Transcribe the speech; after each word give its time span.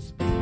Espíritu 0.00 0.32
de 0.32 0.39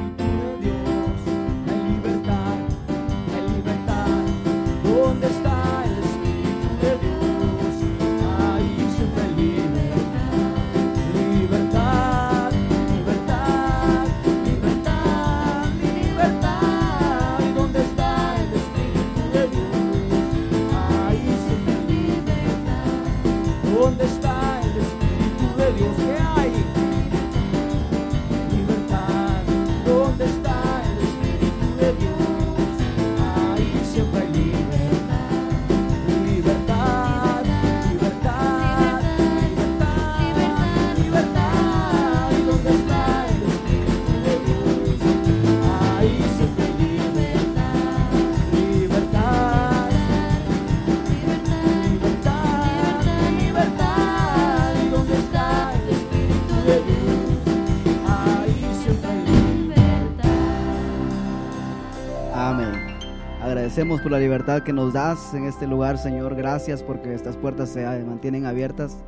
Agradecemos 63.78 64.02
por 64.02 64.10
la 64.10 64.18
libertad 64.18 64.64
que 64.64 64.72
nos 64.72 64.92
das 64.92 65.34
en 65.34 65.44
este 65.44 65.64
lugar, 65.68 65.98
Señor. 65.98 66.34
Gracias 66.34 66.82
porque 66.82 67.14
estas 67.14 67.36
puertas 67.36 67.68
se 67.68 67.86
mantienen 68.04 68.44
abiertas 68.44 69.04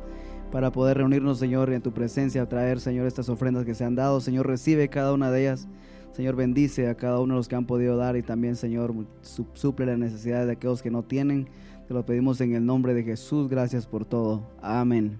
para 0.49 0.71
poder 0.71 0.95
reunirnos, 0.95 1.39
Señor, 1.39 1.73
en 1.73 1.81
tu 1.81 1.91
presencia, 1.91 2.47
traer, 2.47 2.79
Señor, 2.79 3.05
estas 3.05 3.27
ofrendas 3.27 3.65
que 3.65 3.75
se 3.75 3.83
han 3.83 3.95
dado. 3.95 4.21
Señor, 4.21 4.47
recibe 4.47 4.87
cada 4.87 5.11
una 5.13 5.29
de 5.29 5.41
ellas. 5.41 5.67
Señor, 6.13 6.37
bendice 6.37 6.87
a 6.87 6.95
cada 6.95 7.19
uno 7.19 7.33
de 7.33 7.39
los 7.39 7.49
que 7.49 7.57
han 7.57 7.65
podido 7.65 7.97
dar 7.97 8.15
y 8.15 8.23
también, 8.23 8.55
Señor, 8.55 8.93
su- 9.19 9.45
suple 9.55 9.87
las 9.87 9.99
necesidades 9.99 10.45
de 10.47 10.53
aquellos 10.53 10.81
que 10.81 10.89
no 10.89 11.03
tienen. 11.03 11.49
Te 11.89 11.93
lo 11.93 12.05
pedimos 12.05 12.39
en 12.39 12.55
el 12.55 12.65
nombre 12.65 12.93
de 12.93 13.03
Jesús. 13.03 13.49
Gracias 13.49 13.85
por 13.85 14.05
todo. 14.05 14.53
Amén. 14.61 15.19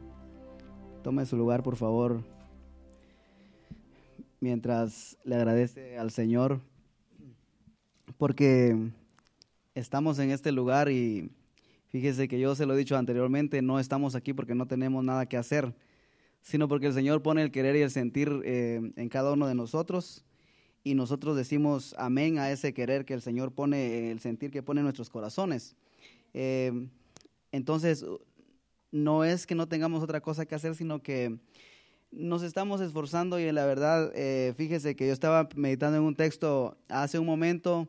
Tome 1.04 1.26
su 1.26 1.36
lugar, 1.36 1.62
por 1.62 1.76
favor. 1.76 2.24
Mientras 4.40 5.18
le 5.26 5.36
agradece 5.36 5.98
al 5.98 6.10
Señor 6.12 6.62
porque 8.18 8.94
estamos 9.76 10.20
en 10.20 10.32
este 10.32 10.52
lugar 10.52 10.90
y 10.90 11.30
fíjese 11.88 12.28
que 12.28 12.40
yo 12.40 12.56
se 12.56 12.66
lo 12.66 12.74
he 12.74 12.78
dicho 12.78 12.98
anteriormente, 12.98 13.62
no 13.62 13.80
estamos 13.80 14.16
aquí 14.16 14.34
porque 14.34 14.56
no 14.56 14.68
tenemos 14.68 15.04
nada 15.04 15.26
que 15.28 15.38
hacer, 15.38 15.74
sino 16.42 16.68
porque 16.68 16.88
el 16.88 16.94
Señor 16.94 17.22
pone 17.22 17.42
el 17.42 17.52
querer 17.52 17.76
y 17.76 17.82
el 17.82 17.92
sentir 17.92 18.42
eh, 18.44 18.92
en 18.96 19.10
cada 19.10 19.34
uno 19.34 19.48
de 19.48 19.56
nosotros 19.56 20.26
y 20.84 20.96
nosotros 20.96 21.38
decimos 21.38 21.96
amén 21.98 22.40
a 22.40 22.52
ese 22.52 22.74
querer 22.74 23.06
que 23.06 23.14
el 23.14 23.22
Señor 23.22 23.52
pone, 23.52 24.12
el 24.12 24.20
sentir 24.20 24.52
que 24.52 24.64
pone 24.64 24.80
en 24.80 24.86
nuestros 24.86 25.10
corazones. 25.10 25.76
Eh, 26.34 26.88
entonces, 27.52 28.06
no 28.92 29.24
es 29.24 29.46
que 29.46 29.56
no 29.56 29.68
tengamos 29.68 30.04
otra 30.04 30.22
cosa 30.22 30.46
que 30.46 30.56
hacer, 30.56 30.76
sino 30.76 31.02
que 31.02 31.38
nos 32.12 32.44
estamos 32.44 32.82
esforzando 32.82 33.40
y 33.40 33.50
la 33.52 33.66
verdad, 33.66 34.12
eh, 34.16 34.54
fíjese 34.58 34.96
que 34.96 35.08
yo 35.08 35.14
estaba 35.14 35.48
meditando 35.56 35.98
en 35.98 36.04
un 36.04 36.16
texto 36.16 36.78
hace 36.90 37.20
un 37.20 37.26
momento 37.26 37.88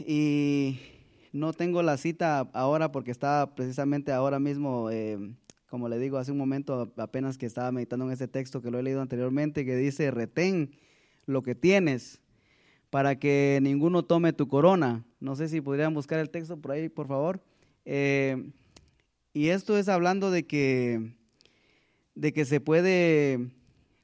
y 0.00 0.78
no 1.32 1.52
tengo 1.52 1.82
la 1.82 1.96
cita 1.96 2.40
ahora 2.52 2.92
porque 2.92 3.10
estaba 3.10 3.54
precisamente 3.54 4.12
ahora 4.12 4.38
mismo, 4.38 4.90
eh, 4.90 5.18
como 5.68 5.88
le 5.88 5.98
digo, 5.98 6.18
hace 6.18 6.32
un 6.32 6.38
momento 6.38 6.92
apenas 6.96 7.38
que 7.38 7.46
estaba 7.46 7.72
meditando 7.72 8.06
en 8.06 8.12
ese 8.12 8.28
texto 8.28 8.62
que 8.62 8.70
lo 8.70 8.78
he 8.78 8.82
leído 8.82 9.00
anteriormente, 9.00 9.64
que 9.64 9.76
dice, 9.76 10.10
retén 10.10 10.72
lo 11.26 11.42
que 11.42 11.54
tienes 11.54 12.20
para 12.90 13.18
que 13.18 13.58
ninguno 13.62 14.02
tome 14.02 14.32
tu 14.32 14.48
corona. 14.48 15.04
No 15.20 15.36
sé 15.36 15.48
si 15.48 15.60
podrían 15.60 15.94
buscar 15.94 16.18
el 16.18 16.30
texto 16.30 16.58
por 16.58 16.72
ahí, 16.72 16.88
por 16.88 17.08
favor. 17.08 17.42
Eh, 17.84 18.50
y 19.32 19.48
esto 19.48 19.78
es 19.78 19.88
hablando 19.88 20.30
de 20.30 20.46
que, 20.46 21.14
de 22.14 22.32
que 22.32 22.44
se 22.44 22.60
puede, 22.60 23.50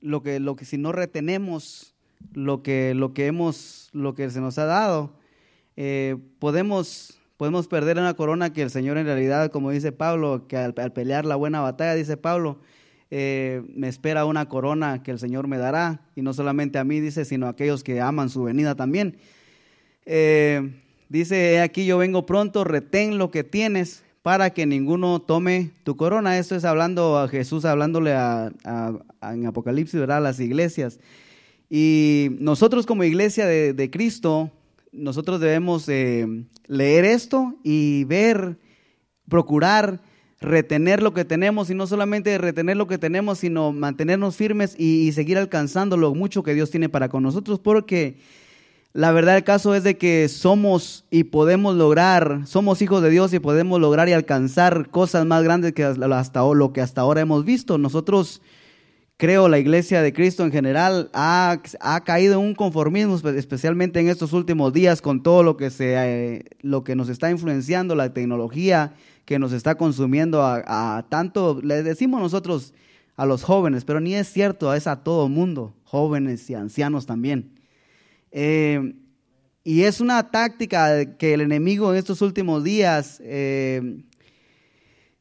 lo 0.00 0.22
que, 0.22 0.40
lo 0.40 0.56
que 0.56 0.64
si 0.64 0.78
no 0.78 0.92
retenemos 0.92 1.94
lo 2.32 2.62
que, 2.62 2.94
lo 2.94 3.14
que 3.14 3.26
hemos, 3.26 3.88
lo 3.92 4.14
que 4.14 4.30
se 4.30 4.40
nos 4.40 4.58
ha 4.58 4.64
dado, 4.64 5.12
eh, 5.80 6.16
podemos, 6.40 7.20
podemos 7.36 7.68
perder 7.68 7.98
una 7.98 8.14
corona 8.14 8.52
que 8.52 8.62
el 8.62 8.70
Señor 8.70 8.98
en 8.98 9.06
realidad, 9.06 9.52
como 9.52 9.70
dice 9.70 9.92
Pablo, 9.92 10.48
que 10.48 10.56
al, 10.56 10.74
pelear 10.74 11.24
la 11.24 11.36
buena 11.36 11.60
batalla, 11.60 11.94
dice 11.94 12.16
Pablo, 12.16 12.58
eh, 13.12 13.62
me 13.76 13.86
espera 13.86 14.24
una 14.24 14.48
corona 14.48 15.04
que 15.04 15.12
el 15.12 15.20
Señor 15.20 15.46
me 15.46 15.56
dará, 15.56 16.00
y 16.16 16.22
no 16.22 16.34
solamente 16.34 16.80
a 16.80 16.84
mí, 16.84 16.98
dice, 16.98 17.24
sino 17.24 17.46
a 17.46 17.50
aquellos 17.50 17.84
que 17.84 18.00
aman 18.00 18.28
su 18.28 18.42
venida 18.42 18.74
también. 18.74 19.18
Eh, 20.04 20.68
dice, 21.08 21.54
"He 21.54 21.60
aquí 21.60 21.86
yo 21.86 21.96
vengo 21.96 22.26
pronto, 22.26 22.64
retén 22.64 23.16
lo 23.16 23.30
que 23.30 23.44
tienes 23.44 24.02
para 24.22 24.50
que 24.50 24.66
ninguno 24.66 25.20
tome 25.20 25.70
tu 25.84 25.96
corona. 25.96 26.40
Esto 26.40 26.56
es 26.56 26.64
hablando 26.64 27.18
a 27.18 27.28
Jesús, 27.28 27.64
hablándole 27.64 28.14
a, 28.14 28.50
en 29.22 29.46
Apocalipsis, 29.46 30.00
¿verdad? 30.00 30.16
A 30.16 30.22
las 30.22 30.40
iglesias. 30.40 30.98
Y 31.70 32.30
nosotros 32.40 32.84
como 32.84 33.04
iglesia 33.04 33.46
de 33.46 33.90
Cristo, 33.92 34.50
nosotros 34.92 35.40
debemos 35.40 35.88
eh, 35.88 36.26
leer 36.66 37.04
esto 37.04 37.54
y 37.62 38.04
ver, 38.04 38.58
procurar 39.28 40.00
retener 40.40 41.02
lo 41.02 41.14
que 41.14 41.24
tenemos 41.24 41.68
y 41.70 41.74
no 41.74 41.86
solamente 41.86 42.38
retener 42.38 42.76
lo 42.76 42.86
que 42.86 42.98
tenemos, 42.98 43.38
sino 43.38 43.72
mantenernos 43.72 44.36
firmes 44.36 44.78
y, 44.78 45.10
seguir 45.12 45.38
alcanzando 45.38 45.96
lo 45.96 46.14
mucho 46.14 46.42
que 46.42 46.54
Dios 46.54 46.70
tiene 46.70 46.88
para 46.88 47.08
con 47.08 47.22
nosotros, 47.22 47.58
porque 47.58 48.18
la 48.92 49.12
verdad 49.12 49.34
del 49.34 49.44
caso 49.44 49.74
es 49.74 49.82
de 49.82 49.98
que 49.98 50.28
somos 50.28 51.04
y 51.10 51.24
podemos 51.24 51.74
lograr, 51.74 52.42
somos 52.46 52.82
hijos 52.82 53.02
de 53.02 53.10
Dios 53.10 53.32
y 53.34 53.38
podemos 53.38 53.80
lograr 53.80 54.08
y 54.08 54.12
alcanzar 54.12 54.90
cosas 54.90 55.26
más 55.26 55.42
grandes 55.42 55.72
que 55.72 55.84
hasta 55.84 56.42
lo 56.42 56.72
que 56.72 56.80
hasta 56.80 57.00
ahora 57.00 57.20
hemos 57.20 57.44
visto. 57.44 57.76
Nosotros 57.78 58.40
creo 59.18 59.48
la 59.48 59.58
iglesia 59.58 60.00
de 60.00 60.12
Cristo 60.14 60.44
en 60.44 60.52
general 60.52 61.10
ha, 61.12 61.60
ha 61.80 62.04
caído 62.04 62.40
en 62.40 62.46
un 62.46 62.54
conformismo, 62.54 63.18
espe- 63.18 63.36
especialmente 63.36 64.00
en 64.00 64.08
estos 64.08 64.32
últimos 64.32 64.72
días 64.72 65.02
con 65.02 65.22
todo 65.22 65.42
lo 65.42 65.56
que, 65.56 65.68
se, 65.70 65.94
eh, 65.96 66.44
lo 66.60 66.84
que 66.84 66.94
nos 66.96 67.08
está 67.10 67.30
influenciando, 67.30 67.94
la 67.94 68.14
tecnología 68.14 68.94
que 69.26 69.38
nos 69.38 69.52
está 69.52 69.74
consumiendo 69.74 70.42
a, 70.42 70.96
a 70.96 71.08
tanto, 71.10 71.60
le 71.62 71.82
decimos 71.82 72.22
nosotros 72.22 72.72
a 73.16 73.26
los 73.26 73.42
jóvenes, 73.42 73.84
pero 73.84 74.00
ni 74.00 74.14
es 74.14 74.32
cierto, 74.32 74.72
es 74.72 74.86
a 74.86 75.02
todo 75.02 75.28
mundo, 75.28 75.74
jóvenes 75.84 76.48
y 76.48 76.54
ancianos 76.54 77.04
también. 77.04 77.58
Eh, 78.30 78.94
y 79.64 79.82
es 79.82 80.00
una 80.00 80.30
táctica 80.30 81.16
que 81.16 81.34
el 81.34 81.40
enemigo 81.40 81.92
en 81.92 81.98
estos 81.98 82.22
últimos 82.22 82.62
días 82.62 83.20
eh, 83.24 84.04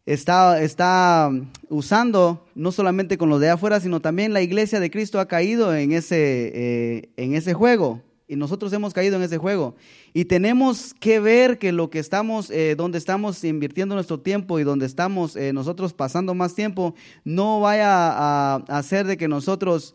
está, 0.08 0.62
está 0.62 1.30
usando, 1.70 2.46
no 2.56 2.72
solamente 2.72 3.18
con 3.18 3.30
los 3.30 3.42
de 3.42 3.50
afuera, 3.50 3.80
sino 3.80 4.00
también 4.00 4.34
la 4.34 4.42
iglesia 4.42 4.80
de 4.80 4.90
Cristo 4.90 5.20
ha 5.20 5.28
caído 5.28 5.76
en 5.76 5.92
ese, 5.92 6.52
eh, 6.56 7.10
en 7.18 7.36
ese 7.36 7.54
juego. 7.54 8.02
Y 8.30 8.38
nosotros 8.38 8.72
hemos 8.74 8.94
caído 8.94 9.18
en 9.18 9.24
ese 9.24 9.38
juego. 9.38 9.76
Y 10.14 10.26
tenemos 10.26 10.94
que 10.94 11.20
ver 11.20 11.60
que 11.60 11.72
lo 11.74 11.90
que 11.90 12.00
estamos, 12.00 12.50
eh, 12.50 12.76
donde 12.76 12.98
estamos 12.98 13.44
invirtiendo 13.44 13.96
nuestro 13.96 14.20
tiempo 14.20 14.60
y 14.60 14.64
donde 14.64 14.86
estamos 14.86 15.36
eh, 15.36 15.54
nosotros 15.54 15.94
pasando 15.94 16.34
más 16.34 16.56
tiempo, 16.56 16.96
no 17.26 17.60
vaya 17.60 17.88
a, 17.90 18.56
hacer 18.70 19.06
de 19.06 19.18
que 19.18 19.28
nosotros 19.28 19.94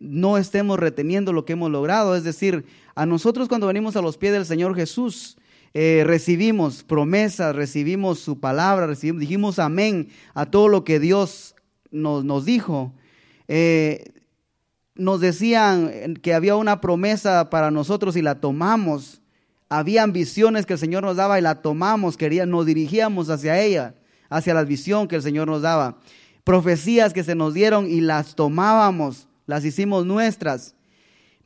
no 0.00 0.38
estemos 0.38 0.78
reteniendo 0.78 1.34
lo 1.34 1.44
que 1.44 1.52
hemos 1.52 1.70
logrado. 1.70 2.16
Es 2.16 2.24
decir, 2.24 2.64
a 2.94 3.04
nosotros 3.04 3.46
cuando 3.46 3.66
venimos 3.66 3.94
a 3.94 4.00
los 4.00 4.16
pies 4.16 4.32
del 4.32 4.46
Señor 4.46 4.74
Jesús, 4.74 5.36
eh, 5.74 6.02
recibimos 6.06 6.82
promesas, 6.82 7.54
recibimos 7.54 8.20
su 8.20 8.40
palabra, 8.40 8.86
recibimos, 8.86 9.20
dijimos 9.20 9.58
amén 9.58 10.08
a 10.34 10.46
todo 10.46 10.68
lo 10.68 10.84
que 10.84 10.98
Dios 10.98 11.54
nos, 11.90 12.24
nos 12.24 12.44
dijo. 12.44 12.92
Eh, 13.48 14.12
nos 14.94 15.20
decían 15.20 16.16
que 16.22 16.34
había 16.34 16.56
una 16.56 16.80
promesa 16.80 17.50
para 17.50 17.70
nosotros 17.70 18.16
y 18.16 18.22
la 18.22 18.40
tomamos. 18.40 19.22
Había 19.68 20.04
visiones 20.06 20.66
que 20.66 20.72
el 20.72 20.78
Señor 20.78 21.04
nos 21.04 21.16
daba 21.16 21.38
y 21.38 21.42
la 21.42 21.62
tomamos, 21.62 22.16
quería, 22.16 22.46
nos 22.46 22.66
dirigíamos 22.66 23.30
hacia 23.30 23.60
ella, 23.60 23.94
hacia 24.28 24.54
la 24.54 24.64
visión 24.64 25.06
que 25.06 25.16
el 25.16 25.22
Señor 25.22 25.46
nos 25.46 25.62
daba. 25.62 25.98
Profecías 26.42 27.12
que 27.12 27.22
se 27.22 27.34
nos 27.34 27.54
dieron 27.54 27.86
y 27.88 28.00
las 28.00 28.34
tomábamos, 28.34 29.28
las 29.46 29.64
hicimos 29.64 30.06
nuestras. 30.06 30.74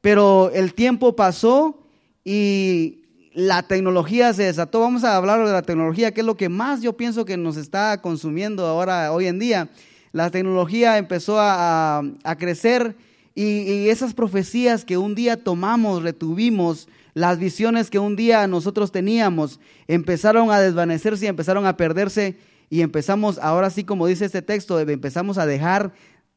Pero 0.01 0.51
el 0.55 0.75
tiempo 0.75 1.15
pasó 1.15 1.87
y 2.25 3.02
la 3.35 3.63
tecnología 3.63 4.33
se 4.33 4.45
desató. 4.45 4.81
Vamos 4.81 5.05
a 5.05 5.17
hablar 5.17 5.45
de 5.45 5.53
la 5.53 5.63
tecnología, 5.63 6.13
que 6.13 6.21
es 6.21 6.27
lo 6.27 6.37
que 6.37 6.49
más 6.49 6.83
yo 6.83 6.97
pienso 6.97 7.25
que 7.25 7.37
nos 7.37 7.57
está 7.57 8.01
consumiendo 8.01 8.67
ahora, 8.67 9.13
hoy 9.13 9.27
en 9.27 9.39
día. 9.39 9.71
La 10.13 10.31
tecnología 10.31 10.99
empezó 10.99 11.37
a, 11.39 12.03
crecer 12.39 12.97
y, 13.35 13.89
esas 13.89 14.15
profecías 14.15 14.85
que 14.85 14.99
un 14.99 15.15
día 15.15 15.43
tomamos, 15.43 16.03
retuvimos, 16.03 16.89
las 17.15 17.39
visiones 17.39 17.91
que 17.91 17.99
un 17.99 18.17
día 18.17 18.47
nosotros 18.47 18.91
teníamos, 18.91 19.61
empezaron 19.87 20.51
a 20.51 20.61
desvanecerse 20.61 21.27
y 21.27 21.29
empezaron 21.29 21.67
a 21.67 21.77
perderse 21.77 22.39
y 22.71 22.81
empezamos, 22.81 23.39
ahora 23.39 23.69
sí 23.69 23.85
como 23.85 24.07
dice 24.07 24.25
este 24.25 24.41
texto, 24.41 24.81
empezamos 24.81 25.37
a 25.37 25.45
dejar, 25.45 25.93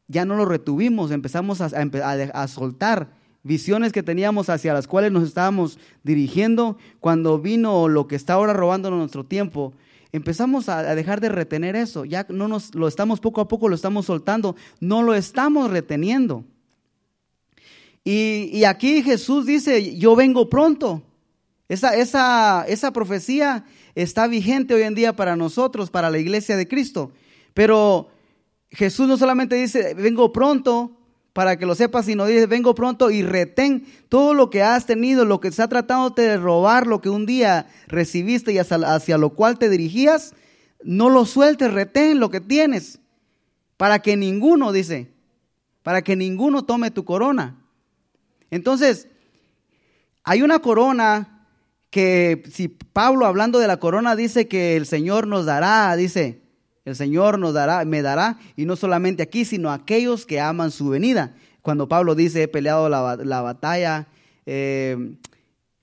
ya 0.07 0.25
no 0.25 0.35
lo 0.35 0.43
retuvimos, 0.43 1.11
empezamos 1.11 1.61
a 1.61 2.47
soltar 2.47 3.09
visiones 3.45 3.93
que 3.93 4.03
teníamos 4.03 4.49
hacia 4.49 4.73
las 4.73 4.87
cuales 4.87 5.11
nos 5.11 5.23
estábamos 5.23 5.79
dirigiendo, 6.03 6.77
cuando 6.99 7.39
vino 7.39 7.87
lo 7.87 8.07
que 8.07 8.15
está 8.15 8.33
ahora 8.33 8.53
robándonos 8.53 8.99
nuestro 8.99 9.23
tiempo, 9.23 9.71
empezamos 10.11 10.67
a, 10.67 10.79
a 10.79 10.95
dejar 10.95 11.21
de 11.21 11.29
retener 11.29 11.75
eso, 11.75 12.05
ya 12.05 12.25
no 12.27 12.47
nos 12.47 12.73
lo 12.73 12.87
estamos 12.87 13.19
poco 13.19 13.41
a 13.41 13.47
poco, 13.47 13.69
lo 13.69 13.75
estamos 13.75 14.07
soltando, 14.07 14.55
no 14.79 15.03
lo 15.03 15.13
estamos 15.13 15.69
reteniendo. 15.69 16.43
Y, 18.03 18.49
y 18.51 18.65
aquí 18.65 19.03
Jesús 19.03 19.45
dice, 19.45 19.95
yo 19.97 20.15
vengo 20.15 20.49
pronto. 20.49 21.03
Esa, 21.67 21.95
esa, 21.95 22.65
esa 22.67 22.91
profecía 22.93 23.65
está 23.95 24.27
vigente 24.27 24.73
hoy 24.73 24.83
en 24.83 24.95
día 24.95 25.15
para 25.15 25.35
nosotros, 25.35 25.89
para 25.89 26.09
la 26.09 26.19
iglesia 26.19 26.57
de 26.57 26.67
Cristo. 26.67 27.11
Pero 27.53 28.09
Jesús 28.69 29.07
no 29.07 29.17
solamente 29.17 29.55
dice, 29.55 29.93
vengo 29.93 30.31
pronto, 30.31 30.91
para 31.35 31.57
que 31.57 31.65
lo 31.65 31.75
sepas, 31.75 32.05
sino 32.05 32.25
dice, 32.25 32.45
vengo 32.45 32.73
pronto 32.75 33.11
y 33.11 33.21
retén 33.21 33.85
todo 34.07 34.33
lo 34.33 34.49
que 34.49 34.63
has 34.63 34.85
tenido, 34.85 35.25
lo 35.25 35.41
que 35.41 35.49
está 35.49 35.67
tratando 35.67 36.11
de 36.11 36.37
robar, 36.37 36.87
lo 36.87 37.01
que 37.01 37.09
un 37.09 37.25
día 37.25 37.67
recibiste 37.87 38.53
y 38.53 38.57
hacia, 38.57 38.77
hacia 38.77 39.17
lo 39.17 39.31
cual 39.31 39.59
te 39.59 39.67
dirigías, 39.67 40.33
no 40.81 41.09
lo 41.09 41.25
sueltes, 41.25 41.73
retén 41.73 42.21
lo 42.21 42.29
que 42.29 42.39
tienes, 42.39 42.99
para 43.75 43.99
que 43.99 44.15
ninguno, 44.15 44.71
dice, 44.71 45.11
para 45.83 46.05
que 46.05 46.15
ninguno 46.15 46.63
tome 46.63 46.89
tu 46.89 47.03
corona. 47.03 47.57
Entonces, 48.49 49.09
hay 50.23 50.41
una 50.41 50.59
corona 50.59 51.49
que 51.89 52.43
si 52.49 52.69
Pablo 52.69 53.25
hablando 53.25 53.59
de 53.59 53.67
la 53.67 53.75
corona 53.75 54.15
dice 54.15 54.47
que 54.47 54.77
el 54.77 54.85
Señor 54.85 55.27
nos 55.27 55.45
dará, 55.45 55.97
dice, 55.97 56.44
el 56.85 56.95
Señor 56.95 57.39
nos 57.39 57.53
dará, 57.53 57.83
me 57.83 58.01
dará, 58.01 58.37
y 58.55 58.65
no 58.65 58.75
solamente 58.75 59.23
aquí, 59.23 59.43
sino 59.43 59.71
a 59.71 59.75
aquellos 59.75 60.25
que 60.25 60.39
aman 60.39 60.71
su 60.71 60.87
venida. 60.89 61.33
Cuando 61.61 61.87
Pablo 61.87 62.13
dice, 62.13 62.43
he 62.43 62.47
peleado 62.47 62.89
la, 62.89 63.17
la 63.17 63.41
batalla, 63.41 64.07
eh, 64.45 65.15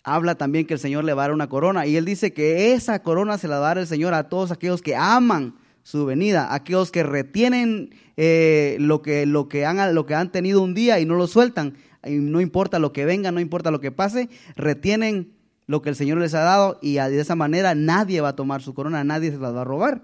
habla 0.05 0.37
también 0.37 0.67
que 0.67 0.75
el 0.75 0.81
Señor 0.81 1.03
le 1.03 1.13
va 1.13 1.25
a 1.25 1.27
dar 1.27 1.35
una 1.35 1.49
corona, 1.49 1.87
y 1.87 1.97
él 1.97 2.05
dice 2.05 2.33
que 2.33 2.73
esa 2.73 3.03
corona 3.03 3.37
se 3.37 3.49
la 3.49 3.59
va 3.59 3.67
a 3.67 3.69
dar 3.71 3.79
el 3.79 3.87
Señor 3.87 4.15
a 4.15 4.29
todos 4.29 4.53
aquellos 4.53 4.81
que 4.81 4.95
aman 4.95 5.57
su 5.83 6.07
venida, 6.07 6.55
aquellos 6.55 6.93
que 6.93 7.03
retienen 7.03 7.91
eh, 8.17 8.77
lo, 8.79 9.03
que, 9.03 9.27
lo, 9.27 9.49
que 9.49 9.67
han, 9.67 9.95
lo 9.95 10.07
que 10.07 10.15
han 10.15 10.31
tenido 10.31 10.63
un 10.63 10.75
día 10.75 11.01
y 11.01 11.05
no 11.05 11.17
lo 11.17 11.27
sueltan, 11.27 11.75
y 12.05 12.13
no 12.13 12.41
importa 12.41 12.79
lo 12.79 12.93
que 12.93 13.05
venga, 13.05 13.33
no 13.33 13.41
importa 13.41 13.71
lo 13.71 13.81
que 13.81 13.91
pase, 13.91 14.29
retienen 14.57 15.33
lo 15.67 15.83
que 15.83 15.89
el 15.89 15.97
Señor 15.97 16.19
les 16.19 16.35
ha 16.35 16.41
dado 16.41 16.79
y 16.83 16.95
de 16.95 17.21
esa 17.21 17.37
manera 17.37 17.75
nadie 17.75 18.21
va 18.21 18.31
a 18.31 18.37
tomar 18.37 18.63
su 18.63 18.75
corona, 18.75 19.05
nadie 19.05 19.31
se 19.31 19.39
las 19.39 19.55
va 19.55 19.63
a 19.63 19.65
robar. 19.65 20.03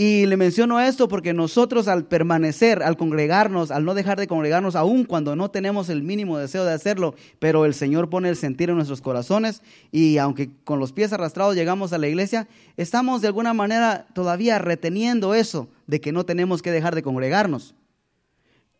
Y 0.00 0.26
le 0.26 0.36
menciono 0.36 0.78
esto 0.78 1.08
porque 1.08 1.34
nosotros 1.34 1.88
al 1.88 2.04
permanecer, 2.06 2.84
al 2.84 2.96
congregarnos, 2.96 3.72
al 3.72 3.84
no 3.84 3.94
dejar 3.94 4.16
de 4.16 4.28
congregarnos, 4.28 4.76
aun 4.76 5.04
cuando 5.04 5.34
no 5.34 5.50
tenemos 5.50 5.88
el 5.88 6.04
mínimo 6.04 6.38
deseo 6.38 6.64
de 6.64 6.72
hacerlo, 6.72 7.16
pero 7.40 7.64
el 7.64 7.74
Señor 7.74 8.08
pone 8.08 8.28
el 8.28 8.36
sentir 8.36 8.70
en 8.70 8.76
nuestros 8.76 9.00
corazones 9.00 9.60
y 9.90 10.18
aunque 10.18 10.50
con 10.62 10.78
los 10.78 10.92
pies 10.92 11.12
arrastrados 11.12 11.56
llegamos 11.56 11.92
a 11.92 11.98
la 11.98 12.06
iglesia, 12.06 12.46
estamos 12.76 13.22
de 13.22 13.26
alguna 13.26 13.54
manera 13.54 14.06
todavía 14.14 14.60
reteniendo 14.60 15.34
eso 15.34 15.66
de 15.88 16.00
que 16.00 16.12
no 16.12 16.24
tenemos 16.24 16.62
que 16.62 16.70
dejar 16.70 16.94
de 16.94 17.02
congregarnos. 17.02 17.74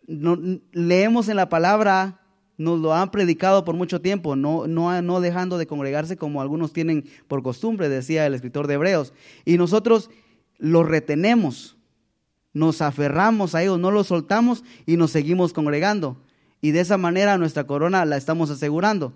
No- 0.07 0.39
leemos 0.71 1.29
en 1.29 1.35
la 1.35 1.49
palabra, 1.49 2.21
nos 2.59 2.79
lo 2.79 2.95
han 2.95 3.11
predicado 3.11 3.65
por 3.65 3.75
mucho 3.75 4.01
tiempo, 4.01 4.37
no, 4.37 4.69
no, 4.69 5.03
no 5.03 5.21
dejando 5.21 5.59
de 5.59 5.67
congregarse 5.67 6.17
como 6.17 6.41
algunos 6.41 6.73
tienen 6.73 7.07
por 7.27 7.43
costumbre, 7.43 7.89
decía 7.89 8.25
el 8.25 8.35
escritor 8.35 8.69
de 8.69 8.75
Hebreos. 8.75 9.13
Y 9.45 9.59
nosotros 9.59 10.11
lo 10.59 10.83
retenemos, 10.83 11.77
nos 12.53 12.83
aferramos 12.83 13.55
a 13.55 13.63
ellos, 13.63 13.79
no 13.79 13.91
lo 13.91 14.05
soltamos 14.05 14.65
y 14.87 14.97
nos 14.97 15.13
seguimos 15.13 15.53
congregando. 15.53 16.21
Y 16.61 16.73
de 16.73 16.81
esa 16.81 16.99
manera 16.99 17.39
nuestra 17.39 17.65
corona 17.65 18.05
la 18.05 18.17
estamos 18.17 18.51
asegurando. 18.51 19.13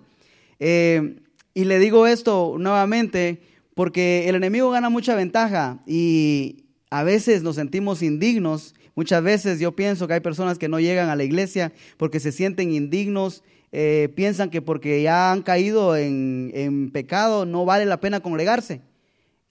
Eh, 0.59 1.17
y 1.53 1.65
le 1.65 1.79
digo 1.79 2.07
esto 2.07 2.55
nuevamente 2.57 3.41
porque 3.75 4.29
el 4.29 4.35
enemigo 4.35 4.71
gana 4.71 4.89
mucha 4.89 5.15
ventaja 5.15 5.79
y 5.85 6.65
a 6.89 7.03
veces 7.03 7.43
nos 7.43 7.55
sentimos 7.55 8.01
indignos. 8.01 8.75
Muchas 8.95 9.23
veces 9.23 9.59
yo 9.59 9.75
pienso 9.75 10.07
que 10.07 10.13
hay 10.13 10.19
personas 10.19 10.57
que 10.57 10.69
no 10.69 10.79
llegan 10.79 11.09
a 11.09 11.15
la 11.15 11.23
iglesia 11.23 11.73
porque 11.97 12.19
se 12.19 12.31
sienten 12.31 12.71
indignos, 12.71 13.43
eh, 13.71 14.09
piensan 14.15 14.51
que 14.51 14.61
porque 14.61 15.01
ya 15.01 15.31
han 15.31 15.41
caído 15.41 15.97
en, 15.97 16.51
en 16.53 16.91
pecado 16.91 17.45
no 17.45 17.65
vale 17.65 17.85
la 17.85 17.99
pena 17.99 18.21
congregarse. 18.21 18.81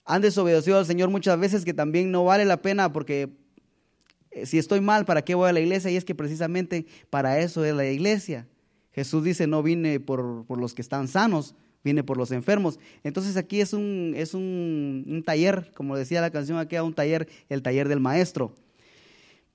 Han 0.04 0.22
desobedecido 0.22 0.78
al 0.78 0.86
Señor 0.86 1.10
muchas 1.10 1.38
veces 1.38 1.64
que 1.64 1.74
también 1.74 2.10
no 2.10 2.24
vale 2.24 2.44
la 2.44 2.60
pena 2.60 2.92
porque 2.92 3.30
eh, 4.32 4.46
si 4.46 4.58
estoy 4.58 4.80
mal, 4.80 5.04
¿para 5.04 5.22
qué 5.22 5.34
voy 5.34 5.48
a 5.48 5.52
la 5.52 5.60
iglesia? 5.60 5.90
Y 5.90 5.96
es 5.96 6.04
que 6.04 6.14
precisamente 6.14 6.86
para 7.10 7.38
eso 7.38 7.64
es 7.64 7.74
la 7.74 7.86
iglesia. 7.86 8.46
Jesús 8.92 9.24
dice, 9.24 9.46
no 9.46 9.62
vine 9.62 10.00
por, 10.00 10.44
por 10.46 10.58
los 10.58 10.74
que 10.74 10.82
están 10.82 11.08
sanos, 11.08 11.54
vine 11.84 12.02
por 12.02 12.16
los 12.16 12.30
enfermos. 12.30 12.78
Entonces 13.04 13.36
aquí 13.36 13.60
es 13.60 13.72
un, 13.72 14.14
es 14.16 14.34
un, 14.34 15.04
un 15.08 15.22
taller, 15.22 15.72
como 15.74 15.96
decía 15.96 16.20
la 16.20 16.30
canción 16.30 16.58
aquí, 16.58 16.76
un 16.76 16.94
taller, 16.94 17.28
el 17.48 17.62
taller 17.62 17.88
del 17.88 18.00
maestro. 18.00 18.54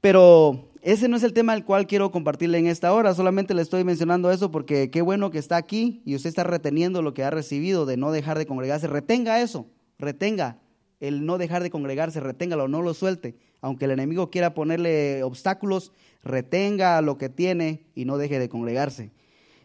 Pero 0.01 0.69
ese 0.81 1.07
no 1.07 1.17
es 1.17 1.23
el 1.23 1.33
tema 1.33 1.53
al 1.53 1.65
cual 1.65 1.87
quiero 1.87 2.11
compartirle 2.11 2.59
en 2.59 2.67
esta 2.67 2.93
hora, 2.93 3.13
solamente 3.13 3.53
le 3.53 3.61
estoy 3.61 3.83
mencionando 3.83 4.31
eso 4.31 4.51
porque 4.51 4.91
qué 4.91 5.01
bueno 5.01 5.31
que 5.31 5.39
está 5.39 5.57
aquí 5.57 6.01
y 6.05 6.15
usted 6.15 6.29
está 6.29 6.43
reteniendo 6.43 7.01
lo 7.01 7.13
que 7.13 7.23
ha 7.23 7.29
recibido 7.29 7.85
de 7.85 7.97
no 7.97 8.11
dejar 8.11 8.37
de 8.37 8.45
congregarse. 8.45 8.87
Retenga 8.87 9.41
eso, 9.41 9.67
retenga 9.99 10.59
el 10.99 11.25
no 11.25 11.37
dejar 11.37 11.63
de 11.63 11.69
congregarse, 11.69 12.19
reténgalo, 12.19 12.67
no 12.67 12.81
lo 12.81 12.93
suelte. 12.93 13.35
Aunque 13.61 13.85
el 13.85 13.91
enemigo 13.91 14.29
quiera 14.29 14.53
ponerle 14.53 15.23
obstáculos, 15.23 15.91
retenga 16.23 17.01
lo 17.01 17.17
que 17.17 17.29
tiene 17.29 17.85
y 17.95 18.05
no 18.05 18.17
deje 18.17 18.39
de 18.39 18.49
congregarse. 18.49 19.11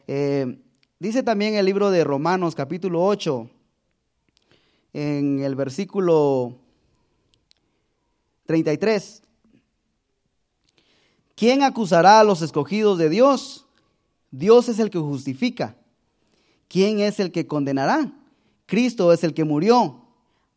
Eh, 0.07 0.59
dice 0.99 1.23
también 1.23 1.55
el 1.55 1.67
libro 1.67 1.91
de 1.91 2.05
Romanos 2.05 2.55
capítulo 2.55 3.05
8, 3.05 3.51
en 4.95 5.41
el 5.43 5.55
versículo 5.55 6.57
33. 8.47 9.23
¿Quién 11.35 11.63
acusará 11.63 12.21
a 12.21 12.25
los 12.25 12.43
escogidos 12.43 12.99
de 12.99 13.09
Dios? 13.09 13.67
Dios 14.31 14.69
es 14.69 14.79
el 14.79 14.91
que 14.91 14.99
justifica. 14.99 15.77
¿Quién 16.69 17.01
es 17.01 17.21
el 17.21 17.33
que 17.33 17.47
condenará? 17.47 18.13
Cristo 18.67 19.13
es 19.13 19.25
el 19.25 19.35
que 19.35 19.45
murió, 19.45 20.02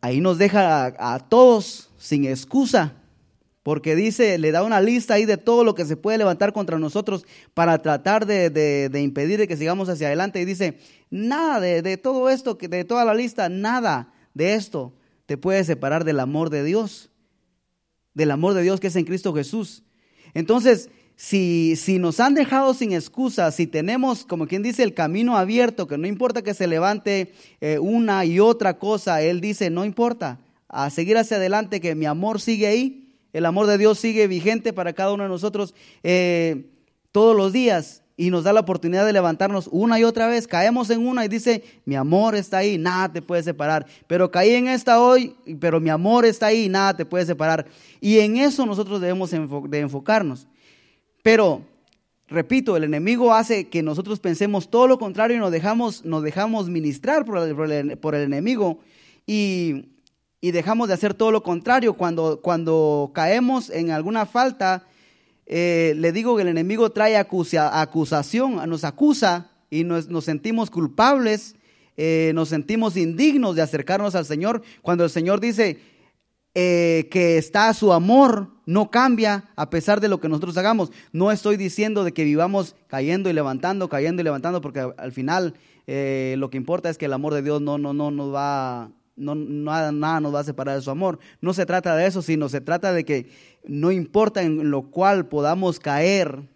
Ahí 0.00 0.20
nos 0.20 0.38
deja 0.38 0.94
a, 0.98 1.18
todos 1.18 1.90
sin 1.98 2.24
excusa, 2.24 2.94
porque 3.62 3.94
dice, 3.94 4.38
le 4.38 4.52
da 4.52 4.62
una 4.62 4.80
lista 4.80 5.14
ahí 5.14 5.26
de 5.26 5.36
todo 5.36 5.64
lo 5.64 5.74
que 5.74 5.84
se 5.84 5.96
puede 5.96 6.18
levantar 6.18 6.52
contra 6.52 6.78
nosotros 6.78 7.26
para 7.52 7.78
tratar 7.82 8.24
de, 8.24 8.48
de, 8.48 8.88
de 8.88 9.02
impedir 9.02 9.46
que 9.46 9.56
sigamos 9.56 9.88
hacia 9.88 10.06
adelante. 10.06 10.40
Y 10.40 10.46
dice, 10.46 10.78
nada 11.10 11.60
de, 11.60 11.82
de 11.82 11.96
todo 11.96 12.30
esto, 12.30 12.54
de 12.54 12.84
toda 12.84 13.04
la 13.04 13.14
lista, 13.14 13.48
nada 13.48 14.12
de 14.32 14.54
esto 14.54 14.94
te 15.26 15.36
puede 15.36 15.62
separar 15.64 16.04
del 16.04 16.18
amor 16.18 16.50
de 16.50 16.64
Dios, 16.64 17.10
del 18.14 18.30
amor 18.30 18.54
de 18.54 18.62
Dios 18.62 18.80
que 18.80 18.88
es 18.88 18.96
en 18.96 19.04
Cristo 19.04 19.34
Jesús. 19.34 19.84
Entonces, 20.34 20.90
si, 21.22 21.76
si 21.76 21.98
nos 21.98 22.18
han 22.18 22.32
dejado 22.32 22.72
sin 22.72 22.92
excusa, 22.92 23.50
si 23.50 23.66
tenemos, 23.66 24.24
como 24.24 24.46
quien 24.46 24.62
dice, 24.62 24.82
el 24.82 24.94
camino 24.94 25.36
abierto, 25.36 25.86
que 25.86 25.98
no 25.98 26.06
importa 26.06 26.40
que 26.40 26.54
se 26.54 26.66
levante 26.66 27.34
eh, 27.60 27.78
una 27.78 28.24
y 28.24 28.40
otra 28.40 28.78
cosa, 28.78 29.20
Él 29.20 29.42
dice, 29.42 29.68
no 29.68 29.84
importa, 29.84 30.38
a 30.66 30.88
seguir 30.88 31.18
hacia 31.18 31.36
adelante, 31.36 31.82
que 31.82 31.94
mi 31.94 32.06
amor 32.06 32.40
sigue 32.40 32.68
ahí, 32.68 33.12
el 33.34 33.44
amor 33.44 33.66
de 33.66 33.76
Dios 33.76 33.98
sigue 33.98 34.28
vigente 34.28 34.72
para 34.72 34.94
cada 34.94 35.12
uno 35.12 35.24
de 35.24 35.28
nosotros 35.28 35.74
eh, 36.02 36.70
todos 37.12 37.36
los 37.36 37.52
días 37.52 38.02
y 38.16 38.30
nos 38.30 38.44
da 38.44 38.54
la 38.54 38.60
oportunidad 38.60 39.04
de 39.04 39.12
levantarnos 39.12 39.68
una 39.70 40.00
y 40.00 40.04
otra 40.04 40.26
vez. 40.26 40.46
Caemos 40.46 40.88
en 40.88 41.06
una 41.06 41.26
y 41.26 41.28
dice, 41.28 41.62
mi 41.84 41.96
amor 41.96 42.34
está 42.34 42.58
ahí, 42.58 42.78
nada 42.78 43.12
te 43.12 43.20
puede 43.20 43.42
separar. 43.42 43.84
Pero 44.06 44.30
caí 44.30 44.52
en 44.52 44.68
esta 44.68 45.02
hoy, 45.02 45.36
pero 45.60 45.80
mi 45.80 45.90
amor 45.90 46.24
está 46.24 46.46
ahí, 46.46 46.70
nada 46.70 46.96
te 46.96 47.04
puede 47.04 47.26
separar. 47.26 47.66
Y 48.00 48.20
en 48.20 48.38
eso 48.38 48.64
nosotros 48.64 49.02
debemos 49.02 49.30
de 49.30 49.80
enfocarnos. 49.80 50.46
Pero, 51.22 51.62
repito, 52.28 52.76
el 52.76 52.84
enemigo 52.84 53.34
hace 53.34 53.68
que 53.68 53.82
nosotros 53.82 54.20
pensemos 54.20 54.70
todo 54.70 54.86
lo 54.86 54.98
contrario 54.98 55.36
y 55.36 55.40
nos 55.40 55.52
dejamos, 55.52 56.04
nos 56.04 56.22
dejamos 56.22 56.68
ministrar 56.68 57.24
por 57.24 57.38
el, 57.38 57.98
por 57.98 58.14
el, 58.14 58.22
enemigo 58.22 58.80
y, 59.26 59.86
y, 60.40 60.50
dejamos 60.50 60.88
de 60.88 60.94
hacer 60.94 61.14
todo 61.14 61.30
lo 61.30 61.42
contrario. 61.42 61.94
Cuando, 61.94 62.40
cuando 62.40 63.10
caemos 63.14 63.70
en 63.70 63.90
alguna 63.90 64.26
falta, 64.26 64.86
eh, 65.52 65.94
le 65.96 66.12
digo 66.12 66.36
que 66.36 66.42
el 66.42 66.48
enemigo 66.48 66.90
trae 66.90 67.16
acusación, 67.16 68.70
nos 68.70 68.84
acusa 68.84 69.50
y 69.68 69.82
nos, 69.82 70.08
nos 70.08 70.24
sentimos 70.24 70.70
culpables, 70.70 71.56
eh, 71.96 72.30
nos 72.36 72.50
sentimos 72.50 72.96
indignos 72.96 73.56
de 73.56 73.62
acercarnos 73.62 74.14
al 74.14 74.24
Señor. 74.26 74.62
Cuando 74.80 75.02
el 75.02 75.10
Señor 75.10 75.40
dice, 75.40 75.80
eh, 76.54 77.08
que 77.10 77.38
está 77.38 77.72
su 77.74 77.92
amor, 77.92 78.50
no 78.66 78.90
cambia 78.90 79.44
a 79.56 79.70
pesar 79.70 80.00
de 80.00 80.08
lo 80.08 80.20
que 80.20 80.28
nosotros 80.28 80.56
hagamos. 80.56 80.90
No 81.12 81.30
estoy 81.30 81.56
diciendo 81.56 82.04
de 82.04 82.12
que 82.12 82.24
vivamos 82.24 82.76
cayendo 82.88 83.30
y 83.30 83.32
levantando, 83.32 83.88
cayendo 83.88 84.22
y 84.22 84.24
levantando, 84.24 84.60
porque 84.60 84.80
al 84.96 85.12
final 85.12 85.54
eh, 85.86 86.34
lo 86.38 86.50
que 86.50 86.56
importa 86.56 86.90
es 86.90 86.98
que 86.98 87.06
el 87.06 87.12
amor 87.12 87.34
de 87.34 87.42
Dios 87.42 87.60
no, 87.60 87.78
no, 87.78 87.92
no 87.92 88.10
nos 88.10 88.34
va, 88.34 88.90
no, 89.16 89.34
nada, 89.34 89.92
nada 89.92 90.20
nos 90.20 90.34
va 90.34 90.40
a 90.40 90.44
separar 90.44 90.76
de 90.76 90.82
su 90.82 90.90
amor. 90.90 91.18
No 91.40 91.52
se 91.52 91.66
trata 91.66 91.94
de 91.96 92.06
eso, 92.06 92.22
sino 92.22 92.48
se 92.48 92.60
trata 92.60 92.92
de 92.92 93.04
que 93.04 93.30
no 93.64 93.92
importa 93.92 94.42
en 94.42 94.70
lo 94.70 94.90
cual 94.90 95.28
podamos 95.28 95.78
caer, 95.78 96.48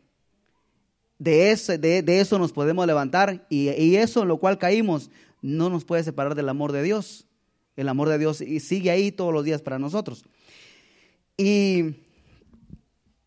de, 1.18 1.52
ese, 1.52 1.78
de, 1.78 2.20
eso 2.20 2.38
nos 2.38 2.52
podemos 2.52 2.86
levantar 2.86 3.46
y, 3.48 3.70
y 3.70 3.96
eso 3.96 4.22
en 4.22 4.28
lo 4.28 4.38
cual 4.38 4.58
caímos 4.58 5.10
no 5.42 5.70
nos 5.70 5.84
puede 5.84 6.02
separar 6.02 6.34
del 6.34 6.48
amor 6.48 6.72
de 6.72 6.82
Dios. 6.82 7.26
El 7.76 7.88
amor 7.88 8.08
de 8.08 8.18
Dios 8.18 8.40
y 8.40 8.60
sigue 8.60 8.90
ahí 8.90 9.10
todos 9.10 9.32
los 9.32 9.44
días 9.44 9.62
para 9.62 9.78
nosotros. 9.78 10.24
Y 11.36 11.82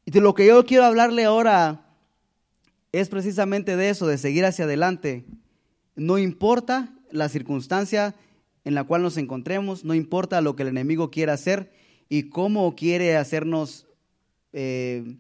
de 0.06 0.22
lo 0.22 0.34
que 0.34 0.48
yo 0.48 0.66
quiero 0.66 0.86
hablarle 0.86 1.26
ahora 1.26 1.86
es 2.92 3.10
precisamente 3.10 3.76
de 3.76 3.90
eso, 3.90 4.08
de 4.08 4.18
seguir 4.18 4.46
hacia 4.46 4.66
adelante. 4.66 5.26
No 5.96 6.18
importa 6.18 6.94
la 7.12 7.30
circunstancia 7.30 8.16
en 8.64 8.76
la 8.76 8.84
cual 8.84 9.02
nos 9.02 9.18
encontremos, 9.18 9.84
no 9.84 9.94
importa 9.94 10.42
lo 10.42 10.56
que 10.56 10.64
el 10.64 10.70
enemigo 10.70 11.12
quiera 11.12 11.34
hacer 11.34 11.72
y 12.10 12.24
cómo 12.24 12.76
quiere 12.76 13.16
hacernos 13.16 13.86
eh, 14.54 15.18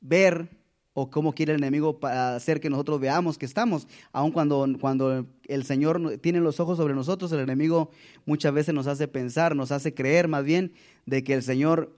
ver 0.00 0.48
o 0.94 1.10
cómo 1.10 1.34
quiere 1.34 1.52
el 1.52 1.58
enemigo 1.58 1.98
para 1.98 2.36
hacer 2.36 2.60
que 2.60 2.68
nosotros 2.68 3.00
veamos 3.00 3.38
que 3.38 3.46
estamos. 3.46 3.88
Aun 4.12 4.30
cuando, 4.30 4.66
cuando 4.80 5.26
el 5.48 5.64
Señor 5.64 6.18
tiene 6.18 6.40
los 6.40 6.60
ojos 6.60 6.76
sobre 6.76 6.94
nosotros, 6.94 7.32
el 7.32 7.40
enemigo 7.40 7.90
muchas 8.26 8.52
veces 8.52 8.74
nos 8.74 8.86
hace 8.86 9.08
pensar, 9.08 9.56
nos 9.56 9.72
hace 9.72 9.94
creer 9.94 10.28
más 10.28 10.44
bien 10.44 10.72
de 11.06 11.24
que 11.24 11.34
el 11.34 11.42
Señor 11.42 11.96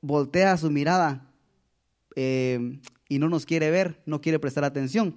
voltea 0.00 0.56
su 0.56 0.70
mirada 0.70 1.28
eh, 2.14 2.78
y 3.08 3.18
no 3.18 3.28
nos 3.28 3.46
quiere 3.46 3.70
ver, 3.70 4.00
no 4.06 4.20
quiere 4.20 4.38
prestar 4.38 4.64
atención. 4.64 5.16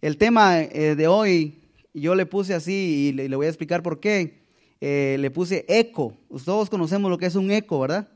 El 0.00 0.16
tema 0.16 0.60
eh, 0.60 0.94
de 0.96 1.06
hoy 1.06 1.60
yo 1.92 2.14
le 2.14 2.26
puse 2.26 2.54
así 2.54 3.08
y 3.08 3.12
le, 3.12 3.36
voy 3.36 3.46
a 3.46 3.50
explicar 3.50 3.82
por 3.82 4.00
qué. 4.00 4.42
Eh, 4.80 5.16
le 5.18 5.30
puse 5.30 5.64
eco. 5.68 6.16
Todos 6.44 6.68
conocemos 6.68 7.10
lo 7.10 7.18
que 7.18 7.26
es 7.26 7.36
un 7.36 7.50
eco, 7.50 7.80
¿verdad? 7.80 8.08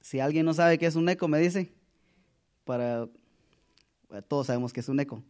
Si 0.00 0.18
alguien 0.18 0.46
no 0.46 0.54
sabe 0.54 0.78
qué 0.78 0.86
es 0.86 0.96
un 0.96 1.08
eco, 1.08 1.28
me 1.28 1.38
dice 1.38 1.70
para... 2.70 3.08
Todos 4.28 4.46
sabemos 4.46 4.72
que 4.72 4.78
es 4.78 4.88
un 4.88 5.00
eco. 5.00 5.24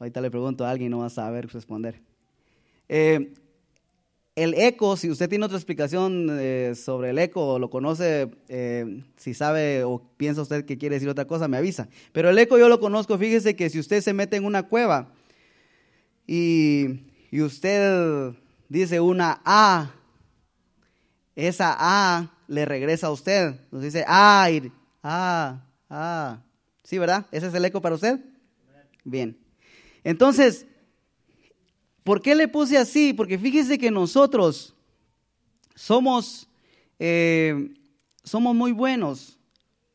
Ahorita 0.00 0.20
le 0.20 0.28
pregunto 0.28 0.66
a 0.66 0.70
alguien, 0.70 0.90
no 0.90 0.98
va 0.98 1.06
a 1.06 1.10
saber 1.10 1.46
responder. 1.46 2.00
Eh, 2.88 3.32
el 4.34 4.54
eco, 4.54 4.96
si 4.96 5.08
usted 5.08 5.28
tiene 5.28 5.44
otra 5.44 5.56
explicación 5.56 6.26
eh, 6.32 6.74
sobre 6.74 7.10
el 7.10 7.18
eco 7.20 7.46
o 7.46 7.58
lo 7.60 7.70
conoce, 7.70 8.28
eh, 8.48 9.04
si 9.16 9.34
sabe 9.34 9.84
o 9.84 10.02
piensa 10.16 10.42
usted 10.42 10.64
que 10.64 10.76
quiere 10.76 10.96
decir 10.96 11.08
otra 11.08 11.28
cosa, 11.28 11.46
me 11.46 11.58
avisa. 11.58 11.88
Pero 12.12 12.30
el 12.30 12.38
eco 12.38 12.58
yo 12.58 12.68
lo 12.68 12.80
conozco, 12.80 13.16
fíjese 13.18 13.54
que 13.54 13.70
si 13.70 13.78
usted 13.78 14.00
se 14.00 14.12
mete 14.12 14.36
en 14.36 14.44
una 14.44 14.64
cueva 14.64 15.12
y, 16.26 17.02
y 17.30 17.40
usted 17.40 18.32
dice 18.68 18.98
una 18.98 19.40
A, 19.44 19.94
esa 21.36 21.76
A 21.78 22.32
le 22.48 22.64
regresa 22.64 23.06
a 23.06 23.12
usted. 23.12 23.60
Nos 23.70 23.82
dice, 23.82 24.04
ay, 24.08 24.72
ah, 25.04 25.60
ah. 25.88 26.40
¿Sí, 26.84 26.98
verdad? 26.98 27.26
¿Ese 27.32 27.48
es 27.48 27.54
el 27.54 27.64
eco 27.64 27.80
para 27.80 27.94
usted? 27.94 28.20
Bien. 29.04 29.38
Entonces, 30.04 30.66
¿por 32.04 32.20
qué 32.20 32.34
le 32.34 32.46
puse 32.46 32.76
así? 32.76 33.14
Porque 33.14 33.38
fíjese 33.38 33.78
que 33.78 33.90
nosotros 33.90 34.74
somos, 35.74 36.48
eh, 36.98 37.74
somos 38.22 38.54
muy 38.54 38.72
buenos 38.72 39.38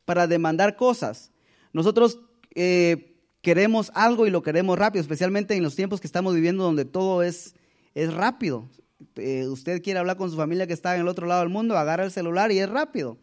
para 0.04 0.26
demandar 0.26 0.74
cosas. 0.74 1.30
Nosotros 1.72 2.18
eh, 2.56 3.16
queremos 3.40 3.92
algo 3.94 4.26
y 4.26 4.30
lo 4.30 4.42
queremos 4.42 4.76
rápido, 4.76 5.00
especialmente 5.00 5.54
en 5.54 5.62
los 5.62 5.76
tiempos 5.76 6.00
que 6.00 6.08
estamos 6.08 6.34
viviendo 6.34 6.64
donde 6.64 6.84
todo 6.84 7.22
es, 7.22 7.54
es 7.94 8.12
rápido. 8.12 8.68
Eh, 9.14 9.46
usted 9.46 9.80
quiere 9.80 10.00
hablar 10.00 10.16
con 10.16 10.28
su 10.28 10.36
familia 10.36 10.66
que 10.66 10.72
está 10.72 10.96
en 10.96 11.02
el 11.02 11.08
otro 11.08 11.28
lado 11.28 11.40
del 11.40 11.50
mundo, 11.50 11.78
agarra 11.78 12.04
el 12.04 12.10
celular 12.10 12.50
y 12.50 12.58
es 12.58 12.68
rápido. 12.68 13.16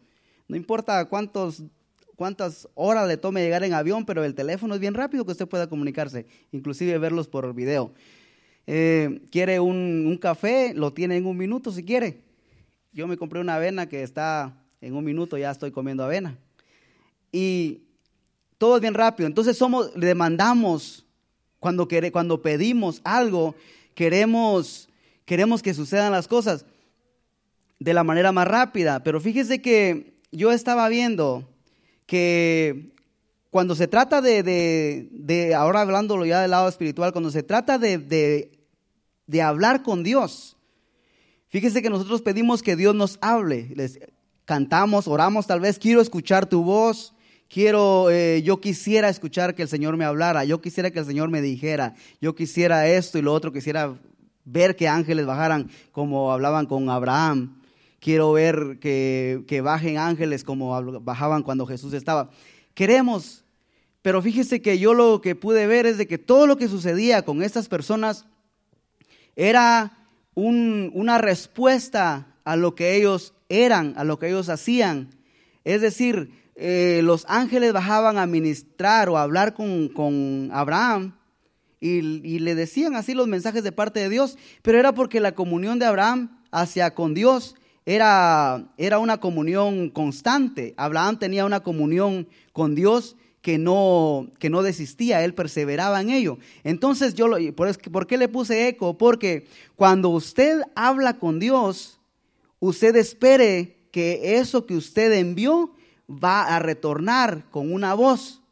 No 0.48 0.56
importa 0.56 1.04
cuántos 1.04 1.62
cuántas 2.18 2.68
horas 2.74 3.06
le 3.06 3.16
tome 3.16 3.42
llegar 3.42 3.62
en 3.62 3.72
avión, 3.72 4.04
pero 4.04 4.24
el 4.24 4.34
teléfono 4.34 4.74
es 4.74 4.80
bien 4.80 4.94
rápido 4.94 5.24
que 5.24 5.30
usted 5.30 5.46
pueda 5.46 5.68
comunicarse, 5.68 6.26
inclusive 6.50 6.98
verlos 6.98 7.28
por 7.28 7.54
video. 7.54 7.94
Eh, 8.66 9.22
quiere 9.30 9.60
un, 9.60 10.18
café, 10.20 10.74
lo 10.74 10.92
tiene 10.92 11.16
en 11.16 11.26
un 11.26 11.36
minuto 11.36 11.70
si 11.70 11.84
quiere. 11.84 12.20
Yo 12.92 13.06
me 13.06 13.16
compré 13.16 13.40
una 13.40 13.54
avena 13.54 13.88
que 13.88 14.02
está 14.02 14.52
en 14.80 14.96
un 14.96 15.04
minuto, 15.04 15.38
ya 15.38 15.52
estoy 15.52 15.70
comiendo 15.70 16.02
avena. 16.02 16.36
Y 17.30 17.82
todo 18.58 18.74
es 18.74 18.82
bien 18.82 18.94
rápido. 18.94 19.28
Entonces 19.28 19.56
somos, 19.56 19.94
demandamos, 19.94 21.06
cuando, 21.60 21.86
cuando 22.10 22.42
pedimos 22.42 23.00
algo, 23.04 23.54
queremos, 23.94 24.88
queremos 25.24 25.62
que 25.62 25.72
sucedan 25.72 26.10
las 26.10 26.26
cosas 26.26 26.66
de 27.78 27.94
la 27.94 28.02
manera 28.02 28.32
más 28.32 28.48
rápida. 28.48 29.04
Pero 29.04 29.20
fíjese 29.20 29.62
que 29.62 30.18
yo 30.32 30.50
estaba 30.50 30.88
viendo 30.88 31.48
que 32.08 32.94
cuando 33.50 33.74
se 33.74 33.86
trata 33.86 34.22
de, 34.22 35.54
ahora 35.54 35.82
hablándolo 35.82 36.24
ya 36.24 36.40
del 36.40 36.52
lado 36.52 36.66
espiritual, 36.66 37.12
cuando 37.12 37.30
se 37.30 37.42
trata 37.42 37.78
de, 37.78 37.98
de, 39.26 39.42
hablar 39.42 39.82
con 39.82 40.02
Dios, 40.02 40.56
fíjese 41.48 41.82
que 41.82 41.90
nosotros 41.90 42.22
pedimos 42.22 42.62
que 42.62 42.76
Dios 42.76 42.94
nos 42.94 43.18
hable, 43.20 43.72
Les, 43.76 44.00
cantamos, 44.46 45.06
oramos 45.06 45.46
tal 45.46 45.60
vez, 45.60 45.78
quiero 45.78 46.00
escuchar 46.00 46.46
tu 46.46 46.64
voz, 46.64 47.12
quiero, 47.46 48.08
eh, 48.10 48.40
yo 48.42 48.58
quisiera 48.58 49.10
escuchar 49.10 49.54
que 49.54 49.60
el 49.60 49.68
Señor 49.68 49.98
me 49.98 50.06
hablara, 50.06 50.46
yo 50.46 50.62
quisiera 50.62 50.90
que 50.90 51.00
el 51.00 51.04
Señor 51.04 51.28
me 51.28 51.42
dijera, 51.42 51.94
yo 52.22 52.34
quisiera 52.34 52.88
esto 52.88 53.18
y 53.18 53.22
lo 53.22 53.34
otro, 53.34 53.52
quisiera 53.52 53.94
ver 54.46 54.76
que 54.76 54.88
ángeles 54.88 55.26
bajaran 55.26 55.68
como 55.92 56.32
hablaban 56.32 56.64
con 56.64 56.88
Abraham, 56.88 57.57
quiero 58.00 58.32
ver 58.32 58.78
que, 58.80 59.60
bajen 59.62 59.98
ángeles 59.98 60.44
como 60.44 61.00
bajaban 61.00 61.42
cuando 61.42 61.66
Jesús 61.66 61.92
estaba. 61.92 62.30
Queremos, 62.74 63.44
pero 64.02 64.22
fíjese 64.22 64.62
que 64.62 64.78
yo 64.78 64.94
lo 64.94 65.20
que 65.20 65.34
pude 65.34 65.66
ver 65.66 65.86
es 65.86 65.98
de 65.98 66.06
que 66.06 66.18
todo 66.18 66.46
lo 66.46 66.56
que 66.56 66.68
sucedía 66.68 67.22
con 67.22 67.42
estas 67.42 67.68
personas 67.68 68.26
era 69.36 69.92
una 70.34 71.18
respuesta 71.18 72.34
a 72.44 72.56
lo 72.56 72.74
que 72.74 72.94
ellos 72.94 73.34
eran, 73.48 73.94
a 73.96 74.04
lo 74.04 74.18
que 74.18 74.28
ellos 74.28 74.48
hacían. 74.48 75.10
Es 75.64 75.80
decir, 75.80 76.30
eh, 76.54 77.00
los 77.02 77.24
ángeles 77.28 77.72
bajaban 77.72 78.18
a 78.18 78.26
ministrar 78.26 79.08
o 79.08 79.18
a 79.18 79.22
hablar 79.22 79.54
con, 79.54 80.50
Abraham 80.52 81.16
y, 81.80 81.98
y, 81.98 82.38
le 82.38 82.54
decían 82.54 82.96
así 82.96 83.14
los 83.14 83.28
mensajes 83.28 83.62
de 83.62 83.72
parte 83.72 84.00
de 84.00 84.08
Dios, 84.08 84.38
pero 84.62 84.78
era 84.78 84.92
porque 84.92 85.20
la 85.20 85.32
comunión 85.32 85.78
de 85.78 85.86
Abraham 85.86 86.40
hacia 86.50 86.94
con 86.94 87.14
Dios 87.14 87.54
era, 87.88 88.70
era 88.76 88.98
una 88.98 89.16
comunión 89.16 89.88
constante. 89.88 90.74
Abraham 90.76 91.18
tenía 91.18 91.46
una 91.46 91.60
comunión 91.60 92.28
con 92.52 92.74
Dios 92.74 93.16
que 93.40 93.56
no, 93.56 94.28
que 94.38 94.50
no 94.50 94.62
desistía, 94.62 95.24
él 95.24 95.32
perseveraba 95.32 95.98
en 96.02 96.10
ello. 96.10 96.36
Entonces 96.64 97.14
yo, 97.14 97.28
lo, 97.28 97.38
por, 97.54 97.74
¿por 97.90 98.06
qué 98.06 98.18
le 98.18 98.28
puse 98.28 98.68
eco? 98.68 98.98
Porque 98.98 99.46
cuando 99.74 100.10
usted 100.10 100.60
habla 100.74 101.18
con 101.18 101.40
Dios, 101.40 101.98
usted 102.60 102.94
espere 102.94 103.78
que 103.90 104.36
eso 104.36 104.66
que 104.66 104.76
usted 104.76 105.10
envió 105.12 105.74
va 106.10 106.42
a 106.42 106.58
retornar 106.58 107.48
con 107.50 107.72
una 107.72 107.94
voz. 107.94 108.42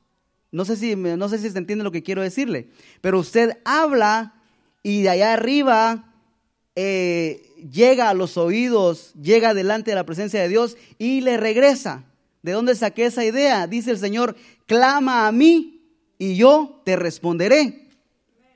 No 0.50 0.64
sé 0.64 0.76
si, 0.76 0.96
no 0.96 1.28
sé 1.28 1.36
si 1.36 1.50
se 1.50 1.58
entiende 1.58 1.84
lo 1.84 1.92
que 1.92 2.02
quiero 2.02 2.22
decirle, 2.22 2.70
pero 3.02 3.18
usted 3.18 3.58
habla 3.66 4.32
y 4.82 5.02
de 5.02 5.10
allá 5.10 5.34
arriba 5.34 6.14
eh, 6.74 7.45
llega 7.56 8.08
a 8.10 8.14
los 8.14 8.36
oídos, 8.36 9.12
llega 9.14 9.54
delante 9.54 9.90
de 9.90 9.94
la 9.94 10.06
presencia 10.06 10.40
de 10.40 10.48
Dios 10.48 10.76
y 10.98 11.20
le 11.20 11.36
regresa. 11.36 12.04
¿De 12.42 12.52
dónde 12.52 12.74
saqué 12.74 13.06
esa 13.06 13.24
idea? 13.24 13.66
Dice 13.66 13.90
el 13.90 13.98
Señor, 13.98 14.36
clama 14.66 15.26
a 15.26 15.32
mí 15.32 15.82
y 16.18 16.36
yo 16.36 16.80
te 16.84 16.96
responderé. 16.96 17.88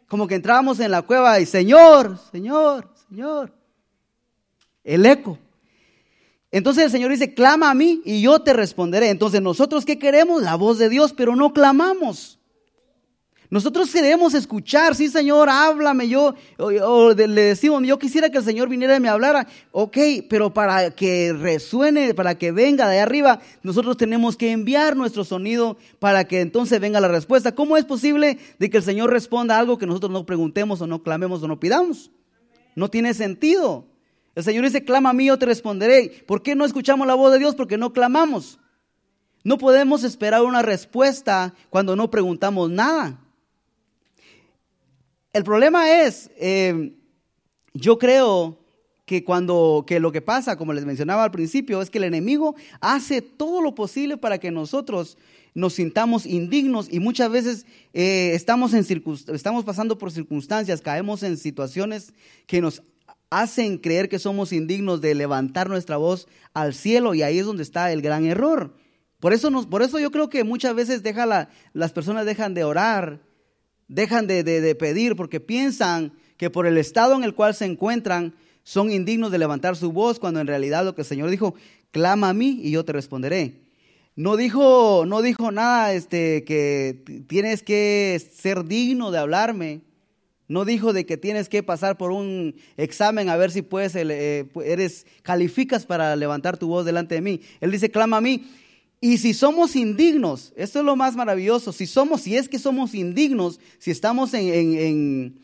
Como 0.08 0.26
que 0.26 0.34
entrábamos 0.36 0.80
en 0.80 0.90
la 0.90 1.02
cueva 1.02 1.38
y 1.40 1.46
Señor, 1.46 2.18
Señor, 2.32 2.92
Señor. 3.08 3.52
El 4.82 5.06
eco. 5.06 5.38
Entonces 6.50 6.84
el 6.84 6.90
Señor 6.90 7.12
dice, 7.12 7.32
clama 7.32 7.70
a 7.70 7.74
mí 7.74 8.02
y 8.04 8.22
yo 8.22 8.40
te 8.40 8.52
responderé. 8.52 9.10
Entonces 9.10 9.40
nosotros 9.40 9.84
qué 9.84 9.98
queremos? 9.98 10.42
La 10.42 10.56
voz 10.56 10.78
de 10.78 10.88
Dios, 10.88 11.12
pero 11.12 11.36
no 11.36 11.52
clamamos. 11.52 12.39
Nosotros 13.50 13.90
queremos 13.92 14.32
escuchar, 14.34 14.94
sí 14.94 15.08
Señor, 15.08 15.48
háblame, 15.50 16.08
yo, 16.08 16.36
o, 16.56 17.12
le 17.12 17.42
decimos, 17.42 17.82
yo 17.84 17.98
quisiera 17.98 18.30
que 18.30 18.38
el 18.38 18.44
Señor 18.44 18.68
viniera 18.68 18.94
y 18.94 19.00
me 19.00 19.08
hablara, 19.08 19.48
ok, 19.72 19.98
pero 20.28 20.54
para 20.54 20.92
que 20.92 21.32
resuene, 21.32 22.14
para 22.14 22.36
que 22.36 22.52
venga 22.52 22.88
de 22.88 23.00
arriba, 23.00 23.40
nosotros 23.64 23.96
tenemos 23.96 24.36
que 24.36 24.52
enviar 24.52 24.96
nuestro 24.96 25.24
sonido 25.24 25.76
para 25.98 26.28
que 26.28 26.42
entonces 26.42 26.80
venga 26.80 27.00
la 27.00 27.08
respuesta. 27.08 27.52
¿Cómo 27.52 27.76
es 27.76 27.84
posible 27.84 28.38
de 28.60 28.70
que 28.70 28.76
el 28.76 28.84
Señor 28.84 29.10
responda 29.10 29.58
algo 29.58 29.78
que 29.78 29.86
nosotros 29.86 30.12
no 30.12 30.24
preguntemos 30.24 30.80
o 30.80 30.86
no 30.86 31.02
clamemos 31.02 31.42
o 31.42 31.48
no 31.48 31.58
pidamos? 31.58 32.12
No 32.76 32.88
tiene 32.88 33.14
sentido. 33.14 33.84
El 34.36 34.44
Señor 34.44 34.64
dice, 34.64 34.84
clama 34.84 35.10
a 35.10 35.12
mí, 35.12 35.26
yo 35.26 35.38
te 35.38 35.46
responderé. 35.46 36.24
¿Por 36.24 36.42
qué 36.42 36.54
no 36.54 36.64
escuchamos 36.64 37.04
la 37.04 37.14
voz 37.14 37.32
de 37.32 37.40
Dios? 37.40 37.56
Porque 37.56 37.76
no 37.76 37.92
clamamos. 37.92 38.60
No 39.42 39.58
podemos 39.58 40.04
esperar 40.04 40.42
una 40.42 40.62
respuesta 40.62 41.52
cuando 41.68 41.96
no 41.96 42.12
preguntamos 42.12 42.70
nada. 42.70 43.19
El 45.32 45.44
problema 45.44 46.02
es, 46.02 46.30
eh, 46.36 46.96
yo 47.72 47.98
creo 47.98 48.58
que 49.06 49.24
cuando 49.24 49.84
que 49.86 50.00
lo 50.00 50.10
que 50.12 50.22
pasa, 50.22 50.56
como 50.56 50.72
les 50.72 50.84
mencionaba 50.84 51.22
al 51.22 51.30
principio, 51.30 51.82
es 51.82 51.90
que 51.90 51.98
el 51.98 52.04
enemigo 52.04 52.56
hace 52.80 53.22
todo 53.22 53.60
lo 53.60 53.74
posible 53.74 54.16
para 54.16 54.38
que 54.38 54.50
nosotros 54.50 55.18
nos 55.54 55.74
sintamos 55.74 56.26
indignos 56.26 56.88
y 56.90 57.00
muchas 57.00 57.30
veces 57.30 57.66
eh, 57.92 58.32
estamos, 58.34 58.74
en 58.74 58.84
estamos 59.32 59.64
pasando 59.64 59.98
por 59.98 60.12
circunstancias, 60.12 60.80
caemos 60.80 61.22
en 61.22 61.36
situaciones 61.36 62.12
que 62.46 62.60
nos 62.60 62.82
hacen 63.30 63.78
creer 63.78 64.08
que 64.08 64.18
somos 64.18 64.52
indignos 64.52 65.00
de 65.00 65.14
levantar 65.14 65.68
nuestra 65.68 65.96
voz 65.96 66.26
al 66.54 66.74
cielo 66.74 67.14
y 67.14 67.22
ahí 67.22 67.38
es 67.38 67.46
donde 67.46 67.62
está 67.62 67.92
el 67.92 68.02
gran 68.02 68.26
error. 68.26 68.74
Por 69.20 69.32
eso, 69.32 69.50
nos, 69.50 69.66
por 69.66 69.82
eso 69.82 70.00
yo 70.00 70.10
creo 70.10 70.28
que 70.28 70.42
muchas 70.44 70.74
veces 70.74 71.02
deja 71.04 71.26
la, 71.26 71.50
las 71.72 71.92
personas 71.92 72.26
dejan 72.26 72.54
de 72.54 72.64
orar 72.64 73.29
dejan 73.90 74.28
de, 74.28 74.74
pedir 74.76 75.16
porque 75.16 75.40
piensan 75.40 76.12
que 76.36 76.48
por 76.48 76.66
el 76.66 76.78
estado 76.78 77.14
en 77.16 77.24
el 77.24 77.34
cual 77.34 77.54
se 77.54 77.66
encuentran 77.66 78.34
son 78.62 78.90
indignos 78.90 79.32
de 79.32 79.38
levantar 79.38 79.76
su 79.76 79.92
voz, 79.92 80.20
cuando 80.20 80.40
en 80.40 80.46
realidad 80.46 80.84
lo 80.84 80.94
que 80.94 81.02
el 81.02 81.06
Señor 81.06 81.28
dijo, 81.28 81.54
clama 81.90 82.28
a 82.28 82.34
mí 82.34 82.60
y 82.62 82.70
yo 82.70 82.84
te 82.84 82.92
responderé. 82.92 83.60
No 84.14 84.36
dijo, 84.36 85.04
no 85.06 85.22
dijo 85.22 85.50
nada 85.50 85.92
este, 85.92 86.44
que 86.44 87.24
tienes 87.26 87.62
que 87.62 88.22
ser 88.32 88.64
digno 88.64 89.10
de 89.10 89.18
hablarme. 89.18 89.80
No 90.46 90.64
dijo 90.64 90.92
de 90.92 91.06
que 91.06 91.16
tienes 91.16 91.48
que 91.48 91.62
pasar 91.62 91.96
por 91.96 92.10
un 92.10 92.56
examen 92.76 93.28
a 93.28 93.36
ver 93.36 93.50
si 93.50 93.62
puedes, 93.62 93.94
eh, 93.94 94.46
eres, 94.64 95.06
calificas 95.22 95.86
para 95.86 96.14
levantar 96.16 96.58
tu 96.58 96.68
voz 96.68 96.84
delante 96.84 97.14
de 97.14 97.20
mí. 97.20 97.40
Él 97.60 97.70
dice, 97.70 97.90
clama 97.90 98.16
a 98.16 98.20
mí 98.20 98.44
y 99.00 99.16
si 99.16 99.32
somos 99.32 99.76
indignos, 99.76 100.52
esto 100.56 100.80
es 100.80 100.84
lo 100.84 100.94
más 100.94 101.16
maravilloso, 101.16 101.72
si 101.72 101.86
somos, 101.86 102.20
si 102.20 102.36
es 102.36 102.50
que 102.50 102.58
somos 102.58 102.94
indignos, 102.94 103.58
si 103.78 103.90
estamos 103.90 104.34
en, 104.34 105.40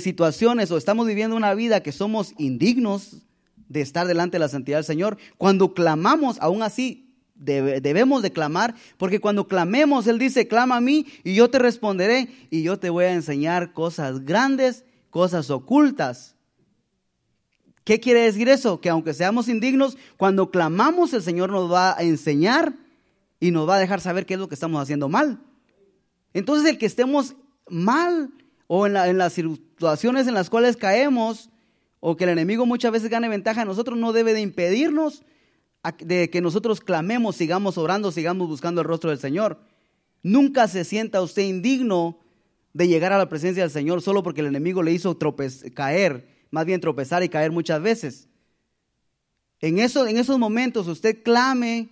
situaciones 0.00 0.70
o 0.72 0.76
estamos 0.76 1.06
viviendo 1.06 1.36
una 1.36 1.54
vida 1.54 1.82
que 1.82 1.92
somos 1.92 2.34
indignos 2.36 3.18
de 3.68 3.80
estar 3.80 4.06
delante 4.08 4.34
de 4.34 4.40
la 4.40 4.48
santidad 4.48 4.78
del 4.78 4.84
Señor, 4.84 5.16
cuando 5.38 5.72
clamamos, 5.72 6.36
aún 6.40 6.62
así 6.62 7.14
debemos 7.36 8.22
de 8.22 8.32
clamar, 8.32 8.74
porque 8.98 9.20
cuando 9.20 9.46
clamemos, 9.46 10.08
Él 10.08 10.18
dice, 10.18 10.48
clama 10.48 10.76
a 10.76 10.80
mí 10.80 11.06
y 11.22 11.34
yo 11.34 11.48
te 11.48 11.60
responderé 11.60 12.28
y 12.50 12.62
yo 12.62 12.78
te 12.78 12.90
voy 12.90 13.04
a 13.04 13.14
enseñar 13.14 13.72
cosas 13.72 14.24
grandes, 14.24 14.84
cosas 15.10 15.48
ocultas 15.48 16.34
¿Qué 17.90 17.98
quiere 17.98 18.20
decir 18.20 18.48
eso? 18.48 18.80
Que 18.80 18.88
aunque 18.88 19.12
seamos 19.14 19.48
indignos, 19.48 19.98
cuando 20.16 20.52
clamamos 20.52 21.12
el 21.12 21.22
Señor 21.22 21.50
nos 21.50 21.72
va 21.72 21.98
a 21.98 22.02
enseñar 22.04 22.72
y 23.40 23.50
nos 23.50 23.68
va 23.68 23.74
a 23.74 23.78
dejar 23.80 24.00
saber 24.00 24.26
qué 24.26 24.34
es 24.34 24.38
lo 24.38 24.48
que 24.48 24.54
estamos 24.54 24.80
haciendo 24.80 25.08
mal. 25.08 25.40
Entonces 26.32 26.70
el 26.70 26.78
que 26.78 26.86
estemos 26.86 27.34
mal 27.68 28.30
o 28.68 28.86
en, 28.86 28.92
las 29.18 29.32
situaciones 29.32 30.28
en 30.28 30.34
las 30.34 30.48
cuales 30.50 30.76
caemos 30.76 31.50
o 31.98 32.16
que 32.16 32.22
el 32.22 32.30
enemigo 32.30 32.64
muchas 32.64 32.92
veces 32.92 33.10
gane 33.10 33.28
ventaja 33.28 33.62
a 33.62 33.64
nosotros 33.64 33.98
no 33.98 34.12
debe 34.12 34.34
de 34.34 34.40
impedirnos 34.40 35.24
de 35.98 36.30
que 36.30 36.40
nosotros 36.40 36.80
clamemos, 36.80 37.34
sigamos 37.34 37.76
orando, 37.76 38.12
sigamos 38.12 38.46
buscando 38.46 38.82
el 38.82 38.86
rostro 38.86 39.10
del 39.10 39.18
Señor. 39.18 39.58
Nunca 40.22 40.68
se 40.68 40.84
sienta 40.84 41.22
usted 41.22 41.42
indigno 41.42 42.20
de 42.72 42.86
llegar 42.86 43.12
a 43.12 43.18
la 43.18 43.28
presencia 43.28 43.64
del 43.64 43.72
Señor 43.72 44.00
solo 44.00 44.22
porque 44.22 44.42
el 44.42 44.46
enemigo 44.46 44.80
le 44.80 44.92
hizo 44.92 45.18
caer 45.74 46.39
más 46.50 46.66
bien 46.66 46.80
tropezar 46.80 47.22
y 47.22 47.28
caer 47.28 47.50
muchas 47.50 47.80
veces. 47.82 48.28
En, 49.60 49.78
eso, 49.78 50.06
en 50.06 50.16
esos 50.16 50.38
momentos 50.38 50.86
usted 50.88 51.22
clame, 51.22 51.90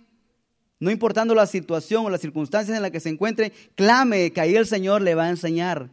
no 0.79 0.91
importando 0.91 1.35
la 1.35 1.45
situación 1.45 2.05
o 2.05 2.09
las 2.09 2.21
circunstancias 2.21 2.75
en 2.75 2.81
las 2.81 2.91
que 2.91 2.99
se 2.99 3.09
encuentre, 3.09 3.51
clame 3.75 4.31
que 4.31 4.41
ahí 4.41 4.55
el 4.55 4.65
Señor 4.65 5.01
le 5.01 5.15
va 5.15 5.25
a 5.25 5.29
enseñar 5.29 5.91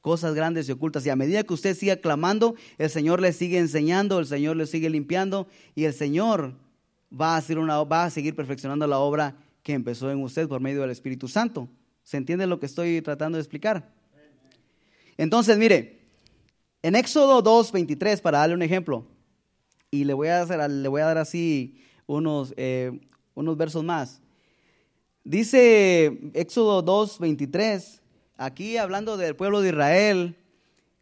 cosas 0.00 0.34
grandes 0.34 0.68
y 0.68 0.72
ocultas. 0.72 1.04
Y 1.06 1.10
a 1.10 1.16
medida 1.16 1.42
que 1.42 1.54
usted 1.54 1.76
siga 1.76 1.96
clamando, 1.96 2.54
el 2.78 2.90
Señor 2.90 3.20
le 3.20 3.32
sigue 3.32 3.58
enseñando, 3.58 4.18
el 4.18 4.26
Señor 4.26 4.56
le 4.56 4.66
sigue 4.66 4.90
limpiando 4.90 5.48
y 5.74 5.84
el 5.84 5.94
Señor 5.94 6.54
va 7.12 7.34
a, 7.34 7.38
hacer 7.38 7.58
una, 7.58 7.82
va 7.82 8.04
a 8.04 8.10
seguir 8.10 8.36
perfeccionando 8.36 8.86
la 8.86 8.98
obra 8.98 9.36
que 9.62 9.72
empezó 9.72 10.10
en 10.10 10.22
usted 10.22 10.46
por 10.46 10.60
medio 10.60 10.82
del 10.82 10.90
Espíritu 10.90 11.26
Santo. 11.28 11.68
¿Se 12.04 12.16
entiende 12.16 12.46
lo 12.46 12.60
que 12.60 12.66
estoy 12.66 13.02
tratando 13.02 13.36
de 13.36 13.42
explicar? 13.42 13.90
Entonces, 15.16 15.58
mire, 15.58 16.05
en 16.86 16.94
Éxodo 16.94 17.42
2, 17.42 17.72
23, 17.72 18.20
para 18.20 18.38
darle 18.38 18.54
un 18.54 18.62
ejemplo, 18.62 19.04
y 19.90 20.04
le 20.04 20.14
voy 20.14 20.28
a, 20.28 20.42
hacer, 20.42 20.70
le 20.70 20.86
voy 20.86 21.00
a 21.00 21.06
dar 21.06 21.18
así 21.18 21.82
unos, 22.06 22.54
eh, 22.56 23.00
unos 23.34 23.56
versos 23.56 23.82
más. 23.82 24.22
Dice 25.24 26.16
Éxodo 26.32 26.82
2, 26.82 27.18
23, 27.18 28.02
aquí 28.36 28.76
hablando 28.76 29.16
del 29.16 29.34
pueblo 29.34 29.62
de 29.62 29.70
Israel, 29.70 30.36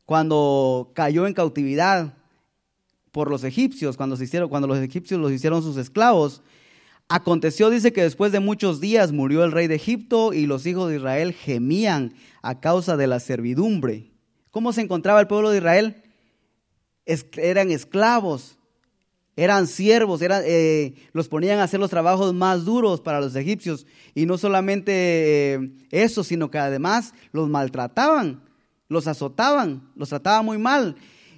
cuando 0.06 0.90
cayó 0.94 1.26
en 1.26 1.34
cautividad 1.34 2.14
por 3.12 3.30
los 3.30 3.44
egipcios, 3.44 3.98
cuando, 3.98 4.16
se 4.16 4.24
hicieron, 4.24 4.48
cuando 4.48 4.66
los 4.66 4.78
egipcios 4.78 5.20
los 5.20 5.32
hicieron 5.32 5.62
sus 5.62 5.76
esclavos. 5.76 6.40
Aconteció, 7.10 7.68
dice 7.68 7.92
que 7.92 8.02
después 8.02 8.32
de 8.32 8.40
muchos 8.40 8.80
días 8.80 9.12
murió 9.12 9.44
el 9.44 9.52
rey 9.52 9.66
de 9.66 9.74
Egipto 9.74 10.32
y 10.32 10.46
los 10.46 10.64
hijos 10.64 10.88
de 10.88 10.96
Israel 10.96 11.34
gemían 11.34 12.14
a 12.40 12.58
causa 12.60 12.96
de 12.96 13.06
la 13.06 13.20
servidumbre. 13.20 14.13
¿Cómo 14.54 14.72
se 14.72 14.82
encontraba 14.82 15.20
el 15.20 15.26
pueblo 15.26 15.50
de 15.50 15.56
Israel? 15.58 15.96
eran 17.36 17.72
esclavos, 17.72 18.56
eran 19.34 19.66
siervos, 19.66 20.22
eh, 20.22 20.94
los 21.12 21.26
ponían 21.26 21.58
a 21.58 21.64
hacer 21.64 21.80
los 21.80 21.90
trabajos 21.90 22.32
más 22.32 22.64
duros 22.64 23.00
para 23.00 23.20
los 23.20 23.34
egipcios. 23.34 23.84
Y 24.14 24.26
no 24.26 24.38
solamente 24.38 24.92
eh, 25.54 25.70
eso, 25.90 26.22
sino 26.22 26.52
que 26.52 26.58
además 26.58 27.14
los 27.32 27.48
maltrataban, 27.48 28.44
los 28.88 29.08
azotaban, 29.08 29.90
los 29.96 30.10
trataban 30.10 30.44
muy 30.44 30.58
mal. 30.58 30.94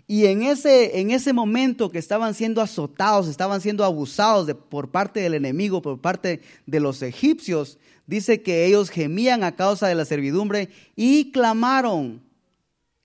Y 0.07 0.27
en 0.27 0.43
ese, 0.43 1.01
en 1.01 1.11
ese 1.11 1.33
momento 1.33 1.91
que 1.91 1.99
estaban 1.99 2.35
siendo 2.35 2.61
azotados, 2.61 3.29
estaban 3.29 3.63
siendo 3.63 3.83
abusados 3.83 4.55
por 4.69 4.91
parte 4.91 5.21
del 5.21 5.33
enemigo, 5.33 5.81
por 5.81 6.03
parte 6.03 6.43
de 6.67 6.81
los 6.81 7.01
egipcios, 7.01 7.79
dice 8.07 8.43
que 8.43 8.67
ellos 8.67 8.91
gemían 8.91 9.43
a 9.43 9.57
causa 9.57 9.89
de 9.89 9.95
la 9.95 10.05
servidumbre 10.05 10.69
y 10.95 11.33
clamaron 11.33 12.26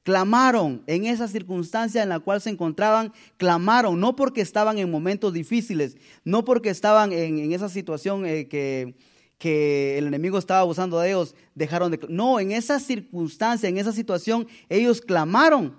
clamaron 0.03 0.81
en 0.87 1.05
esa 1.05 1.27
circunstancia 1.27 2.01
en 2.01 2.09
la 2.09 2.19
cual 2.19 2.41
se 2.41 2.49
encontraban, 2.49 3.13
clamaron, 3.37 3.99
no 3.99 4.15
porque 4.15 4.41
estaban 4.41 4.77
en 4.77 4.89
momentos 4.89 5.33
difíciles, 5.33 5.97
no 6.23 6.43
porque 6.43 6.69
estaban 6.69 7.11
en, 7.13 7.51
esa 7.51 7.69
situación 7.69 8.25
eh, 8.25 8.47
que, 8.47 8.95
que 9.37 9.97
el 9.97 10.07
enemigo 10.07 10.37
estaba 10.37 10.61
abusando 10.61 10.99
de 10.99 11.09
ellos, 11.09 11.35
dejaron 11.55 11.91
de... 11.91 11.99
No, 12.09 12.39
en 12.39 12.51
esa 12.51 12.79
circunstancia, 12.79 13.69
en 13.69 13.77
esa 13.77 13.91
situación, 13.91 14.47
ellos 14.69 15.01
clamaron. 15.01 15.75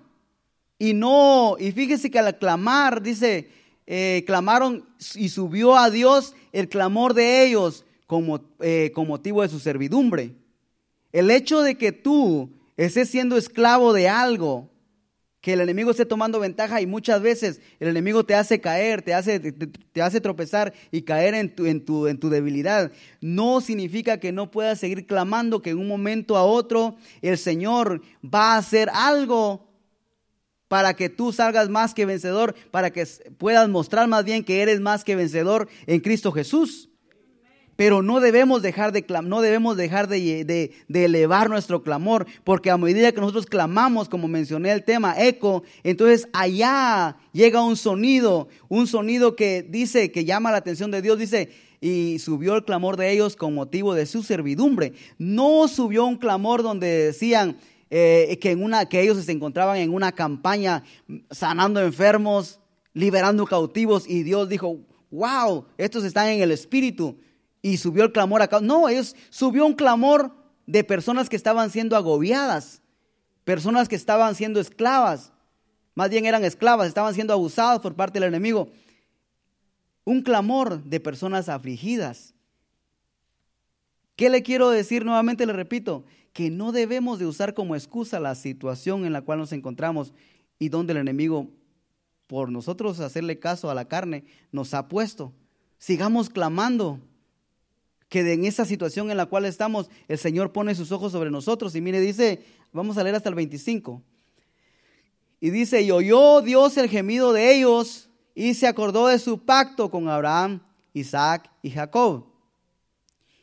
Y 0.78 0.94
no, 0.94 1.56
y 1.58 1.72
fíjese 1.72 2.10
que 2.10 2.18
al 2.18 2.38
clamar, 2.38 3.02
dice, 3.02 3.50
eh, 3.86 4.22
clamaron 4.26 4.84
y 5.14 5.28
subió 5.28 5.76
a 5.76 5.90
Dios 5.90 6.34
el 6.52 6.68
clamor 6.68 7.14
de 7.14 7.44
ellos 7.44 7.84
como, 8.06 8.40
eh, 8.60 8.90
con 8.94 9.06
motivo 9.06 9.42
de 9.42 9.48
su 9.48 9.58
servidumbre. 9.58 10.34
El 11.12 11.30
hecho 11.30 11.62
de 11.62 11.76
que 11.76 11.92
tú 11.92 12.50
estés 12.76 13.08
siendo 13.08 13.36
esclavo 13.36 13.92
de 13.92 14.08
algo 14.08 14.72
que 15.42 15.54
el 15.54 15.60
enemigo 15.60 15.90
esté 15.90 16.06
tomando 16.06 16.38
ventaja 16.38 16.80
y 16.80 16.86
muchas 16.86 17.20
veces 17.20 17.60
el 17.80 17.88
enemigo 17.88 18.24
te 18.24 18.36
hace 18.36 18.60
caer, 18.60 19.02
te 19.02 19.12
hace, 19.12 19.40
te, 19.40 19.52
te 19.52 20.00
hace 20.00 20.20
tropezar 20.20 20.72
y 20.92 21.02
caer 21.02 21.34
en 21.34 21.52
tu, 21.52 21.66
en, 21.66 21.84
tu, 21.84 22.06
en 22.06 22.18
tu 22.18 22.30
debilidad. 22.30 22.92
No 23.20 23.60
significa 23.60 24.18
que 24.18 24.30
no 24.30 24.52
puedas 24.52 24.78
seguir 24.78 25.04
clamando 25.04 25.60
que 25.60 25.70
en 25.70 25.78
un 25.78 25.88
momento 25.88 26.36
a 26.36 26.44
otro 26.44 26.96
el 27.22 27.36
Señor 27.36 28.02
va 28.24 28.54
a 28.54 28.58
hacer 28.58 28.88
algo 28.94 29.68
para 30.68 30.94
que 30.94 31.08
tú 31.08 31.32
salgas 31.32 31.68
más 31.68 31.92
que 31.92 32.06
vencedor, 32.06 32.54
para 32.70 32.92
que 32.92 33.04
puedas 33.36 33.68
mostrar 33.68 34.06
más 34.06 34.24
bien 34.24 34.44
que 34.44 34.62
eres 34.62 34.80
más 34.80 35.02
que 35.02 35.16
vencedor 35.16 35.68
en 35.86 36.00
Cristo 36.00 36.30
Jesús. 36.30 36.91
Pero 37.82 38.00
no 38.00 38.20
debemos 38.20 38.62
dejar 38.62 38.92
de, 38.92 39.04
no 39.24 39.40
debemos 39.40 39.76
dejar 39.76 40.06
de, 40.06 40.70
elevar 40.88 41.50
nuestro 41.50 41.82
clamor, 41.82 42.26
porque 42.44 42.70
a 42.70 42.78
medida 42.78 43.10
que 43.10 43.20
nosotros 43.20 43.44
clamamos, 43.44 44.08
como 44.08 44.28
mencioné 44.28 44.70
el 44.70 44.84
tema, 44.84 45.20
eco, 45.20 45.64
entonces 45.82 46.28
allá 46.32 47.16
llega 47.32 47.60
un 47.60 47.76
sonido, 47.76 48.46
un 48.68 48.86
sonido 48.86 49.34
que 49.34 49.66
dice, 49.68 50.12
que 50.12 50.24
llama 50.24 50.52
la 50.52 50.58
atención 50.58 50.92
de 50.92 51.02
Dios, 51.02 51.18
dice, 51.18 51.50
y 51.80 52.20
subió 52.20 52.54
el 52.54 52.64
clamor 52.64 52.96
de 52.96 53.10
ellos 53.10 53.34
con 53.34 53.52
motivo 53.52 53.94
de 53.94 54.06
su 54.06 54.22
servidumbre. 54.22 54.92
No 55.18 55.66
subió 55.66 56.04
un 56.04 56.18
clamor 56.18 56.62
donde 56.62 56.86
decían 56.86 57.56
eh, 57.90 58.38
que, 58.40 59.00
ellos 59.00 59.24
se 59.24 59.32
encontraban 59.32 59.78
en 59.78 59.92
una 59.92 60.12
campaña 60.12 60.84
sanando 61.32 61.80
enfermos, 61.80 62.60
liberando 62.94 63.44
cautivos, 63.44 64.08
y 64.08 64.22
Dios 64.22 64.48
dijo, 64.48 64.78
wow, 65.10 65.64
estos 65.76 66.04
están 66.04 66.28
en 66.28 66.42
el 66.42 66.52
espíritu 66.52 67.16
y 67.62 67.76
subió 67.76 68.02
el 68.04 68.12
clamor 68.12 68.42
acá. 68.42 68.60
No, 68.60 68.88
ellos 68.88 69.16
subió 69.30 69.64
un 69.64 69.74
clamor 69.74 70.34
de 70.66 70.84
personas 70.84 71.28
que 71.28 71.36
estaban 71.36 71.70
siendo 71.70 71.96
agobiadas, 71.96 72.82
personas 73.44 73.88
que 73.88 73.96
estaban 73.96 74.34
siendo 74.34 74.60
esclavas, 74.60 75.32
más 75.94 76.10
bien 76.10 76.26
eran 76.26 76.44
esclavas, 76.44 76.88
estaban 76.88 77.14
siendo 77.14 77.32
abusadas 77.32 77.80
por 77.80 77.94
parte 77.94 78.18
del 78.18 78.28
enemigo. 78.28 78.70
Un 80.04 80.22
clamor 80.22 80.82
de 80.82 81.00
personas 81.00 81.48
afligidas. 81.48 82.34
¿Qué 84.16 84.30
le 84.30 84.42
quiero 84.42 84.70
decir 84.70 85.04
nuevamente? 85.04 85.46
Le 85.46 85.52
repito, 85.52 86.04
que 86.32 86.50
no 86.50 86.72
debemos 86.72 87.18
de 87.18 87.26
usar 87.26 87.54
como 87.54 87.76
excusa 87.76 88.20
la 88.20 88.34
situación 88.34 89.04
en 89.04 89.12
la 89.12 89.22
cual 89.22 89.38
nos 89.38 89.52
encontramos 89.52 90.12
y 90.58 90.70
donde 90.70 90.92
el 90.92 90.98
enemigo, 90.98 91.50
por 92.26 92.50
nosotros 92.50 93.00
hacerle 93.00 93.38
caso 93.38 93.70
a 93.70 93.74
la 93.74 93.86
carne, 93.86 94.24
nos 94.50 94.74
ha 94.74 94.88
puesto. 94.88 95.32
Sigamos 95.78 96.30
clamando 96.30 97.00
que 98.12 98.30
en 98.30 98.44
esa 98.44 98.66
situación 98.66 99.10
en 99.10 99.16
la 99.16 99.24
cual 99.24 99.46
estamos, 99.46 99.88
el 100.06 100.18
Señor 100.18 100.52
pone 100.52 100.74
sus 100.74 100.92
ojos 100.92 101.12
sobre 101.12 101.30
nosotros. 101.30 101.74
Y 101.74 101.80
mire, 101.80 101.98
dice, 101.98 102.44
vamos 102.70 102.98
a 102.98 103.02
leer 103.02 103.14
hasta 103.14 103.30
el 103.30 103.34
25. 103.34 104.02
Y 105.40 105.48
dice, 105.48 105.80
y 105.80 105.90
oyó 105.90 106.42
Dios 106.42 106.76
el 106.76 106.90
gemido 106.90 107.32
de 107.32 107.54
ellos 107.54 108.10
y 108.34 108.52
se 108.52 108.66
acordó 108.66 109.06
de 109.06 109.18
su 109.18 109.46
pacto 109.46 109.90
con 109.90 110.10
Abraham, 110.10 110.60
Isaac 110.92 111.50
y 111.62 111.70
Jacob. 111.70 112.26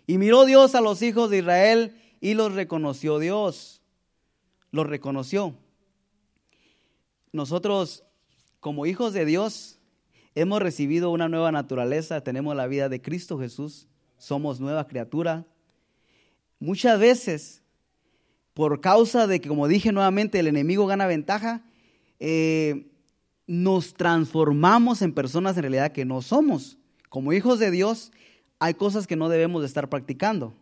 Y 0.06 0.20
miró 0.20 0.46
Dios 0.46 0.76
a 0.76 0.82
los 0.82 1.02
hijos 1.02 1.32
de 1.32 1.40
Israel 1.40 2.00
y 2.22 2.36
los 2.36 2.54
reconoció 2.54 3.18
Dios. 3.18 3.82
Los 4.70 4.86
reconoció. 4.86 5.56
Nosotros, 7.32 8.04
como 8.60 8.86
hijos 8.86 9.14
de 9.14 9.26
Dios, 9.26 9.80
hemos 10.36 10.62
recibido 10.62 11.10
una 11.10 11.28
nueva 11.28 11.52
naturaleza, 11.52 12.22
tenemos 12.22 12.56
la 12.56 12.68
vida 12.68 12.88
de 12.88 13.02
Cristo 13.02 13.40
Jesús 13.40 13.89
somos 14.20 14.60
nueva 14.60 14.86
criatura. 14.86 15.46
Muchas 16.60 17.00
veces, 17.00 17.64
por 18.54 18.82
causa 18.82 19.26
de 19.26 19.42
que, 19.42 19.50
como 19.50 19.68
dije 19.68 19.92
nuevamente, 19.92 20.40
el 20.40 20.48
enemigo 20.48 20.86
gana 20.86 21.08
ventaja, 21.08 21.64
eh, 22.20 22.86
nos 23.48 23.94
transformamos 23.96 25.02
en 25.02 25.14
personas 25.14 25.56
en 25.58 25.64
realidad 25.64 25.92
que 25.92 26.06
no 26.06 26.22
somos. 26.22 26.78
Como 27.08 27.34
hijos 27.34 27.58
de 27.58 27.72
Dios, 27.72 28.12
hay 28.60 28.76
cosas 28.76 29.08
que 29.08 29.16
no 29.16 29.30
debemos 29.30 29.62
de 29.62 29.68
estar 29.68 29.90
practicando. 29.90 30.54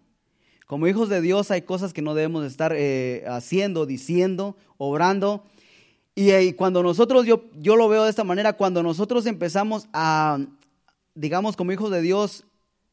Como 0.67 0.87
hijos 0.87 1.09
de 1.09 1.19
Dios 1.19 1.49
hay 1.49 1.63
cosas 1.63 1.91
que 1.93 2.01
no 2.01 2.13
debemos 2.13 2.43
de 2.43 2.47
estar 2.49 2.73
eh, 2.75 3.25
haciendo, 3.27 3.85
diciendo, 3.85 4.55
obrando. 4.77 5.43
Y, 6.13 6.31
y, 6.33 6.53
cuando 6.53 6.83
nosotros, 6.83 7.25
yo, 7.25 7.45
yo 7.55 7.75
lo 7.75 7.89
veo 7.89 8.03
de 8.03 8.09
esta 8.09 8.23
manera, 8.23 8.53
cuando 8.53 8.83
nosotros 8.83 9.25
empezamos 9.25 9.87
a, 9.93 10.39
digamos, 11.15 11.55
como 11.55 11.71
hijos 11.71 11.91
de 11.91 12.01
Dios, 12.01 12.45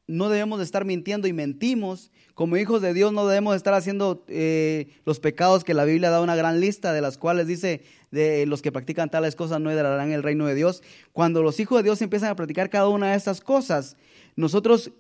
no 0.07 0.29
debemos 0.29 0.59
de 0.59 0.65
estar 0.65 0.85
mintiendo 0.85 1.29
y 1.29 1.33
mentimos. 1.33 2.11
Como 2.35 2.57
hijos 2.57 2.83
de 2.83 2.93
Dios 2.93 3.13
no 3.13 3.27
debemos 3.27 3.53
de 3.53 3.57
estar 3.57 3.75
haciendo 3.75 4.25
eh, 4.29 4.89
los 5.05 5.21
pecados 5.21 5.65
que 5.65 5.75
la 5.75 5.85
Biblia 5.85 6.11
da 6.11 6.21
una 6.21 6.37
gran 6.37 6.61
lista, 6.61 6.93
de 6.93 7.01
las 7.01 7.17
cuales 7.17 7.47
dice, 7.47 7.83
de 8.11 8.47
los 8.47 8.63
que 8.63 8.73
practican 8.73 9.11
tales 9.11 9.37
cosas 9.37 9.61
no 9.61 9.71
heredarán 9.71 10.13
el 10.13 10.23
reino 10.23 10.47
de 10.47 10.55
Dios. 10.55 10.83
Cuando 11.13 11.43
los 11.43 11.59
hijos 11.61 11.79
de 11.79 11.85
Dios 11.85 12.03
empiezan 12.03 12.31
a 12.31 12.37
practicar 12.37 12.71
cada 12.71 12.89
una 12.89 13.11
de 13.11 13.17
estas 13.17 13.41
cosas, 13.41 13.97
nosotros 14.37 14.93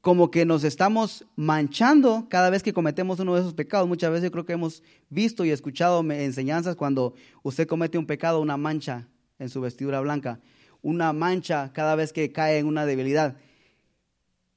como 0.00 0.30
que 0.30 0.46
nos 0.46 0.64
estamos 0.64 1.26
manchando 1.36 2.26
cada 2.30 2.48
vez 2.48 2.62
que 2.62 2.72
cometemos 2.72 3.20
uno 3.20 3.34
de 3.34 3.40
esos 3.40 3.54
pecados. 3.54 3.86
Muchas 3.86 4.10
veces 4.10 4.24
yo 4.24 4.32
creo 4.32 4.46
que 4.46 4.54
hemos 4.54 4.82
visto 5.10 5.44
y 5.44 5.50
escuchado 5.50 6.00
enseñanzas 6.10 6.76
cuando 6.76 7.14
usted 7.42 7.66
comete 7.66 7.98
un 7.98 8.06
pecado, 8.06 8.40
una 8.40 8.56
mancha 8.56 9.08
en 9.38 9.50
su 9.50 9.60
vestidura 9.60 10.00
blanca, 10.00 10.40
una 10.80 11.12
mancha 11.12 11.72
cada 11.74 11.96
vez 11.96 12.12
que 12.12 12.32
cae 12.32 12.58
en 12.58 12.66
una 12.66 12.86
debilidad. 12.86 13.36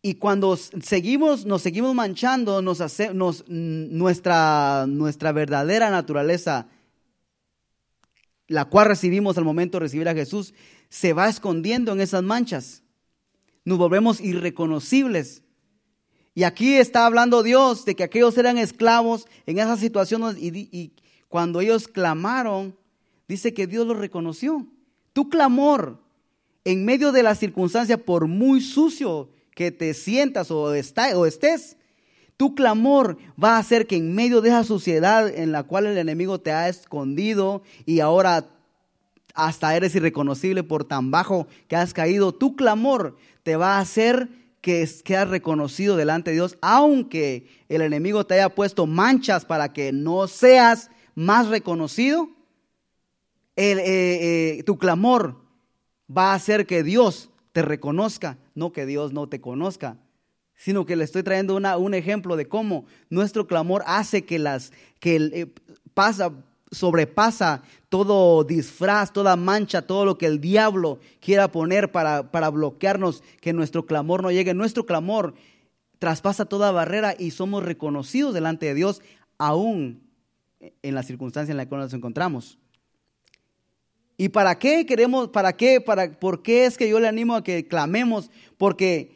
Y 0.05 0.15
cuando 0.15 0.57
seguimos, 0.57 1.45
nos 1.45 1.61
seguimos 1.61 1.95
manchando, 1.95 2.61
nuestra, 2.61 2.93
verdadera 5.33 5.89
naturaleza, 5.91 6.67
la 8.49 8.65
cual 8.65 8.87
recibimos 8.87 9.37
al 9.37 9.45
momento 9.45 9.77
de 9.77 9.85
recibir 9.85 10.09
a 10.09 10.13
Jesús, 10.13 10.53
se 10.89 11.13
va 11.13 11.29
escondiendo 11.29 11.93
en 11.93 12.01
esas 12.01 12.21
manchas. 12.21 12.83
Nos 13.63 13.77
volvemos 13.77 14.19
irreconocibles. 14.19 15.41
Y 16.35 16.43
aquí 16.43 16.73
está 16.73 17.05
hablando 17.05 17.41
Dios 17.41 17.85
de 17.85 17.95
que 17.95 18.03
aquellos 18.03 18.37
eran 18.37 18.57
esclavos 18.57 19.25
en 19.45 19.57
esas 19.57 19.79
situaciones 19.79 20.35
y, 20.37 20.67
y 20.69 20.91
cuando 21.29 21.61
ellos 21.61 21.87
clamaron, 21.87 22.75
dice 23.29 23.53
que 23.53 23.67
Dios 23.67 23.87
los 23.87 23.95
reconoció. 23.95 24.67
Tu 25.13 25.29
clamor 25.29 26.03
en 26.65 26.83
medio 26.83 27.13
de 27.13 27.23
la 27.23 27.35
circunstancia, 27.35 28.03
por 28.03 28.27
muy 28.27 28.59
sucio 28.59 29.29
que 29.55 29.71
te 29.71 29.93
sientas 29.93 30.51
o, 30.51 30.73
está, 30.73 31.17
o 31.17 31.25
estés, 31.25 31.77
tu 32.37 32.55
clamor 32.55 33.17
va 33.41 33.55
a 33.55 33.59
hacer 33.59 33.87
que 33.87 33.95
en 33.95 34.15
medio 34.15 34.41
de 34.41 34.49
esa 34.49 34.63
suciedad 34.63 35.27
en 35.27 35.51
la 35.51 35.63
cual 35.63 35.85
el 35.85 35.97
enemigo 35.97 36.39
te 36.39 36.51
ha 36.51 36.67
escondido 36.67 37.61
y 37.85 37.99
ahora 37.99 38.49
hasta 39.33 39.75
eres 39.75 39.95
irreconocible 39.95 40.63
por 40.63 40.85
tan 40.85 41.11
bajo 41.11 41.47
que 41.67 41.75
has 41.75 41.93
caído, 41.93 42.33
tu 42.33 42.55
clamor 42.55 43.17
te 43.43 43.55
va 43.55 43.77
a 43.77 43.79
hacer 43.79 44.29
que 44.61 44.87
seas 44.87 45.29
reconocido 45.29 45.97
delante 45.97 46.31
de 46.31 46.35
Dios, 46.35 46.57
aunque 46.61 47.47
el 47.67 47.81
enemigo 47.81 48.25
te 48.25 48.35
haya 48.35 48.49
puesto 48.49 48.87
manchas 48.87 49.43
para 49.43 49.73
que 49.73 49.91
no 49.91 50.27
seas 50.27 50.89
más 51.15 51.47
reconocido, 51.47 52.29
eh, 53.55 53.75
eh, 53.77 54.63
tu 54.63 54.77
clamor 54.77 55.41
va 56.15 56.31
a 56.31 56.35
hacer 56.35 56.65
que 56.65 56.81
Dios 56.83 57.29
te 57.51 57.61
reconozca, 57.61 58.37
no 58.55 58.71
que 58.71 58.85
Dios 58.85 59.13
no 59.13 59.27
te 59.27 59.41
conozca, 59.41 59.97
sino 60.55 60.85
que 60.85 60.95
le 60.95 61.03
estoy 61.03 61.23
trayendo 61.23 61.55
una, 61.55 61.77
un 61.77 61.93
ejemplo 61.93 62.35
de 62.35 62.47
cómo 62.47 62.85
nuestro 63.09 63.47
clamor 63.47 63.83
hace 63.85 64.23
que 64.23 64.39
las 64.39 64.71
que 64.99 65.15
eh, 65.15 65.53
pasa 65.93 66.31
sobrepasa 66.73 67.61
todo 67.89 68.43
disfraz, 68.43 69.13
toda 69.13 69.35
mancha, 69.35 69.83
todo 69.83 70.05
lo 70.05 70.17
que 70.17 70.25
el 70.25 70.41
diablo 70.41 70.99
quiera 71.19 71.51
poner 71.51 71.91
para, 71.91 72.31
para 72.31 72.49
bloquearnos, 72.49 73.23
que 73.39 73.53
nuestro 73.53 73.85
clamor 73.85 74.23
no 74.23 74.31
llegue. 74.31 74.53
Nuestro 74.53 74.85
clamor 74.85 75.35
traspasa 75.99 76.45
toda 76.45 76.71
barrera 76.71 77.15
y 77.17 77.31
somos 77.31 77.63
reconocidos 77.63 78.33
delante 78.33 78.65
de 78.65 78.73
Dios 78.73 79.01
aún 79.37 80.01
en 80.59 80.95
la 80.95 81.03
circunstancia 81.03 81.51
en 81.51 81.57
la 81.57 81.67
que 81.67 81.75
nos 81.75 81.93
encontramos. 81.93 82.57
¿Y 84.17 84.29
para 84.29 84.59
qué 84.59 84.85
queremos, 84.85 85.29
para 85.29 85.53
qué, 85.53 85.81
para, 85.81 86.11
por 86.11 86.43
qué 86.43 86.65
es 86.65 86.77
que 86.77 86.87
yo 86.87 86.99
le 86.99 87.07
animo 87.07 87.35
a 87.35 87.43
que 87.43 87.67
clamemos? 87.67 88.29
Porque 88.57 89.11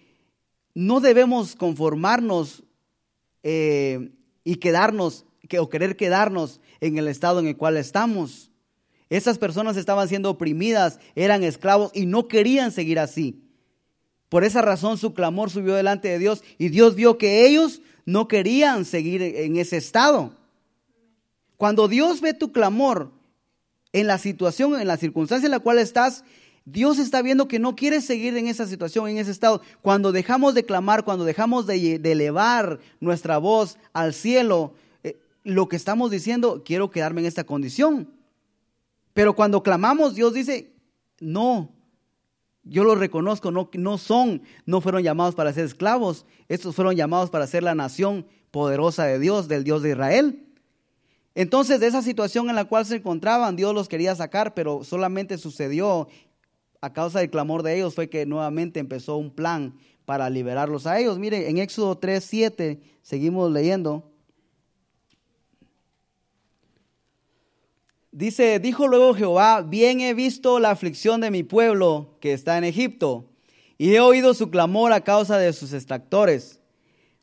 no 0.74 1.00
debemos 1.00 1.56
conformarnos 1.56 2.64
eh, 3.44 4.12
y 4.44 4.56
quedarnos, 4.56 5.26
que, 5.48 5.60
o 5.60 5.70
querer 5.70 5.96
quedarnos 5.96 6.60
en 6.82 6.98
el 6.98 7.08
estado 7.08 7.40
en 7.40 7.48
el 7.48 7.58
cual 7.58 7.78
estamos. 7.78 8.52
Esas 9.10 9.38
personas 9.38 9.78
estaban 9.78 10.10
siendo 10.10 10.30
oprimidas, 10.30 11.00
eran 11.16 11.44
esclavos 11.44 11.92
y 11.94 12.06
no 12.06 12.28
querían 12.28 12.72
seguir 12.72 13.00
así. 13.00 13.44
Por 14.30 14.44
esa 14.44 14.62
razón 14.62 14.98
su 14.98 15.14
clamor 15.14 15.50
subió 15.50 15.76
delante 15.76 16.10
de 16.10 16.20
Dios 16.20 16.44
y 16.58 16.70
Dios 16.70 16.96
vio 16.96 17.18
que 17.18 17.46
ellos 17.48 17.82
no 18.06 18.28
querían 18.28 18.84
seguir 18.84 19.22
en 19.22 19.58
ese 19.58 19.78
estado. 19.78 20.34
Cuando 21.56 21.88
Dios 21.88 22.22
ve 22.22 22.34
tu 22.34 22.52
clamor, 22.52 23.12
en 24.00 24.08
la 24.08 24.18
situación, 24.18 24.80
en 24.80 24.88
la 24.88 24.98
circunstancia 24.98 25.48
en 25.48 25.52
la 25.52 25.60
cual 25.60 25.80
estás, 25.80 26.24
Dios 26.66 27.00
está 27.00 27.22
viendo 27.22 27.48
que 27.48 27.60
no 27.60 27.76
quieres 27.76 28.06
seguir 28.06 28.36
en 28.38 28.48
esa 28.48 28.68
situación, 28.68 29.08
en 29.08 29.18
ese 29.18 29.32
estado. 29.32 29.62
Cuando 29.82 30.12
dejamos 30.12 30.54
de 30.54 30.66
clamar, 30.66 31.04
cuando 31.04 31.26
dejamos 31.26 31.66
de, 31.66 31.96
elevar 31.96 32.80
nuestra 33.00 33.38
voz 33.38 33.78
al 33.94 34.14
cielo, 34.14 34.74
eh, 35.04 35.18
lo 35.44 35.68
que 35.68 35.78
estamos 35.78 36.12
diciendo, 36.12 36.64
quiero 36.66 36.92
quedarme 36.92 37.22
en 37.22 37.28
esta 37.28 37.46
condición. 37.46 38.10
Pero 39.14 39.36
cuando 39.36 39.64
clamamos, 39.64 40.14
Dios 40.14 40.34
dice, 40.34 40.74
no, 41.20 41.72
yo 42.64 42.84
lo 42.84 42.96
reconozco, 42.96 43.50
no, 43.50 43.70
no 43.74 43.98
son, 43.98 44.44
no 44.66 44.82
fueron 44.82 45.02
llamados 45.02 45.34
para 45.34 45.54
ser 45.54 45.66
esclavos, 45.66 46.26
estos 46.50 46.76
fueron 46.76 46.96
llamados 46.96 47.30
para 47.30 47.48
ser 47.48 47.64
la 47.64 47.76
nación 47.76 48.28
poderosa 48.52 49.06
de 49.06 49.20
Dios, 49.20 49.48
del 49.48 49.64
Dios 49.64 49.82
de 49.82 49.92
Israel. 49.92 50.47
Entonces, 51.38 51.80
de 51.80 51.86
esa 51.86 52.02
situación 52.02 52.50
en 52.50 52.56
la 52.56 52.66
cual 52.66 52.84
se 52.88 52.96
encontraban, 52.96 53.56
Dios 53.56 53.72
los 53.76 53.88
quería 53.88 54.16
sacar, 54.16 54.56
pero 54.56 54.84
solamente 54.84 55.38
sucedió 55.38 56.08
a 56.82 56.94
causa 56.94 57.20
del 57.20 57.30
clamor 57.30 57.62
de 57.62 57.76
ellos, 57.76 57.94
fue 57.94 58.10
que 58.10 58.26
nuevamente 58.26 58.80
empezó 58.80 59.18
un 59.18 59.30
plan 59.30 59.78
para 60.06 60.32
liberarlos 60.32 60.88
a 60.88 61.00
ellos. 61.00 61.20
Mire, 61.20 61.48
en 61.48 61.60
Éxodo 61.60 61.96
3, 61.96 62.24
7, 62.24 62.82
seguimos 63.04 63.52
leyendo. 63.52 64.12
Dice, 68.12 68.58
dijo 68.58 68.88
luego 68.88 69.14
Jehová, 69.14 69.62
bien 69.62 70.02
he 70.02 70.16
visto 70.16 70.58
la 70.58 70.72
aflicción 70.72 71.22
de 71.22 71.30
mi 71.30 71.44
pueblo 71.44 72.18
que 72.20 72.34
está 72.34 72.58
en 72.58 72.64
Egipto, 72.64 73.30
y 73.78 73.94
he 73.94 74.00
oído 74.00 74.34
su 74.34 74.50
clamor 74.50 74.92
a 74.92 75.02
causa 75.02 75.38
de 75.38 75.54
sus 75.54 75.72
extractores, 75.72 76.60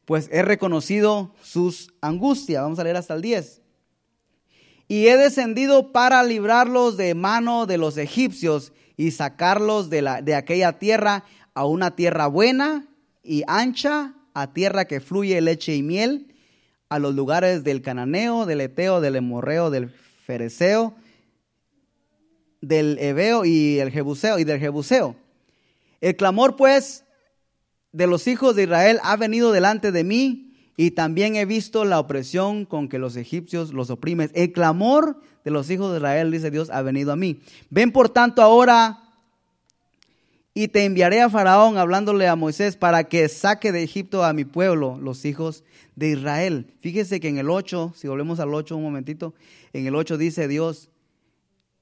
pues 0.04 0.28
he 0.30 0.42
reconocido 0.42 1.34
sus 1.42 1.92
angustias. 2.00 2.62
Vamos 2.62 2.78
a 2.78 2.84
leer 2.84 2.96
hasta 2.96 3.14
el 3.14 3.20
10. 3.20 3.63
Y 4.88 5.06
he 5.08 5.16
descendido 5.16 5.92
para 5.92 6.22
librarlos 6.22 6.96
de 6.96 7.14
mano 7.14 7.66
de 7.66 7.78
los 7.78 7.96
egipcios 7.96 8.72
y 8.96 9.10
sacarlos 9.10 9.90
de, 9.90 10.02
la, 10.02 10.22
de 10.22 10.34
aquella 10.34 10.78
tierra 10.78 11.24
a 11.54 11.66
una 11.66 11.96
tierra 11.96 12.26
buena 12.26 12.86
y 13.22 13.42
ancha, 13.46 14.14
a 14.34 14.52
tierra 14.52 14.84
que 14.84 15.00
fluye 15.00 15.40
leche 15.40 15.74
y 15.74 15.82
miel, 15.82 16.34
a 16.88 16.98
los 16.98 17.14
lugares 17.14 17.64
del 17.64 17.82
cananeo, 17.82 18.46
del 18.46 18.60
eteo, 18.60 19.00
del 19.00 19.16
hemorreo, 19.16 19.70
del 19.70 19.88
fereceo, 19.88 20.94
del 22.60 22.98
hebeo 22.98 23.44
y 23.44 23.78
el 23.78 23.90
jebuseo 23.90 24.38
y 24.38 24.44
del 24.44 24.60
jebuseo. 24.60 25.16
El 26.00 26.16
clamor 26.16 26.56
pues 26.56 27.04
de 27.92 28.06
los 28.06 28.26
hijos 28.26 28.56
de 28.56 28.64
Israel 28.64 29.00
ha 29.02 29.16
venido 29.16 29.52
delante 29.52 29.92
de 29.92 30.04
mí 30.04 30.53
y 30.76 30.92
también 30.92 31.36
he 31.36 31.44
visto 31.44 31.84
la 31.84 32.00
opresión 32.00 32.64
con 32.64 32.88
que 32.88 32.98
los 32.98 33.16
egipcios 33.16 33.72
los 33.72 33.90
oprimen. 33.90 34.30
El 34.34 34.52
clamor 34.52 35.20
de 35.44 35.50
los 35.50 35.70
hijos 35.70 35.92
de 35.92 35.98
Israel, 35.98 36.30
dice 36.30 36.50
Dios, 36.50 36.70
ha 36.70 36.82
venido 36.82 37.12
a 37.12 37.16
mí. 37.16 37.40
Ven 37.70 37.92
por 37.92 38.08
tanto 38.08 38.42
ahora 38.42 39.00
y 40.52 40.68
te 40.68 40.84
enviaré 40.84 41.20
a 41.20 41.30
Faraón 41.30 41.78
hablándole 41.78 42.28
a 42.28 42.36
Moisés 42.36 42.76
para 42.76 43.04
que 43.04 43.28
saque 43.28 43.72
de 43.72 43.82
Egipto 43.82 44.24
a 44.24 44.32
mi 44.32 44.44
pueblo, 44.44 44.98
los 45.00 45.24
hijos 45.24 45.64
de 45.96 46.10
Israel. 46.10 46.72
Fíjese 46.80 47.20
que 47.20 47.28
en 47.28 47.38
el 47.38 47.50
8, 47.50 47.92
si 47.96 48.08
volvemos 48.08 48.40
al 48.40 48.54
8 48.54 48.76
un 48.76 48.82
momentito, 48.82 49.34
en 49.72 49.86
el 49.86 49.94
8 49.94 50.16
dice 50.16 50.48
Dios, 50.48 50.90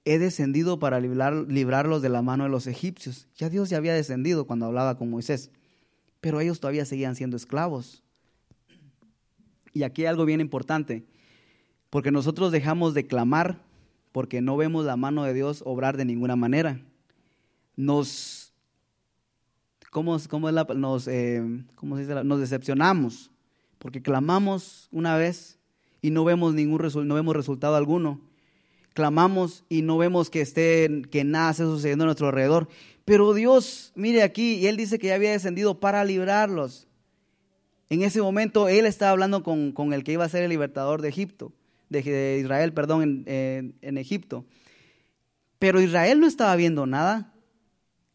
he 0.05 0.19
descendido 0.19 0.79
para 0.79 1.01
librar, 1.01 1.35
librarlos 1.49 2.03
de 2.03 2.09
la 2.09 2.23
mano 2.23 2.45
de 2.45 2.51
los 2.51 2.67
egipcios. 2.67 3.29
Ya 3.37 3.49
Dios 3.49 3.71
ya 3.71 3.77
había 3.77 3.95
descendido 3.95 4.47
cuando 4.47 4.67
hablaba 4.67 4.99
con 4.99 5.11
Moisés, 5.11 5.51
pero 6.21 6.41
ellos 6.41 6.61
todavía 6.61 6.85
seguían 6.85 7.15
siendo 7.15 7.37
esclavos. 7.37 8.02
Y 9.73 9.85
aquí 9.85 10.03
hay 10.03 10.09
algo 10.09 10.25
bien 10.25 10.41
importante, 10.41 11.05
porque 11.91 12.11
nosotros 12.11 12.53
dejamos 12.53 12.95
de 12.95 13.07
clamar 13.07 13.61
porque 14.13 14.43
no 14.43 14.57
vemos 14.57 14.85
la 14.85 14.97
mano 14.97 15.25
de 15.25 15.35
Dios 15.35 15.63
obrar 15.65 15.97
de 15.97 16.05
ninguna 16.05 16.37
manera. 16.37 16.81
Nos 17.77 18.53
¿cómo, 19.91 20.19
cómo 20.29 20.49
es 20.49 20.55
la, 20.55 20.65
nos, 20.65 21.09
eh, 21.09 21.43
¿cómo 21.75 21.97
se 21.97 22.03
dice? 22.03 22.25
nos 22.25 22.41
decepcionamos, 22.41 23.31
porque 23.79 24.03
clamamos 24.03 24.89
una 24.93 25.17
vez 25.17 25.59
y 26.01 26.11
no 26.11 26.25
vemos 26.25 26.55
ningún 26.55 26.81
no 27.07 27.15
vemos 27.15 27.35
resultado 27.35 27.77
alguno. 27.77 28.21
Clamamos 28.95 29.65
y 29.71 29.81
no 29.81 29.97
vemos 29.97 30.29
que 30.29 30.43
esté, 30.43 31.03
que 31.11 31.25
nada 31.25 31.53
esté 31.53 31.63
sucediendo 31.63 32.05
a 32.05 32.07
nuestro 32.07 32.27
alrededor. 32.27 32.69
Pero 33.07 33.33
Dios, 33.33 33.93
mire 33.95 34.23
aquí, 34.23 34.57
y 34.57 34.67
Él 34.67 34.77
dice 34.77 34.99
que 34.99 35.07
ya 35.09 35.15
había 35.15 35.31
descendido 35.31 35.81
para 35.81 36.05
librarlos. 36.05 36.87
En 37.93 38.03
ese 38.03 38.23
momento 38.23 38.71
Él 38.71 38.87
estaba 38.87 39.11
hablando 39.11 39.43
con, 39.43 39.73
con 39.73 39.93
el 39.93 40.03
que 40.03 40.13
iba 40.13 40.25
a 40.25 40.29
ser 40.31 40.43
el 40.43 40.49
libertador 40.49 41.03
de 41.03 41.11
Egipto, 41.11 41.53
de, 41.91 42.39
Israel, 42.41 42.73
perdón, 42.73 43.23
en, 43.27 43.77
en 43.83 43.99
Egipto. 43.99 44.47
Pero 45.59 45.79
Israel 45.79 46.19
no 46.19 46.27
estaba 46.27 46.57
viendo 46.57 46.87
nada 46.87 47.35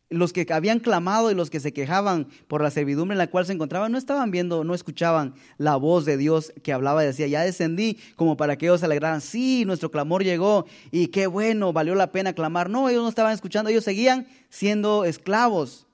los 0.10 0.34
que 0.34 0.48
habían 0.50 0.80
clamado 0.80 1.30
y 1.30 1.36
los 1.36 1.52
que 1.52 1.60
se 1.60 1.74
quejaban 1.74 2.28
por 2.48 2.64
la 2.64 2.72
servidumbre 2.72 3.14
en 3.14 3.20
la 3.20 3.28
cual 3.28 3.46
se 3.46 3.54
encontraban, 3.54 3.92
no 3.92 4.00
estaban 4.00 4.32
viendo, 4.32 4.64
no 4.64 4.74
escuchaban 4.74 5.36
la 5.60 5.76
voz 5.76 6.06
de 6.06 6.18
Dios 6.18 6.54
que 6.64 6.74
hablaba 6.74 7.04
y 7.04 7.08
decía, 7.08 7.28
ya 7.28 7.44
descendí 7.44 8.00
como 8.16 8.36
para 8.36 8.58
que 8.58 8.66
ellos 8.66 8.80
se 8.80 8.88
alegraran, 8.88 9.22
sí, 9.22 9.64
nuestro 9.64 9.92
clamor 9.92 10.24
llegó 10.24 10.66
y 10.90 11.10
qué 11.10 11.28
bueno, 11.28 11.72
valió 11.72 11.94
la 11.94 12.12
pena 12.12 12.34
clamar. 12.34 12.72
No, 12.72 12.90
ellos 12.90 13.04
no 13.04 13.10
estaban 13.10 13.34
escuchando, 13.34 13.70
ellos 13.70 13.84
seguían 13.84 14.26
siendo 14.50 15.06
esclavos, 15.06 15.87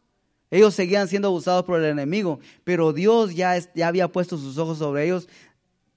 ellos 0.54 0.76
seguían 0.76 1.08
siendo 1.08 1.30
abusados 1.30 1.66
por 1.66 1.80
el 1.80 1.86
enemigo, 1.86 2.40
pero 2.64 2.94
Dios 2.94 3.34
ya, 3.34 3.58
ya 3.74 3.88
había 3.88 4.08
puesto 4.08 4.38
sus 4.38 4.60
ojos 4.60 4.78
sobre 4.78 5.06
ellos 5.06 5.28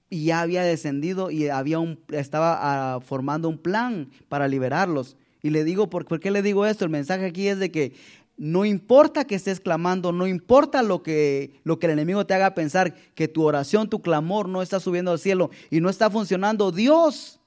y 0.09 0.25
ya 0.25 0.41
había 0.41 0.63
descendido 0.63 1.29
y 1.29 1.47
había 1.47 1.77
estaba 2.09 2.57
ah, 2.95 2.99
formando 3.01 3.49
un 3.49 3.59
plan 3.59 4.09
para 4.29 4.47
liberarlos. 4.47 5.15
Y 5.43 5.51
le 5.51 5.63
digo, 5.63 5.91
¿por, 5.91 6.19
qué 6.19 6.31
le 6.31 6.41
digo 6.41 6.65
esto? 6.65 6.85
El 6.85 6.89
mensaje 6.89 7.25
aquí 7.25 7.47
es 7.47 7.59
de 7.59 7.69
que 7.69 7.93
no 8.35 8.65
importa 8.65 9.25
que 9.25 9.35
estés 9.35 9.59
clamando, 9.59 10.11
no 10.11 10.25
importa 10.25 10.81
lo 10.81 11.03
que, 11.03 11.59
lo 11.63 11.77
que 11.77 11.85
el 11.85 11.91
enemigo 11.91 12.25
te 12.25 12.33
haga 12.33 12.55
pensar, 12.55 12.95
que 13.13 13.27
tu 13.27 13.43
oración, 13.43 13.89
tu 13.89 14.01
clamor 14.01 14.49
no 14.49 14.63
está 14.63 14.79
subiendo 14.79 15.11
al 15.11 15.19
cielo 15.19 15.51
y 15.69 15.81
no 15.81 15.89
está 15.89 16.09
funcionando, 16.09 16.71
Dios 16.71 17.39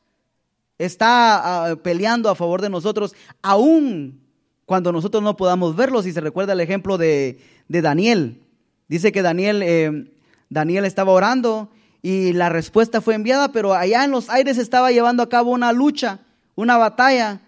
está 0.79 1.71
ah, 1.71 1.75
peleando 1.75 2.31
a 2.31 2.37
favor 2.37 2.63
de 2.63 2.71
nosotros, 2.71 3.17
aún 3.43 4.30
cuando 4.71 4.93
nosotros 4.93 5.21
no 5.21 5.37
podamos 5.37 5.75
verlo. 5.75 6.01
Si 6.01 6.13
se 6.13 6.21
recuerda 6.21 6.53
el 6.53 6.61
ejemplo 6.61 6.97
de, 6.97 7.41
Daniel, 7.67 8.41
dice 8.87 9.11
que 9.11 9.21
Daniel, 9.21 9.65
eh, 9.65 10.13
Daniel 10.49 10.85
estaba 10.85 11.11
orando 11.11 11.73
y 12.03 12.35
la 12.35 12.51
respuesta 12.51 13.01
fue 13.01 13.17
enviada, 13.17 13.51
pero 13.51 13.75
allá 13.75 14.05
en 14.05 14.13
los 14.13 14.31
aires 14.31 14.59
estaba 14.59 14.93
llevando 14.93 15.25
a 15.25 15.29
cabo 15.29 15.51
una 15.51 15.73
lucha, 15.73 16.21
una 16.55 16.77
batalla 16.77 17.41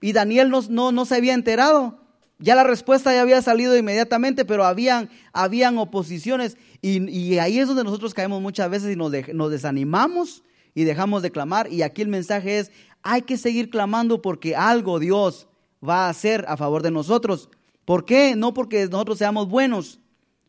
y 0.00 0.14
Daniel 0.14 0.50
no, 0.50 0.90
no, 0.90 1.04
se 1.04 1.14
había 1.14 1.34
enterado. 1.34 2.00
Ya 2.40 2.56
la 2.56 2.64
respuesta 2.64 3.14
ya 3.14 3.22
había 3.22 3.40
salido 3.40 3.76
inmediatamente, 3.76 4.44
pero 4.44 4.64
habían, 4.64 5.10
habían 5.32 5.78
oposiciones. 5.78 6.56
Y, 6.82 7.38
ahí 7.38 7.60
es 7.60 7.68
donde 7.68 7.84
nosotros 7.84 8.14
caemos 8.14 8.42
muchas 8.42 8.68
veces 8.68 8.92
y 8.92 8.96
nos, 8.96 9.12
nos 9.32 9.50
desanimamos 9.52 10.42
y 10.74 10.82
dejamos 10.82 11.22
de 11.22 11.30
clamar. 11.30 11.72
Y 11.72 11.82
aquí 11.82 12.02
el 12.02 12.08
mensaje 12.08 12.58
es, 12.58 12.72
hay 13.04 13.22
que 13.22 13.36
seguir 13.36 13.70
clamando 13.70 14.20
porque 14.20 14.56
algo 14.56 14.98
Dios 14.98 15.46
va 15.86 16.06
a 16.06 16.10
hacer 16.10 16.44
a 16.48 16.56
favor 16.56 16.82
de 16.82 16.90
nosotros. 16.90 17.48
¿Por 17.84 18.04
qué? 18.04 18.34
No 18.36 18.54
porque 18.54 18.86
nosotros 18.86 19.18
seamos 19.18 19.48
buenos, 19.48 20.00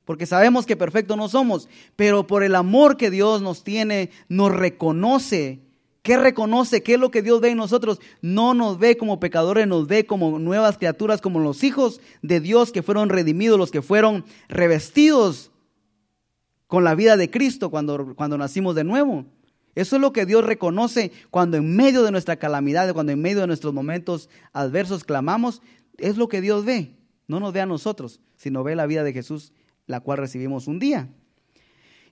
porque 0.06 0.26
sabemos 0.26 0.65
que 0.65 0.78
perfectos 0.78 1.17
no 1.17 1.28
somos, 1.28 1.67
pero 1.95 2.28
por 2.28 2.43
el 2.43 2.56
amor 2.56 2.98
que 2.98 3.12
Dios 3.12 3.41
nos 3.41 3.63
tiene, 3.63 4.12
nos 4.30 4.52
reconoce 4.52 5.65
¿Qué 6.06 6.17
reconoce? 6.17 6.84
¿Qué 6.84 6.93
es 6.93 7.00
lo 7.00 7.10
que 7.10 7.24
Dios 7.24 7.41
ve 7.41 7.50
en 7.50 7.58
nosotros? 7.58 8.00
No 8.21 8.54
nos 8.54 8.78
ve 8.78 8.95
como 8.95 9.19
pecadores, 9.19 9.65
nos 9.65 9.88
ve 9.88 10.06
como 10.06 10.38
nuevas 10.38 10.78
criaturas, 10.78 11.19
como 11.19 11.39
los 11.39 11.63
hijos 11.63 12.00
de 12.21 12.39
Dios 12.39 12.71
que 12.71 12.84
fueron 12.84 13.10
redimidos, 13.10 13.58
los 13.58 13.71
que 13.71 13.82
fueron 13.82 14.24
revestidos 14.48 15.50
con 16.67 16.84
la 16.84 16.93
vida 16.93 17.17
de 17.17 17.32
Cristo 17.32 17.71
cuando, 17.71 18.13
cuando 18.15 18.38
nacimos 18.38 18.76
de 18.76 18.84
nuevo. 18.84 19.26
Eso 19.76 19.98
es 19.98 20.02
lo 20.02 20.14
que 20.14 20.26
Dios 20.26 20.44
reconoce 20.46 21.12
cuando 21.30 21.58
en 21.58 21.76
medio 21.76 22.04
de 22.04 22.12
nuestra 22.12 22.38
calamidad, 22.38 22.94
cuando 22.94 23.12
en 23.12 23.22
medio 23.22 23.42
de 23.42 23.48
nuestros 23.48 23.74
momentos 23.74 24.30
adversos 24.54 25.04
clamamos. 25.04 25.62
Es 25.98 26.18
lo 26.18 26.30
que 26.30 26.42
Dios 26.42 26.66
ve. 26.66 26.96
No 27.28 27.40
nos 27.40 27.54
ve 27.54 27.62
a 27.62 27.66
nosotros, 27.66 28.22
sino 28.38 28.64
ve 28.64 28.76
la 28.76 28.86
vida 28.86 29.04
de 29.04 29.14
Jesús, 29.14 29.52
la 29.86 30.00
cual 30.00 30.18
recibimos 30.20 30.68
un 30.68 30.80
día. 30.80 31.10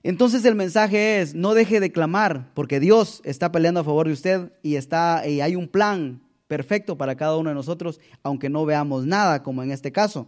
Entonces 0.02 0.44
el 0.44 0.54
mensaje 0.54 1.22
es, 1.22 1.34
no 1.34 1.54
deje 1.54 1.80
de 1.80 1.90
clamar, 1.90 2.50
porque 2.52 2.78
Dios 2.78 3.22
está 3.24 3.50
peleando 3.50 3.80
a 3.80 3.84
favor 3.84 4.06
de 4.06 4.12
usted 4.12 4.52
y, 4.62 4.76
está, 4.76 5.26
y 5.26 5.40
hay 5.40 5.56
un 5.56 5.66
plan 5.66 6.20
perfecto 6.46 6.98
para 6.98 7.16
cada 7.16 7.38
uno 7.38 7.48
de 7.48 7.54
nosotros, 7.54 8.00
aunque 8.22 8.50
no 8.50 8.66
veamos 8.66 9.06
nada, 9.06 9.42
como 9.42 9.62
en 9.62 9.70
este 9.70 9.92
caso. 9.92 10.26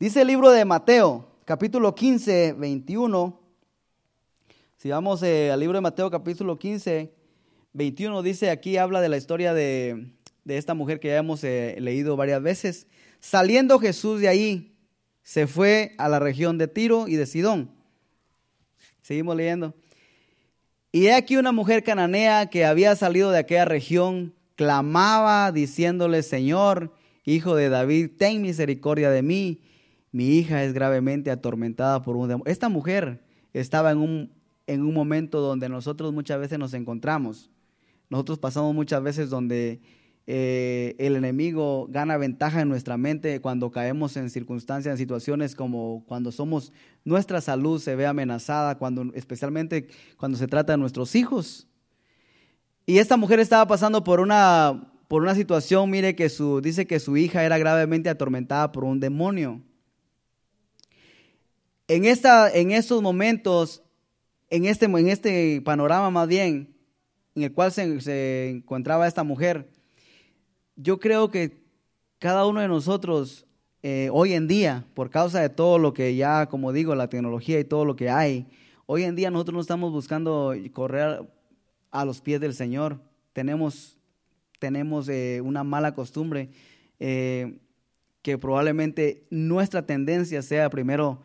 Dice 0.00 0.22
el 0.22 0.28
libro 0.28 0.50
de 0.50 0.64
Mateo, 0.64 1.28
capítulo 1.44 1.94
15, 1.94 2.54
21. 2.54 3.43
Si 4.84 4.90
vamos 4.90 5.22
eh, 5.22 5.50
al 5.50 5.60
libro 5.60 5.78
de 5.78 5.80
Mateo, 5.80 6.10
capítulo 6.10 6.58
15, 6.58 7.10
21, 7.72 8.20
dice 8.20 8.50
aquí, 8.50 8.76
habla 8.76 9.00
de 9.00 9.08
la 9.08 9.16
historia 9.16 9.54
de, 9.54 10.12
esta 10.44 10.74
mujer 10.74 11.00
que 11.00 11.08
ya 11.08 11.16
hemos 11.16 11.42
eh, 11.42 11.76
leído 11.80 12.18
varias 12.18 12.42
veces. 12.42 12.86
Saliendo 13.18 13.78
Jesús 13.78 14.20
de 14.20 14.28
ahí, 14.28 14.76
se 15.22 15.46
fue 15.46 15.94
a 15.96 16.10
la 16.10 16.18
región 16.18 16.58
de 16.58 16.68
Tiro 16.68 17.08
y 17.08 17.16
de 17.16 17.24
Sidón. 17.24 17.70
Seguimos 19.00 19.34
leyendo. 19.36 19.74
Y 20.92 21.06
he 21.06 21.14
aquí 21.14 21.38
una 21.38 21.52
mujer 21.52 21.82
cananea 21.82 22.50
que 22.50 22.66
había 22.66 22.94
salido 22.94 23.30
de 23.30 23.38
aquella 23.38 23.64
región, 23.64 24.34
clamaba 24.54 25.50
diciéndole, 25.50 26.22
Señor, 26.22 26.92
hijo 27.24 27.56
de 27.56 27.70
David, 27.70 28.10
ten 28.18 28.42
misericordia 28.42 29.08
de 29.08 29.22
mí. 29.22 29.62
Mi 30.12 30.36
hija 30.36 30.62
es 30.62 30.74
gravemente 30.74 31.30
atormentada 31.30 32.02
por 32.02 32.16
un 32.16 32.28
demonio. 32.28 32.52
Esta 32.52 32.68
mujer 32.68 33.22
estaba 33.54 33.90
en 33.90 33.98
un, 33.98 34.43
en 34.66 34.82
un 34.82 34.94
momento 34.94 35.40
donde 35.40 35.68
nosotros 35.68 36.12
muchas 36.12 36.40
veces 36.40 36.58
nos 36.58 36.74
encontramos. 36.74 37.50
Nosotros 38.08 38.38
pasamos 38.38 38.74
muchas 38.74 39.02
veces 39.02 39.30
donde 39.30 39.80
eh, 40.26 40.96
el 40.98 41.16
enemigo 41.16 41.86
gana 41.90 42.16
ventaja 42.16 42.62
en 42.62 42.68
nuestra 42.68 42.96
mente 42.96 43.40
cuando 43.42 43.70
caemos 43.70 44.16
en 44.16 44.30
circunstancias, 44.30 44.92
en 44.92 44.98
situaciones 44.98 45.54
como 45.54 46.02
cuando 46.06 46.32
somos, 46.32 46.72
nuestra 47.04 47.42
salud 47.42 47.78
se 47.80 47.94
ve 47.94 48.06
amenazada, 48.06 48.78
cuando, 48.78 49.12
especialmente 49.14 49.88
cuando 50.16 50.38
se 50.38 50.46
trata 50.46 50.72
de 50.72 50.78
nuestros 50.78 51.14
hijos. 51.14 51.66
Y 52.86 52.98
esta 52.98 53.16
mujer 53.16 53.38
estaba 53.40 53.66
pasando 53.66 54.02
por 54.02 54.20
una, 54.20 54.90
por 55.08 55.22
una 55.22 55.34
situación, 55.34 55.90
mire 55.90 56.14
que 56.16 56.28
su, 56.30 56.60
dice 56.62 56.86
que 56.86 57.00
su 57.00 57.16
hija 57.16 57.44
era 57.44 57.58
gravemente 57.58 58.08
atormentada 58.08 58.72
por 58.72 58.84
un 58.84 59.00
demonio. 59.00 59.60
En, 61.86 62.06
esta, 62.06 62.50
en 62.50 62.70
estos 62.70 63.02
momentos, 63.02 63.83
en 64.50 64.64
este, 64.66 64.86
en 64.86 65.08
este 65.08 65.60
panorama 65.62 66.10
más 66.10 66.28
bien, 66.28 66.74
en 67.34 67.42
el 67.42 67.52
cual 67.52 67.72
se, 67.72 68.00
se 68.00 68.50
encontraba 68.50 69.06
esta 69.06 69.24
mujer, 69.24 69.68
yo 70.76 70.98
creo 71.00 71.30
que 71.30 71.64
cada 72.18 72.46
uno 72.46 72.60
de 72.60 72.68
nosotros 72.68 73.46
eh, 73.86 74.08
hoy 74.12 74.32
en 74.32 74.48
día, 74.48 74.86
por 74.94 75.10
causa 75.10 75.40
de 75.40 75.50
todo 75.50 75.78
lo 75.78 75.92
que 75.92 76.16
ya, 76.16 76.46
como 76.46 76.72
digo, 76.72 76.94
la 76.94 77.10
tecnología 77.10 77.60
y 77.60 77.64
todo 77.64 77.84
lo 77.84 77.96
que 77.96 78.08
hay, 78.08 78.46
hoy 78.86 79.02
en 79.02 79.14
día 79.14 79.30
nosotros 79.30 79.54
no 79.54 79.60
estamos 79.60 79.92
buscando 79.92 80.54
correr 80.72 81.28
a 81.90 82.04
los 82.06 82.22
pies 82.22 82.40
del 82.40 82.54
Señor. 82.54 82.98
Tenemos, 83.34 83.98
tenemos 84.58 85.06
eh, 85.10 85.42
una 85.44 85.64
mala 85.64 85.94
costumbre 85.94 86.48
eh, 86.98 87.58
que 88.22 88.38
probablemente 88.38 89.26
nuestra 89.28 89.84
tendencia 89.84 90.40
sea 90.40 90.70
primero 90.70 91.20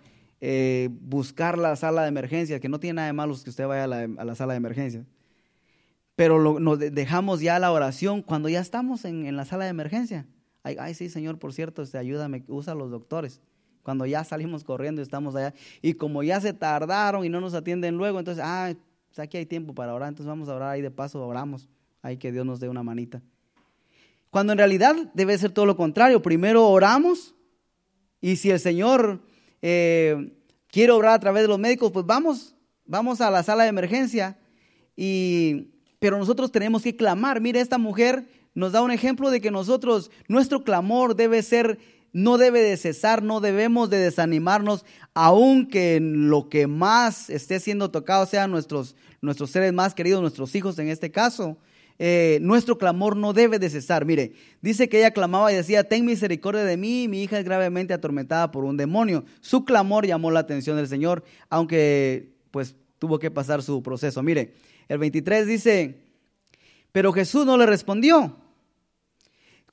buscar 1.02 1.58
la 1.58 1.76
sala 1.76 2.04
de 2.04 2.08
emergencia, 2.10 2.60
que 2.60 2.70
no 2.70 2.80
tiene 2.80 2.96
nada 2.96 3.08
de 3.08 3.14
malo 3.14 3.36
que 3.44 3.50
usted 3.50 3.68
vaya 3.68 3.84
a 3.84 3.88
la, 3.88 4.10
a 4.18 4.26
la 4.26 4.36
sala 4.36 4.54
de 4.54 4.58
emergencia 4.58 5.06
pero 6.20 6.60
nos 6.60 6.80
dejamos 6.80 7.40
ya 7.40 7.58
la 7.60 7.72
oración 7.72 8.22
cuando 8.22 8.50
ya 8.50 8.60
estamos 8.60 9.06
en, 9.06 9.34
la 9.38 9.46
sala 9.46 9.64
de 9.64 9.70
emergencia. 9.70 10.28
Ay, 10.64 10.76
ay, 10.78 10.94
sí, 10.94 11.08
Señor, 11.08 11.40
por 11.40 11.54
cierto, 11.54 11.82
este, 11.82 11.98
ayúdame, 11.98 12.44
usa 12.50 12.76
los 12.76 12.92
doctores. 12.92 13.40
Cuando 13.84 14.06
ya 14.06 14.26
salimos 14.26 14.66
corriendo 14.66 15.00
y 15.00 15.04
estamos 15.04 15.34
allá. 15.38 15.54
Y 15.82 15.94
como 15.94 16.22
ya 16.22 16.42
se 16.42 16.52
tardaron 16.52 17.24
y 17.24 17.30
no 17.30 17.40
nos 17.40 17.54
atienden 17.54 17.96
luego, 17.96 18.20
entonces, 18.20 18.44
ah, 18.46 18.74
pues 19.08 19.20
aquí 19.20 19.38
hay 19.38 19.46
tiempo 19.46 19.74
para 19.74 19.94
orar, 19.94 20.10
entonces 20.10 20.28
vamos 20.28 20.50
a 20.50 20.56
orar 20.56 20.72
ahí 20.72 20.82
de 20.82 20.92
paso, 20.92 21.26
oramos. 21.26 21.70
Ay, 22.02 22.18
que 22.18 22.34
Dios 22.34 22.46
nos 22.46 22.60
dé 22.60 22.68
una 22.68 22.84
manita. 22.84 23.22
Cuando 24.30 24.52
en 24.52 24.58
realidad 24.58 24.98
debe 25.14 25.38
ser 25.38 25.52
todo 25.52 25.68
lo 25.68 25.78
contrario. 25.78 26.22
Primero 26.22 26.68
oramos 26.68 27.34
y 28.20 28.36
si 28.36 28.52
el 28.52 28.60
Señor 28.60 29.22
eh, 29.62 30.34
quiere 30.68 30.92
obrar 30.92 31.14
a 31.14 31.20
través 31.20 31.44
de 31.44 31.48
los 31.50 31.60
médicos, 31.60 31.92
pues 31.92 32.06
vamos, 32.06 32.56
vamos 32.86 33.22
a 33.22 33.32
la 33.32 33.44
sala 33.44 33.64
de 33.64 33.70
emergencia 33.70 34.38
y 34.96 35.70
pero 36.00 36.18
nosotros 36.18 36.52
tenemos 36.52 36.82
que 36.82 36.96
clamar. 36.96 37.42
Mire, 37.42 37.60
esta 37.60 37.78
mujer 37.78 38.26
nos 38.54 38.72
da 38.72 38.82
un 38.82 38.92
ejemplo 38.92 39.30
de 39.30 39.42
que 39.42 39.52
nosotros, 39.52 40.10
nuestro 40.28 40.64
clamor 40.64 41.16
debe 41.16 41.44
ser, 41.44 41.78
no 42.14 42.38
debe 42.38 42.62
de 42.62 42.78
cesar, 42.78 43.22
no 43.22 43.42
debemos 43.42 43.90
de 43.90 43.98
desanimarnos, 43.98 44.86
aunque 45.14 46.00
lo 46.02 46.50
que 46.50 46.68
más 46.68 47.30
esté 47.30 47.60
siendo 47.60 47.92
tocado 47.92 48.26
sean 48.26 48.50
nuestros, 48.50 48.96
nuestros 49.22 49.52
seres 49.52 49.74
más 49.74 49.94
queridos, 49.94 50.22
nuestros 50.22 50.56
hijos 50.56 50.80
en 50.80 50.88
este 50.88 51.12
caso. 51.12 51.58
Eh, 52.02 52.40
nuestro 52.42 52.78
clamor 52.78 53.18
no 53.18 53.34
debe 53.34 53.60
de 53.60 53.70
cesar. 53.70 54.06
Mire, 54.06 54.32
dice 54.62 54.88
que 54.88 55.00
ella 55.00 55.12
clamaba 55.12 55.52
y 55.52 55.56
decía, 55.56 55.84
ten 55.84 56.06
misericordia 56.06 56.64
de 56.64 56.78
mí, 56.78 57.10
mi 57.10 57.24
hija 57.24 57.38
es 57.38 57.44
gravemente 57.44 57.94
atormentada 57.94 58.52
por 58.52 58.64
un 58.64 58.78
demonio. 58.78 59.26
Su 59.42 59.66
clamor 59.66 60.08
llamó 60.08 60.32
la 60.32 60.40
atención 60.40 60.78
del 60.78 60.88
Señor, 60.88 61.26
aunque 61.50 62.32
pues 62.52 62.76
tuvo 63.00 63.20
que 63.20 63.30
pasar 63.30 63.62
su 63.62 63.84
proceso. 63.84 64.24
Mire, 64.24 64.54
el 64.88 64.98
23 64.98 65.46
dice, 65.46 66.02
pero 66.94 67.12
Jesús 67.12 67.46
no 67.46 67.58
le 67.58 67.66
respondió. 67.66 68.38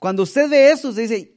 Cuando 0.01 0.25
usted 0.25 0.51
ve 0.51 0.73
eso, 0.73 0.89
usted 0.89 1.03
dice, 1.03 1.33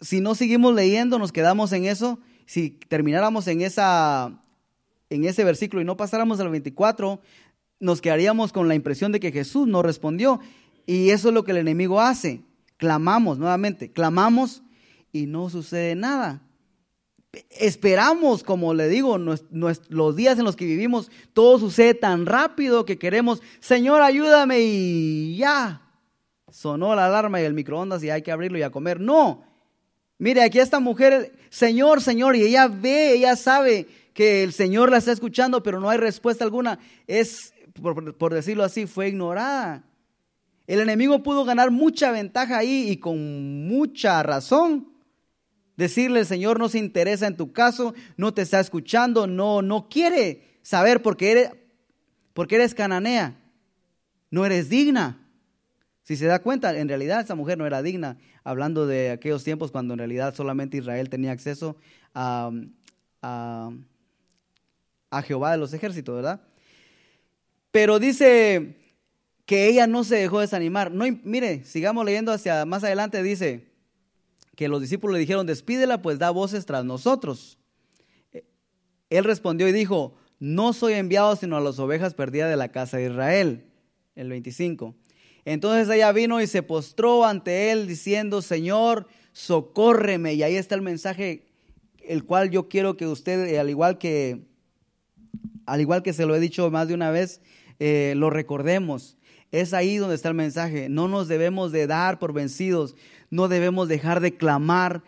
si 0.00 0.20
no 0.20 0.34
seguimos 0.34 0.74
leyendo, 0.74 1.18
nos 1.18 1.30
quedamos 1.30 1.72
en 1.72 1.84
eso, 1.84 2.18
si 2.46 2.70
termináramos 2.70 3.46
en, 3.48 3.60
esa, 3.60 4.42
en 5.10 5.24
ese 5.24 5.44
versículo 5.44 5.82
y 5.82 5.84
no 5.84 5.96
pasáramos 5.96 6.40
al 6.40 6.48
24, 6.48 7.20
nos 7.80 8.00
quedaríamos 8.00 8.52
con 8.52 8.68
la 8.68 8.74
impresión 8.74 9.10
de 9.10 9.20
que 9.20 9.32
Jesús 9.32 9.66
no 9.66 9.82
respondió. 9.82 10.40
Y 10.86 11.10
eso 11.10 11.28
es 11.28 11.34
lo 11.34 11.44
que 11.44 11.50
el 11.50 11.58
enemigo 11.58 12.00
hace. 12.00 12.42
Clamamos 12.76 13.38
nuevamente, 13.38 13.90
clamamos 13.90 14.62
y 15.12 15.26
no 15.26 15.50
sucede 15.50 15.94
nada 15.96 16.42
esperamos, 17.50 18.42
como 18.42 18.74
le 18.74 18.88
digo, 18.88 19.18
los 19.18 20.16
días 20.16 20.38
en 20.38 20.44
los 20.44 20.56
que 20.56 20.64
vivimos, 20.64 21.10
todo 21.32 21.58
sucede 21.58 21.94
tan 21.94 22.26
rápido 22.26 22.84
que 22.84 22.98
queremos, 22.98 23.40
Señor, 23.60 24.02
ayúdame 24.02 24.60
y 24.60 25.36
ya. 25.36 25.82
Sonó 26.50 26.94
la 26.96 27.06
alarma 27.06 27.40
y 27.40 27.44
el 27.44 27.54
microondas 27.54 28.02
y 28.02 28.10
hay 28.10 28.22
que 28.22 28.32
abrirlo 28.32 28.58
y 28.58 28.62
a 28.62 28.70
comer. 28.70 28.98
No. 28.98 29.44
Mire, 30.18 30.42
aquí 30.42 30.58
esta 30.58 30.80
mujer, 30.80 31.32
Señor, 31.48 32.02
Señor, 32.02 32.34
y 32.34 32.42
ella 32.42 32.66
ve, 32.66 33.12
ella 33.14 33.36
sabe 33.36 33.86
que 34.12 34.42
el 34.42 34.52
Señor 34.52 34.90
la 34.90 34.98
está 34.98 35.12
escuchando, 35.12 35.62
pero 35.62 35.80
no 35.80 35.88
hay 35.88 35.98
respuesta 35.98 36.44
alguna. 36.44 36.80
Es, 37.06 37.54
por, 37.80 38.34
decirlo 38.34 38.64
así, 38.64 38.86
fue 38.86 39.08
ignorada. 39.08 39.84
El 40.66 40.80
enemigo 40.80 41.22
pudo 41.22 41.44
ganar 41.44 41.70
mucha 41.70 42.12
ventaja 42.12 42.58
ahí 42.58 42.90
y 42.90 42.98
con 42.98 43.66
mucha 43.66 44.22
razón 44.22 44.90
Decirle, 45.80 46.20
el 46.20 46.26
Señor 46.26 46.58
no 46.58 46.68
se 46.68 46.76
interesa 46.76 47.26
en 47.26 47.38
tu 47.38 47.52
caso, 47.52 47.94
no 48.18 48.34
te 48.34 48.42
está 48.42 48.60
escuchando, 48.60 49.26
no, 49.26 49.62
no 49.62 49.88
quiere 49.88 50.58
saber 50.60 51.00
porque 51.00 51.30
eres, 51.30 51.50
porque 52.34 52.56
eres 52.56 52.74
cananea, 52.74 53.40
no 54.30 54.44
eres 54.44 54.68
digna. 54.68 55.26
Si 56.02 56.16
se 56.16 56.26
da 56.26 56.42
cuenta, 56.42 56.78
en 56.78 56.86
realidad 56.86 57.22
esa 57.22 57.34
mujer 57.34 57.56
no 57.56 57.66
era 57.66 57.80
digna, 57.80 58.18
hablando 58.44 58.86
de 58.86 59.10
aquellos 59.10 59.42
tiempos 59.42 59.70
cuando 59.70 59.94
en 59.94 60.00
realidad 60.00 60.34
solamente 60.34 60.76
Israel 60.76 61.08
tenía 61.08 61.32
acceso 61.32 61.78
a, 62.12 62.50
a, 63.22 63.70
a 65.08 65.22
Jehová 65.22 65.52
de 65.52 65.56
los 65.56 65.72
ejércitos, 65.72 66.14
¿verdad? 66.14 66.42
Pero 67.70 67.98
dice 67.98 68.76
que 69.46 69.68
ella 69.68 69.86
no 69.86 70.04
se 70.04 70.16
dejó 70.16 70.40
desanimar. 70.40 70.92
No, 70.92 71.04
mire, 71.24 71.64
sigamos 71.64 72.04
leyendo 72.04 72.32
hacia 72.32 72.64
más 72.64 72.84
adelante, 72.84 73.22
dice, 73.22 73.66
que 74.56 74.68
los 74.68 74.80
discípulos 74.80 75.14
le 75.14 75.20
dijeron, 75.20 75.46
despídela, 75.46 76.02
pues 76.02 76.18
da 76.18 76.30
voces 76.30 76.66
tras 76.66 76.84
nosotros. 76.84 77.58
Él 79.08 79.24
respondió 79.24 79.66
y 79.68 79.72
dijo, 79.72 80.14
no 80.38 80.72
soy 80.72 80.94
enviado 80.94 81.34
sino 81.36 81.56
a 81.56 81.60
las 81.60 81.78
ovejas 81.78 82.14
perdidas 82.14 82.50
de 82.50 82.56
la 82.56 82.68
casa 82.68 82.96
de 82.96 83.06
Israel. 83.10 83.64
El 84.14 84.28
25. 84.28 84.94
Entonces 85.44 85.88
ella 85.94 86.12
vino 86.12 86.40
y 86.40 86.46
se 86.46 86.62
postró 86.62 87.24
ante 87.24 87.72
él 87.72 87.86
diciendo, 87.86 88.42
Señor, 88.42 89.06
socórreme. 89.32 90.34
Y 90.34 90.42
ahí 90.42 90.56
está 90.56 90.74
el 90.74 90.82
mensaje, 90.82 91.46
el 92.06 92.24
cual 92.24 92.50
yo 92.50 92.68
quiero 92.68 92.96
que 92.96 93.06
usted, 93.06 93.56
al 93.58 93.70
igual 93.70 93.98
que, 93.98 94.46
al 95.66 95.80
igual 95.80 96.02
que 96.02 96.12
se 96.12 96.26
lo 96.26 96.34
he 96.34 96.40
dicho 96.40 96.70
más 96.70 96.88
de 96.88 96.94
una 96.94 97.10
vez, 97.10 97.40
eh, 97.80 98.14
lo 98.16 98.30
recordemos. 98.30 99.16
Es 99.50 99.74
ahí 99.74 99.96
donde 99.96 100.14
está 100.14 100.28
el 100.28 100.36
mensaje. 100.36 100.88
No 100.88 101.08
nos 101.08 101.26
debemos 101.26 101.72
de 101.72 101.88
dar 101.88 102.20
por 102.20 102.32
vencidos 102.32 102.94
no 103.30 103.48
debemos 103.48 103.88
dejar 103.88 104.20
de 104.20 104.36
clamar 104.36 105.02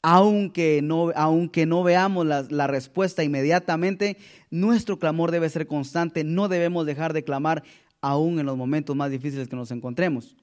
aunque 0.00 0.80
no, 0.80 1.12
aunque 1.14 1.66
no 1.66 1.82
veamos 1.82 2.24
la, 2.24 2.46
la, 2.48 2.66
respuesta 2.68 3.24
inmediatamente, 3.24 4.16
nuestro 4.48 4.98
clamor 4.98 5.32
debe 5.32 5.50
ser 5.50 5.66
constante, 5.66 6.22
no 6.22 6.48
debemos 6.48 6.86
dejar 6.86 7.12
de 7.12 7.24
clamar 7.24 7.64
aún 8.00 8.38
en 8.38 8.46
los 8.46 8.56
momentos 8.56 8.94
más 8.94 9.10
difíciles 9.10 9.48
que 9.48 9.56
nos 9.56 9.72
encontremos. 9.72 10.36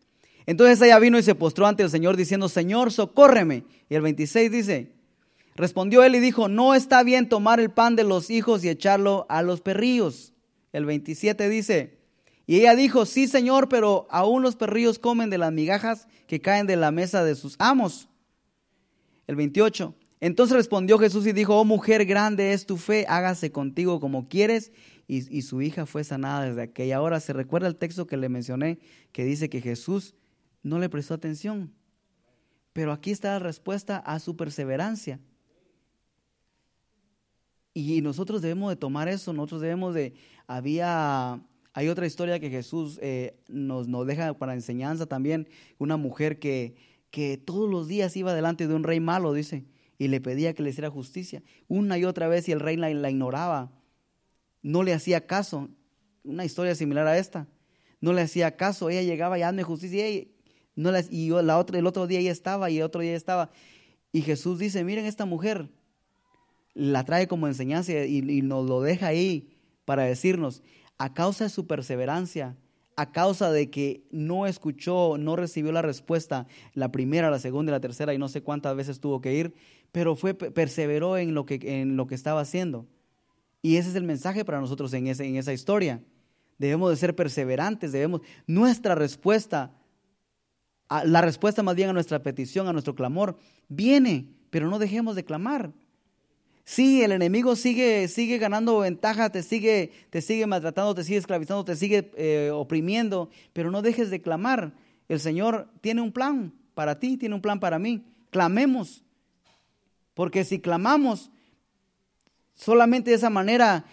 Entonces 0.46 0.82
ella 0.82 1.00
vino 1.00 1.18
y 1.18 1.24
se 1.24 1.36
postró 1.36 1.66
ante 1.66 1.84
el 1.84 1.90
Señor 1.90 2.18
diciendo, 2.18 2.50
Señor, 2.50 2.92
socórreme. 2.92 3.64
Y 3.90 3.96
el 3.96 4.02
26 4.02 4.52
dice, 4.52 4.92
respondió 5.56 6.04
él 6.04 6.16
y 6.16 6.20
dijo, 6.20 6.50
no 6.50 6.76
está 6.76 7.02
bien 7.02 7.30
tomar 7.30 7.60
el 7.62 7.72
pan 7.72 7.96
de 7.96 8.04
los 8.04 8.30
hijos 8.30 8.64
y 8.64 8.70
echarlo 8.70 9.26
a 9.30 9.42
los 9.42 9.62
perrillos. 9.62 10.34
El 10.76 10.84
27 10.84 11.48
dice, 11.48 12.00
y 12.46 12.58
ella 12.58 12.76
dijo, 12.76 13.06
sí, 13.06 13.30
Señor, 13.30 13.70
pero 13.70 14.08
aún 14.10 14.42
los 14.42 14.58
perrillos 14.58 15.00
comen 15.00 15.30
de 15.30 15.38
las 15.38 15.54
migajas 15.54 16.06
que 16.28 16.42
caen 16.42 16.68
de 16.68 16.76
la 16.76 16.92
mesa 16.92 17.24
de 17.24 17.36
sus 17.36 17.56
amos. 17.60 18.10
El 19.26 19.38
28. 19.38 19.96
Entonces 20.20 20.54
respondió 20.54 21.00
Jesús 21.00 21.26
y 21.28 21.32
dijo, 21.32 21.56
oh 21.58 21.64
mujer, 21.64 22.06
grande 22.06 22.52
es 22.52 22.66
tu 22.66 22.76
fe, 22.76 23.06
hágase 23.08 23.54
contigo 23.54 24.02
como 24.02 24.28
quieres. 24.28 24.74
Y, 25.08 25.38
y 25.38 25.44
su 25.44 25.62
hija 25.62 25.86
fue 25.86 26.04
sanada 26.04 26.44
desde 26.44 26.64
aquella 26.64 27.02
hora. 27.02 27.22
¿Se 27.22 27.32
recuerda 27.32 27.70
el 27.70 27.78
texto 27.78 28.06
que 28.06 28.18
le 28.18 28.28
mencioné 28.28 28.80
que 29.14 29.24
dice 29.24 29.50
que 29.50 29.62
Jesús 29.62 30.14
no 30.62 30.78
le 30.78 30.90
prestó 30.90 31.14
atención? 31.14 31.72
Pero 32.74 32.92
aquí 32.92 33.12
está 33.12 33.30
la 33.30 33.40
respuesta 33.40 33.96
a 34.00 34.20
su 34.20 34.36
perseverancia. 34.36 35.22
Y 37.78 38.02
nosotros 38.02 38.42
debemos 38.42 38.70
de 38.70 38.78
tomar 38.78 39.10
eso, 39.10 39.34
nosotros 39.34 39.60
debemos 39.60 39.94
de, 39.94 40.14
había 40.48 41.42
hay 41.78 41.90
otra 41.90 42.08
historia 42.08 42.40
que 42.40 42.50
Jesús 42.50 42.98
eh, 43.02 43.38
nos, 43.50 43.90
nos, 43.90 44.08
deja 44.08 44.34
para 44.36 44.54
enseñanza 44.54 45.08
también, 45.08 45.50
una 45.78 45.98
mujer 45.98 46.40
que, 46.40 46.76
que 47.12 47.38
todos 47.38 47.70
los 47.70 47.90
días 47.90 48.16
iba 48.16 48.34
delante 48.34 48.66
de 48.66 48.74
un 48.74 48.86
rey 48.86 49.02
malo, 49.02 49.34
dice, 49.34 49.66
y 49.98 50.08
le 50.08 50.22
pedía 50.22 50.54
que 50.54 50.64
le 50.64 50.70
hiciera 50.70 50.90
justicia. 50.90 51.44
Una 51.68 51.98
y 51.98 52.06
otra 52.06 52.30
vez 52.30 52.48
y 52.48 52.54
el 52.54 52.62
rey 52.62 52.78
la, 52.78 52.90
la 52.94 53.10
ignoraba, 53.10 53.74
no 54.62 54.84
le 54.84 54.94
hacía 54.94 55.28
caso. 55.28 55.68
Una 56.24 56.46
historia 56.46 56.76
similar 56.76 57.08
a 57.08 57.18
esta. 57.18 57.46
No 58.00 58.14
le 58.14 58.22
hacía 58.22 58.56
caso, 58.56 58.90
ella 58.90 59.02
llegaba 59.02 59.38
y 59.38 59.42
hazme 59.42 59.64
justicia. 59.64 60.10
Y 60.10 60.32
No 60.76 60.92
las, 60.92 61.12
y 61.12 61.30
la 61.30 61.58
otra, 61.58 61.78
el 61.78 61.88
otro 61.88 62.08
día 62.08 62.22
ya 62.22 62.32
estaba 62.32 62.70
y 62.70 62.78
el 62.78 62.84
otro 62.84 63.02
día 63.02 63.12
ya 63.12 63.18
estaba. 63.18 63.50
Y 64.14 64.22
Jesús 64.22 64.60
dice, 64.60 64.86
miren 64.86 65.06
esta 65.06 65.26
mujer, 65.26 65.70
la 66.74 67.04
trae 67.04 67.28
como 67.28 67.48
enseñanza 67.48 67.92
y, 68.06 68.20
y 68.20 68.42
nos 68.42 68.66
lo 68.66 68.82
deja 68.82 69.08
ahí 69.08 69.55
para 69.86 70.04
decirnos, 70.04 70.64
a 70.98 71.14
causa 71.14 71.46
de 71.46 71.50
su 71.50 71.68
perseverancia, 71.68 72.58
a 72.96 73.12
causa 73.12 73.52
de 73.52 73.70
que 73.70 74.04
no 74.12 74.48
escuchó, 74.48 75.18
no 75.18 75.36
recibió 75.36 75.72
la 75.72 75.82
respuesta, 75.82 76.48
la 76.74 76.92
primera, 76.92 77.30
la 77.30 77.40
segunda 77.40 77.72
la 77.72 77.80
tercera, 77.80 78.14
y 78.14 78.18
no 78.18 78.30
sé 78.30 78.42
cuántas 78.42 78.76
veces 78.76 79.00
tuvo 79.00 79.22
que 79.22 79.34
ir, 79.34 79.54
pero 79.92 80.16
fue, 80.16 80.34
perseveró 80.34 81.18
en 81.18 81.34
lo 81.34 81.46
que, 81.46 81.60
en 81.82 81.98
lo 81.98 82.08
que 82.08 82.16
estaba 82.16 82.42
haciendo. 82.42 82.88
Y 83.62 83.78
ese 83.78 83.90
es 83.90 83.96
el 83.96 84.04
mensaje 84.04 84.46
para 84.46 84.62
nosotros 84.62 84.94
en, 84.94 85.08
ese, 85.08 85.26
en 85.26 85.36
esa 85.36 85.54
historia. 85.54 86.02
Debemos 86.58 86.90
de 86.90 86.96
ser 86.96 87.16
perseverantes, 87.16 87.92
debemos, 87.92 88.22
nuestra 88.48 88.96
respuesta, 88.96 89.74
la 90.90 91.22
respuesta 91.22 91.64
más 91.64 91.76
bien 91.76 91.90
a 91.90 91.94
nuestra 91.94 92.22
petición, 92.22 92.68
a 92.68 92.74
nuestro 92.74 92.96
clamor, 92.96 93.38
viene, 93.68 94.30
pero 94.50 94.70
no 94.70 94.80
dejemos 94.80 95.16
de 95.16 95.26
clamar. 95.26 95.74
Sí, 96.68 97.04
el 97.04 97.12
enemigo 97.12 97.56
sigue, 97.56 98.08
sigue 98.08 98.40
ganando 98.40 98.80
ventaja, 98.80 99.30
te 99.30 99.44
sigue, 99.44 99.92
te 100.10 100.20
sigue 100.20 100.48
maltratando, 100.48 100.96
te 100.96 101.04
sigue 101.04 101.20
esclavizando, 101.20 101.64
te 101.64 101.76
sigue 101.76 102.12
eh, 102.18 102.50
oprimiendo, 102.52 103.30
pero 103.54 103.70
no 103.70 103.84
dejes 103.84 104.10
de 104.10 104.20
clamar. 104.20 104.74
El 105.08 105.20
Señor 105.20 105.70
tiene 105.82 106.02
un 106.02 106.12
plan 106.12 106.54
para 106.74 107.00
ti, 107.00 107.18
tiene 107.18 107.36
un 107.36 107.42
plan 107.42 107.60
para 107.60 107.78
mí. 107.78 108.04
Clamemos, 108.32 109.04
porque 110.16 110.44
si 110.44 110.60
clamamos 110.60 111.30
solamente 112.56 113.12
de 113.12 113.18
esa 113.18 113.30
manera, 113.30 113.86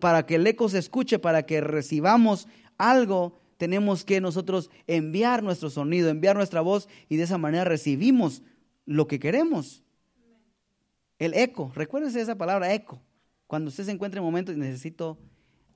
para 0.00 0.24
que 0.24 0.36
el 0.36 0.46
eco 0.46 0.70
se 0.70 0.78
escuche, 0.78 1.18
para 1.18 1.44
que 1.44 1.60
recibamos 1.60 2.48
algo, 2.78 3.38
tenemos 3.58 4.06
que 4.06 4.22
nosotros 4.22 4.70
enviar 4.86 5.42
nuestro 5.42 5.68
sonido, 5.68 6.08
enviar 6.08 6.36
nuestra 6.36 6.62
voz 6.62 6.88
y 7.10 7.16
de 7.16 7.24
esa 7.24 7.36
manera 7.36 7.64
recibimos 7.64 8.42
lo 8.86 9.06
que 9.06 9.18
queremos. 9.20 9.82
El 11.18 11.34
eco, 11.34 11.72
recuérdese 11.74 12.20
esa 12.20 12.36
palabra 12.36 12.72
eco. 12.72 13.00
Cuando 13.46 13.68
usted 13.68 13.84
se 13.84 13.90
encuentra 13.90 14.18
en 14.18 14.24
momentos 14.24 14.54
y 14.54 14.58
necesito 14.58 15.18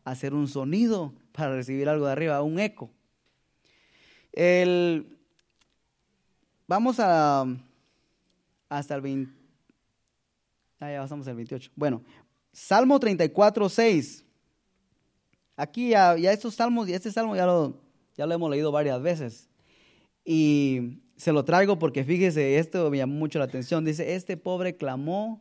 hacer 0.05 0.35
un 0.35 0.47
sonido 0.47 1.15
para 1.33 1.55
recibir 1.55 1.89
algo 1.89 2.07
de 2.07 2.13
arriba, 2.13 2.43
un 2.43 2.59
eco. 2.59 2.91
El, 4.33 5.19
vamos 6.67 6.97
a 7.01 7.47
hasta 8.69 8.95
el 8.95 9.01
20. 9.01 9.33
Ah, 10.81 10.91
ya 10.91 11.01
pasamos 11.01 11.29
al 11.29 11.37
28. 11.37 11.71
Bueno, 11.77 12.03
Salmo 12.53 12.99
34, 12.99 13.69
6. 13.69 14.25
Aquí 15.57 15.91
ya, 15.91 16.17
ya 16.17 16.33
estos 16.33 16.55
salmos, 16.55 16.89
y 16.89 16.95
este 16.95 17.13
salmo 17.13 17.37
ya 17.37 17.47
lo, 17.47 17.81
ya 18.17 18.27
lo 18.27 18.35
hemos 18.35 18.51
leído 18.51 18.73
varias 18.73 19.01
veces. 19.01 19.49
Y 20.25 21.02
se 21.23 21.31
lo 21.31 21.45
traigo 21.45 21.79
porque 21.79 22.03
fíjese, 22.03 22.59
esto 22.59 22.91
me 22.91 22.97
llamó 22.97 23.15
mucho 23.15 23.39
la 23.39 23.45
atención. 23.45 23.85
Dice, 23.85 24.17
este 24.17 24.37
pobre 24.37 24.75
clamó 24.75 25.41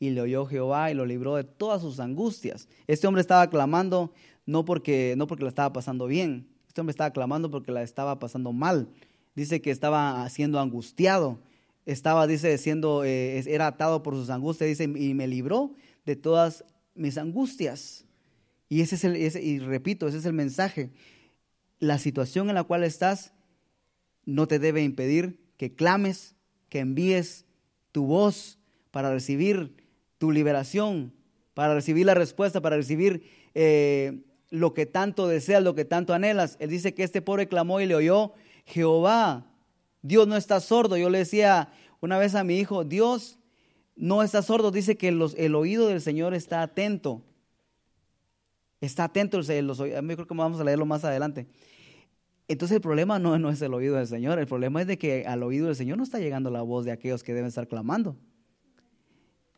y 0.00 0.10
le 0.10 0.22
oyó 0.22 0.44
Jehová 0.44 0.90
y 0.90 0.94
lo 0.94 1.06
libró 1.06 1.36
de 1.36 1.44
todas 1.44 1.82
sus 1.82 2.00
angustias. 2.00 2.66
Este 2.88 3.06
hombre 3.06 3.20
estaba 3.20 3.48
clamando 3.48 4.12
no 4.44 4.64
porque, 4.64 5.14
no 5.16 5.28
porque 5.28 5.44
la 5.44 5.50
estaba 5.50 5.72
pasando 5.72 6.08
bien, 6.08 6.48
este 6.66 6.80
hombre 6.80 6.90
estaba 6.90 7.12
clamando 7.12 7.48
porque 7.48 7.70
la 7.70 7.84
estaba 7.84 8.18
pasando 8.18 8.52
mal. 8.52 8.88
Dice 9.36 9.62
que 9.62 9.70
estaba 9.70 10.28
siendo 10.30 10.58
angustiado, 10.58 11.38
estaba, 11.86 12.26
dice, 12.26 12.58
siendo, 12.58 13.04
eh, 13.04 13.38
era 13.46 13.68
atado 13.68 14.02
por 14.02 14.16
sus 14.16 14.30
angustias, 14.30 14.66
dice, 14.66 14.82
y 14.82 15.14
me 15.14 15.28
libró 15.28 15.74
de 16.06 16.16
todas 16.16 16.64
mis 16.96 17.18
angustias. 17.18 18.04
Y 18.68 18.80
ese 18.80 18.96
es 18.96 19.04
el, 19.04 19.16
y 19.16 19.60
repito, 19.60 20.08
ese 20.08 20.18
es 20.18 20.24
el 20.24 20.32
mensaje. 20.32 20.90
La 21.78 21.98
situación 21.98 22.48
en 22.48 22.56
la 22.56 22.64
cual 22.64 22.82
estás 22.82 23.32
no 24.24 24.46
te 24.46 24.58
debe 24.58 24.82
impedir 24.82 25.38
que 25.56 25.74
clames, 25.74 26.34
que 26.68 26.80
envíes 26.80 27.46
tu 27.92 28.06
voz 28.06 28.58
para 28.90 29.12
recibir 29.12 29.74
tu 30.18 30.30
liberación, 30.30 31.12
para 31.54 31.74
recibir 31.74 32.06
la 32.06 32.14
respuesta, 32.14 32.60
para 32.60 32.76
recibir 32.76 33.22
eh, 33.54 34.22
lo 34.50 34.74
que 34.74 34.86
tanto 34.86 35.28
deseas, 35.28 35.62
lo 35.62 35.74
que 35.74 35.84
tanto 35.84 36.14
anhelas. 36.14 36.56
Él 36.60 36.70
dice 36.70 36.94
que 36.94 37.02
este 37.02 37.22
pobre 37.22 37.48
clamó 37.48 37.80
y 37.80 37.86
le 37.86 37.94
oyó 37.94 38.32
Jehová. 38.66 39.46
Dios 40.02 40.26
no 40.26 40.36
está 40.36 40.60
sordo. 40.60 40.96
Yo 40.96 41.10
le 41.10 41.18
decía 41.18 41.72
una 42.00 42.18
vez 42.18 42.34
a 42.34 42.44
mi 42.44 42.58
hijo, 42.58 42.84
Dios 42.84 43.38
no 43.96 44.22
está 44.22 44.42
sordo. 44.42 44.70
Dice 44.70 44.96
que 44.96 45.08
el 45.08 45.54
oído 45.54 45.88
del 45.88 46.00
Señor 46.00 46.34
está 46.34 46.62
atento. 46.62 47.22
Está 48.80 49.04
atento. 49.04 49.38
Los, 49.38 49.78
yo 49.78 49.86
creo 49.86 50.26
que 50.26 50.34
vamos 50.34 50.60
a 50.60 50.64
leerlo 50.64 50.86
más 50.86 51.04
adelante. 51.04 51.46
Entonces 52.50 52.74
el 52.74 52.80
problema 52.80 53.20
no, 53.20 53.38
no 53.38 53.48
es 53.48 53.62
el 53.62 53.72
oído 53.72 53.94
del 53.94 54.08
Señor, 54.08 54.40
el 54.40 54.48
problema 54.48 54.80
es 54.80 54.88
de 54.88 54.98
que 54.98 55.24
al 55.24 55.44
oído 55.44 55.66
del 55.66 55.76
Señor 55.76 55.98
no 55.98 56.02
está 56.02 56.18
llegando 56.18 56.50
la 56.50 56.62
voz 56.62 56.84
de 56.84 56.90
aquellos 56.90 57.22
que 57.22 57.32
deben 57.32 57.46
estar 57.46 57.68
clamando. 57.68 58.16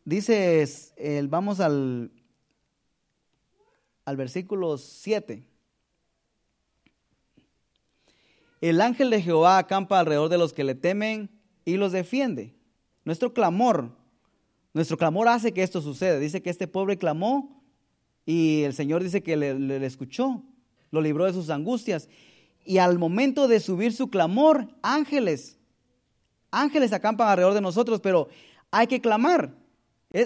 Dice, 0.05 0.63
el, 0.97 1.27
vamos 1.27 1.59
al, 1.59 2.11
al 4.05 4.15
versículo 4.15 4.77
7. 4.77 5.43
El 8.61 8.79
ángel 8.79 9.09
de 9.09 9.23
Jehová 9.23 9.57
acampa 9.57 9.99
alrededor 9.99 10.29
de 10.29 10.37
los 10.37 10.53
que 10.53 10.63
le 10.63 10.75
temen 10.75 11.31
y 11.65 11.77
los 11.77 11.93
defiende. 11.93 12.53
Nuestro 13.05 13.33
clamor, 13.33 13.89
nuestro 14.71 14.99
clamor 14.99 15.29
hace 15.29 15.51
que 15.51 15.63
esto 15.63 15.81
suceda. 15.81 16.19
Dice 16.19 16.43
que 16.43 16.51
este 16.51 16.67
pobre 16.67 16.99
clamó 16.99 17.63
y 18.23 18.61
el 18.61 18.75
Señor 18.75 19.01
dice 19.01 19.23
que 19.23 19.35
le, 19.35 19.57
le 19.57 19.83
escuchó, 19.83 20.43
lo 20.91 21.01
libró 21.01 21.25
de 21.25 21.33
sus 21.33 21.49
angustias 21.49 22.07
y 22.65 22.77
al 22.77 22.99
momento 22.99 23.47
de 23.47 23.59
subir 23.59 23.93
su 23.93 24.09
clamor, 24.09 24.67
ángeles, 24.81 25.57
ángeles 26.51 26.93
acampan 26.93 27.27
alrededor 27.27 27.53
de 27.53 27.61
nosotros, 27.61 27.99
pero 27.99 28.29
hay 28.71 28.87
que 28.87 29.01
clamar. 29.01 29.53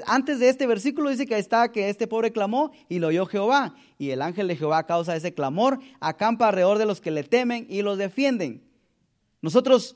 Antes 0.05 0.39
de 0.39 0.49
este 0.49 0.67
versículo 0.67 1.09
dice 1.09 1.25
que 1.25 1.37
está 1.37 1.71
que 1.71 1.89
este 1.89 2.07
pobre 2.07 2.33
clamó 2.33 2.71
y 2.89 2.99
lo 2.99 3.07
oyó 3.07 3.25
Jehová. 3.25 3.73
Y 3.97 4.09
el 4.09 4.21
ángel 4.21 4.49
de 4.49 4.57
Jehová, 4.57 4.85
causa 4.85 5.15
ese 5.15 5.33
clamor, 5.33 5.79
acampa 6.01 6.49
alrededor 6.49 6.77
de 6.77 6.85
los 6.85 6.99
que 6.99 7.09
le 7.09 7.23
temen 7.23 7.65
y 7.69 7.81
los 7.81 7.97
defienden. 7.97 8.63
Nosotros 9.41 9.95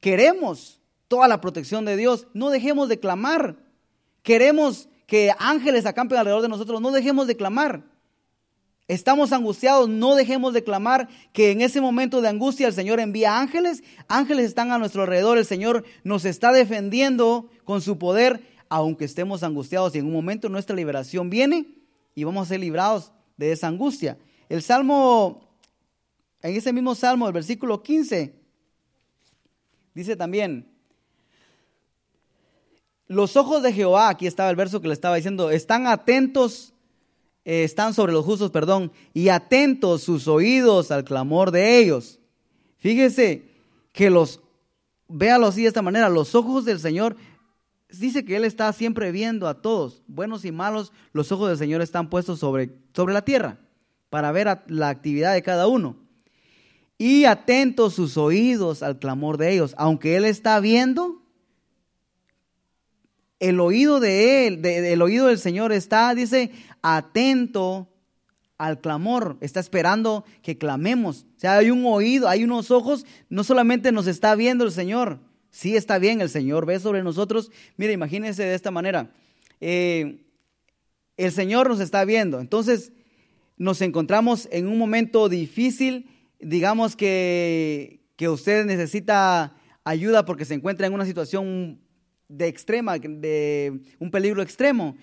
queremos 0.00 0.80
toda 1.08 1.26
la 1.26 1.40
protección 1.40 1.84
de 1.84 1.96
Dios. 1.96 2.28
No 2.34 2.50
dejemos 2.50 2.88
de 2.88 3.00
clamar. 3.00 3.56
Queremos 4.22 4.88
que 5.08 5.32
ángeles 5.38 5.86
acampen 5.86 6.18
alrededor 6.18 6.42
de 6.42 6.48
nosotros. 6.48 6.80
No 6.80 6.92
dejemos 6.92 7.26
de 7.26 7.36
clamar. 7.36 7.82
Estamos 8.88 9.32
angustiados, 9.32 9.88
no 9.88 10.14
dejemos 10.16 10.52
de 10.52 10.64
clamar 10.64 11.08
que 11.32 11.50
en 11.50 11.60
ese 11.60 11.80
momento 11.80 12.20
de 12.20 12.28
angustia 12.28 12.66
el 12.66 12.72
Señor 12.72 12.98
envía 12.98 13.38
ángeles, 13.38 13.82
ángeles 14.08 14.46
están 14.46 14.72
a 14.72 14.78
nuestro 14.78 15.02
alrededor, 15.02 15.38
el 15.38 15.46
Señor 15.46 15.84
nos 16.02 16.24
está 16.24 16.52
defendiendo 16.52 17.48
con 17.64 17.80
su 17.80 17.96
poder, 17.96 18.42
aunque 18.68 19.04
estemos 19.04 19.44
angustiados 19.44 19.94
y 19.94 19.98
en 19.98 20.06
un 20.06 20.12
momento 20.12 20.48
nuestra 20.48 20.74
liberación 20.74 21.30
viene 21.30 21.68
y 22.14 22.24
vamos 22.24 22.46
a 22.46 22.48
ser 22.48 22.60
librados 22.60 23.12
de 23.36 23.52
esa 23.52 23.68
angustia. 23.68 24.18
El 24.48 24.62
Salmo, 24.62 25.48
en 26.42 26.56
ese 26.56 26.72
mismo 26.72 26.94
Salmo, 26.94 27.28
el 27.28 27.32
versículo 27.32 27.82
15, 27.82 28.34
dice 29.94 30.16
también, 30.16 30.68
los 33.06 33.36
ojos 33.36 33.62
de 33.62 33.72
Jehová, 33.72 34.08
aquí 34.08 34.26
estaba 34.26 34.50
el 34.50 34.56
verso 34.56 34.80
que 34.80 34.88
le 34.88 34.94
estaba 34.94 35.16
diciendo, 35.16 35.50
están 35.50 35.86
atentos 35.86 36.71
eh, 37.44 37.64
están 37.64 37.94
sobre 37.94 38.12
los 38.12 38.24
justos, 38.24 38.50
perdón, 38.50 38.92
y 39.12 39.28
atentos 39.28 40.02
sus 40.02 40.28
oídos 40.28 40.90
al 40.90 41.04
clamor 41.04 41.50
de 41.50 41.78
ellos. 41.78 42.20
Fíjese 42.78 43.48
que 43.92 44.10
los, 44.10 44.40
véalo 45.08 45.46
así 45.46 45.62
de 45.62 45.68
esta 45.68 45.82
manera, 45.82 46.08
los 46.08 46.34
ojos 46.34 46.64
del 46.64 46.78
Señor, 46.78 47.16
dice 47.90 48.24
que 48.24 48.36
Él 48.36 48.44
está 48.44 48.72
siempre 48.72 49.12
viendo 49.12 49.48
a 49.48 49.60
todos, 49.60 50.02
buenos 50.06 50.44
y 50.44 50.52
malos, 50.52 50.92
los 51.12 51.32
ojos 51.32 51.48
del 51.48 51.58
Señor 51.58 51.82
están 51.82 52.10
puestos 52.10 52.38
sobre, 52.38 52.70
sobre 52.94 53.14
la 53.14 53.24
tierra 53.24 53.58
para 54.08 54.30
ver 54.30 54.62
la 54.68 54.88
actividad 54.88 55.34
de 55.34 55.42
cada 55.42 55.66
uno. 55.66 55.96
Y 56.98 57.24
atentos 57.24 57.94
sus 57.94 58.16
oídos 58.16 58.82
al 58.82 58.98
clamor 58.98 59.36
de 59.36 59.52
ellos, 59.52 59.74
aunque 59.76 60.16
Él 60.16 60.24
está 60.24 60.60
viendo, 60.60 61.22
el 63.42 63.58
oído 63.58 63.98
de 63.98 64.46
él, 64.46 64.64
el 64.64 65.02
oído 65.02 65.26
del 65.26 65.38
Señor 65.38 65.72
está, 65.72 66.14
dice, 66.14 66.52
atento 66.82 67.88
al 68.58 68.80
clamor, 68.80 69.38
está 69.40 69.60
esperando 69.60 70.24
que 70.42 70.58
clamemos. 70.58 71.26
O 71.36 71.40
sea, 71.40 71.58
hay 71.58 71.70
un 71.70 71.84
oído, 71.86 72.28
hay 72.28 72.44
unos 72.44 72.70
ojos, 72.70 73.06
no 73.28 73.42
solamente 73.44 73.90
nos 73.90 74.06
está 74.06 74.34
viendo 74.34 74.64
el 74.64 74.72
Señor, 74.72 75.18
sí 75.50 75.76
está 75.76 75.98
bien, 75.98 76.20
el 76.20 76.28
Señor 76.28 76.66
ve 76.66 76.78
sobre 76.78 77.02
nosotros. 77.02 77.50
Mira, 77.76 77.92
imagínense 77.92 78.44
de 78.44 78.54
esta 78.54 78.70
manera, 78.70 79.10
eh, 79.60 80.24
el 81.16 81.32
Señor 81.32 81.68
nos 81.68 81.80
está 81.80 82.04
viendo, 82.04 82.40
entonces 82.40 82.92
nos 83.56 83.80
encontramos 83.80 84.48
en 84.50 84.66
un 84.66 84.78
momento 84.78 85.28
difícil, 85.28 86.08
digamos 86.40 86.96
que, 86.96 88.00
que 88.16 88.28
usted 88.28 88.64
necesita 88.64 89.56
ayuda 89.84 90.24
porque 90.24 90.44
se 90.44 90.54
encuentra 90.54 90.86
en 90.86 90.94
una 90.94 91.04
situación 91.04 91.80
de 92.28 92.48
extrema, 92.48 92.98
de 92.98 93.82
un 93.98 94.10
peligro 94.10 94.42
extremo, 94.42 94.96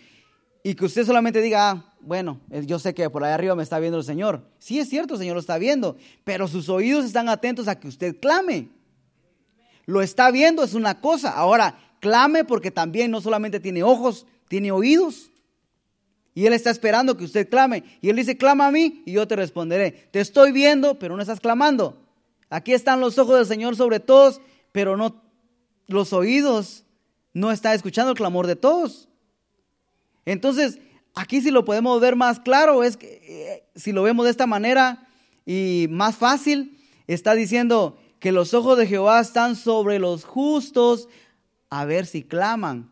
y 0.70 0.76
que 0.76 0.86
usted 0.86 1.04
solamente 1.04 1.42
diga, 1.42 1.72
ah, 1.72 1.96
bueno, 2.00 2.42
yo 2.68 2.78
sé 2.78 2.94
que 2.94 3.10
por 3.10 3.24
ahí 3.24 3.34
arriba 3.34 3.56
me 3.56 3.64
está 3.64 3.80
viendo 3.80 3.98
el 3.98 4.04
Señor. 4.04 4.44
Sí 4.60 4.80
es 4.80 4.88
cierto, 4.88 5.16
el 5.16 5.20
Señor 5.20 5.34
lo 5.34 5.40
está 5.40 5.58
viendo, 5.58 5.98
pero 6.24 6.48
sus 6.48 6.70
oídos 6.70 7.06
están 7.06 7.28
atentos 7.28 7.68
a 7.68 7.80
que 7.80 7.88
usted 7.88 8.20
clame. 8.20 8.70
Lo 9.88 10.04
está 10.04 10.30
viendo, 10.30 10.64
es 10.64 10.76
una 10.76 11.02
cosa. 11.02 11.32
Ahora, 11.32 11.80
clame 12.00 12.46
porque 12.46 12.70
también 12.70 13.10
no 13.10 13.20
solamente 13.20 13.60
tiene 13.60 13.82
ojos, 13.82 14.28
tiene 14.48 14.72
oídos. 14.72 15.32
Y 16.36 16.46
Él 16.46 16.54
está 16.54 16.70
esperando 16.70 17.18
que 17.18 17.24
usted 17.24 17.50
clame. 17.50 17.84
Y 18.00 18.12
Él 18.12 18.18
dice, 18.18 18.38
clama 18.38 18.68
a 18.68 18.72
mí 18.72 19.02
y 19.08 19.14
yo 19.14 19.28
te 19.28 19.36
responderé. 19.36 19.90
Te 20.12 20.20
estoy 20.20 20.52
viendo, 20.52 21.00
pero 21.00 21.16
no 21.16 21.24
estás 21.24 21.40
clamando. 21.40 22.00
Aquí 22.52 22.74
están 22.74 23.00
los 23.00 23.18
ojos 23.18 23.38
del 23.38 23.48
Señor 23.48 23.76
sobre 23.76 24.00
todos, 24.00 24.40
pero 24.72 24.98
no 24.98 25.20
los 25.88 26.14
oídos 26.14 26.84
no 27.34 27.52
está 27.52 27.74
escuchando 27.74 28.12
el 28.12 28.18
clamor 28.18 28.46
de 28.46 28.56
todos. 28.56 29.09
Entonces, 30.30 30.78
aquí 31.16 31.42
si 31.42 31.50
lo 31.50 31.66
podemos 31.66 32.00
ver 32.00 32.16
más 32.16 32.40
claro, 32.40 32.84
es 32.84 32.98
que 32.98 33.20
eh, 33.24 33.64
si 33.74 33.92
lo 33.92 34.04
vemos 34.04 34.26
de 34.26 34.32
esta 34.32 34.46
manera 34.46 35.08
y 35.44 35.88
más 35.90 36.18
fácil, 36.18 36.78
está 37.08 37.34
diciendo 37.34 37.98
que 38.20 38.32
los 38.32 38.54
ojos 38.54 38.78
de 38.78 38.86
Jehová 38.86 39.20
están 39.22 39.56
sobre 39.56 39.98
los 39.98 40.26
justos 40.26 41.10
a 41.72 41.84
ver 41.86 42.06
si 42.06 42.22
claman. 42.22 42.92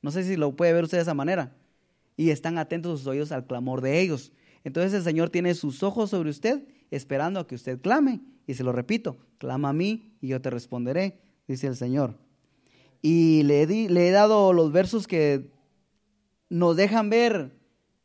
No 0.00 0.12
sé 0.12 0.22
si 0.22 0.36
lo 0.36 0.54
puede 0.54 0.72
ver 0.72 0.84
usted 0.84 0.98
de 0.98 1.02
esa 1.02 1.14
manera. 1.14 1.56
Y 2.16 2.30
están 2.30 2.56
atentos 2.56 3.00
sus 3.00 3.08
oídos 3.08 3.32
al 3.32 3.46
clamor 3.46 3.80
de 3.80 4.00
ellos. 4.00 4.30
Entonces 4.62 4.94
el 4.94 5.02
Señor 5.02 5.30
tiene 5.30 5.54
sus 5.54 5.82
ojos 5.82 6.10
sobre 6.10 6.30
usted, 6.30 6.62
esperando 6.92 7.40
a 7.40 7.48
que 7.48 7.56
usted 7.56 7.80
clame. 7.80 8.20
Y 8.46 8.54
se 8.54 8.62
lo 8.62 8.70
repito, 8.70 9.16
clama 9.38 9.70
a 9.70 9.72
mí 9.72 10.14
y 10.20 10.28
yo 10.28 10.40
te 10.40 10.50
responderé, 10.50 11.18
dice 11.48 11.66
el 11.66 11.74
Señor. 11.74 12.16
Y 13.02 13.42
le, 13.42 13.66
le 13.66 14.08
he 14.08 14.12
dado 14.12 14.52
los 14.52 14.70
versos 14.70 15.08
que 15.08 15.52
nos 16.48 16.76
dejan 16.76 17.10
ver 17.10 17.52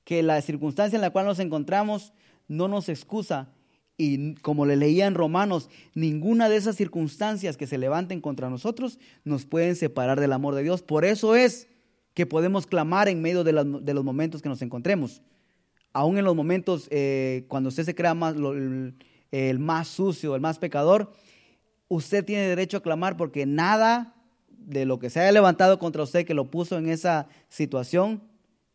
que 0.04 0.24
la 0.24 0.42
circunstancia 0.42 0.98
en 0.98 1.02
la 1.02 1.12
cual 1.12 1.26
nos 1.26 1.40
encontramos 1.40 2.14
no 2.48 2.68
nos 2.68 2.90
excusa. 2.90 3.54
Y 3.98 4.36
como 4.36 4.66
le 4.66 4.78
leía 4.78 5.08
en 5.08 5.14
Romanos, 5.14 5.70
ninguna 5.94 6.48
de 6.50 6.56
esas 6.56 6.76
circunstancias 6.76 7.58
que 7.58 7.68
se 7.68 7.78
levanten 7.78 8.22
contra 8.22 8.50
nosotros 8.50 8.98
nos 9.24 9.46
pueden 9.46 9.76
separar 9.76 10.20
del 10.20 10.34
amor 10.34 10.56
de 10.56 10.64
Dios. 10.64 10.82
Por 10.82 11.06
eso 11.06 11.36
es 11.36 11.68
que 12.14 12.26
podemos 12.26 12.66
clamar 12.66 13.08
en 13.08 13.22
medio 13.22 13.44
de, 13.44 13.54
los 13.54 14.04
momentos 14.04 14.42
que 14.42 14.50
nos 14.50 14.62
encontremos. 14.62 15.22
Aún 15.92 16.18
en 16.18 16.26
los 16.26 16.36
momentos 16.36 16.88
eh, 16.92 17.46
cuando 17.48 17.70
usted 17.70 17.84
se 17.84 17.96
crea 17.96 18.14
más, 18.14 18.36
el 19.32 19.60
más 19.60 19.88
sucio, 19.90 20.34
el 20.36 20.42
más 20.42 20.60
pecador, 20.60 21.12
usted 21.88 22.24
tiene 22.24 22.48
derecho 22.48 22.78
a 22.78 22.84
clamar 22.84 23.18
porque 23.18 23.46
nada 23.46 24.16
de 24.66 24.86
lo 24.86 25.00
que 25.00 25.10
se 25.10 25.20
haya 25.20 25.32
levantado 25.32 25.80
contra 25.80 26.04
usted 26.04 26.26
que 26.26 26.34
lo 26.34 26.52
puso 26.52 26.78
en 26.78 26.90
esa 26.90 27.28
situación 27.48 28.22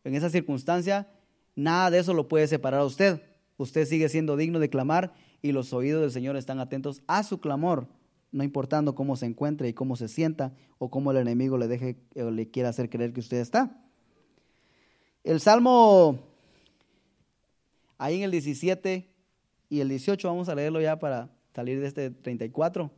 en 0.05 0.15
esa 0.15 0.29
circunstancia, 0.29 1.07
nada 1.55 1.91
de 1.91 1.99
eso 1.99 2.13
lo 2.13 2.27
puede 2.29 2.47
separar 2.47 2.81
a 2.81 2.85
usted. 2.85 3.21
Usted 3.57 3.85
sigue 3.85 4.07
siendo 4.07 4.37
digno 4.37 4.59
de 4.59 4.69
clamar 4.69 5.13
y 5.41 5.51
los 5.51 5.73
oídos 5.73 6.01
del 6.01 6.11
Señor 6.11 6.37
están 6.37 6.59
atentos 6.59 7.01
a 7.07 7.23
su 7.23 7.39
clamor, 7.39 7.87
no 8.31 8.43
importando 8.43 8.95
cómo 8.95 9.15
se 9.15 9.25
encuentre 9.25 9.67
y 9.67 9.73
cómo 9.73 9.95
se 9.95 10.07
sienta 10.07 10.53
o 10.77 10.89
cómo 10.89 11.11
el 11.11 11.17
enemigo 11.17 11.57
le 11.57 11.67
deje 11.67 11.97
o 12.15 12.29
le 12.29 12.49
quiera 12.49 12.69
hacer 12.69 12.89
creer 12.89 13.13
que 13.13 13.19
usted 13.19 13.37
está. 13.37 13.81
El 15.23 15.39
Salmo, 15.39 16.19
ahí 17.97 18.17
en 18.17 18.23
el 18.23 18.31
17 18.31 19.09
y 19.69 19.79
el 19.79 19.89
18, 19.89 20.27
vamos 20.27 20.49
a 20.49 20.55
leerlo 20.55 20.81
ya 20.81 20.99
para 20.99 21.29
salir 21.55 21.79
de 21.79 21.87
este 21.87 22.11
34. 22.11 22.91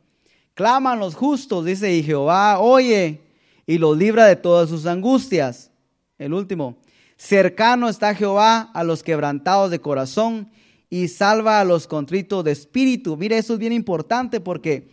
Claman 0.58 0.98
los 0.98 1.14
justos, 1.14 1.64
dice, 1.64 1.94
y 1.94 2.02
Jehová 2.02 2.58
oye 2.58 3.20
y 3.64 3.78
los 3.78 3.96
libra 3.96 4.26
de 4.26 4.34
todas 4.34 4.68
sus 4.68 4.86
angustias. 4.86 5.70
El 6.18 6.34
último, 6.34 6.78
Cercano 7.16 7.88
está 7.88 8.12
Jehová 8.12 8.68
a 8.74 8.82
los 8.82 9.04
quebrantados 9.04 9.70
de 9.70 9.80
corazón 9.80 10.50
y 10.90 11.06
salva 11.06 11.60
a 11.60 11.64
los 11.64 11.86
contritos 11.86 12.42
de 12.42 12.50
espíritu. 12.50 13.16
Mire, 13.16 13.38
eso 13.38 13.52
es 13.52 13.60
bien 13.60 13.72
importante 13.72 14.40
porque 14.40 14.90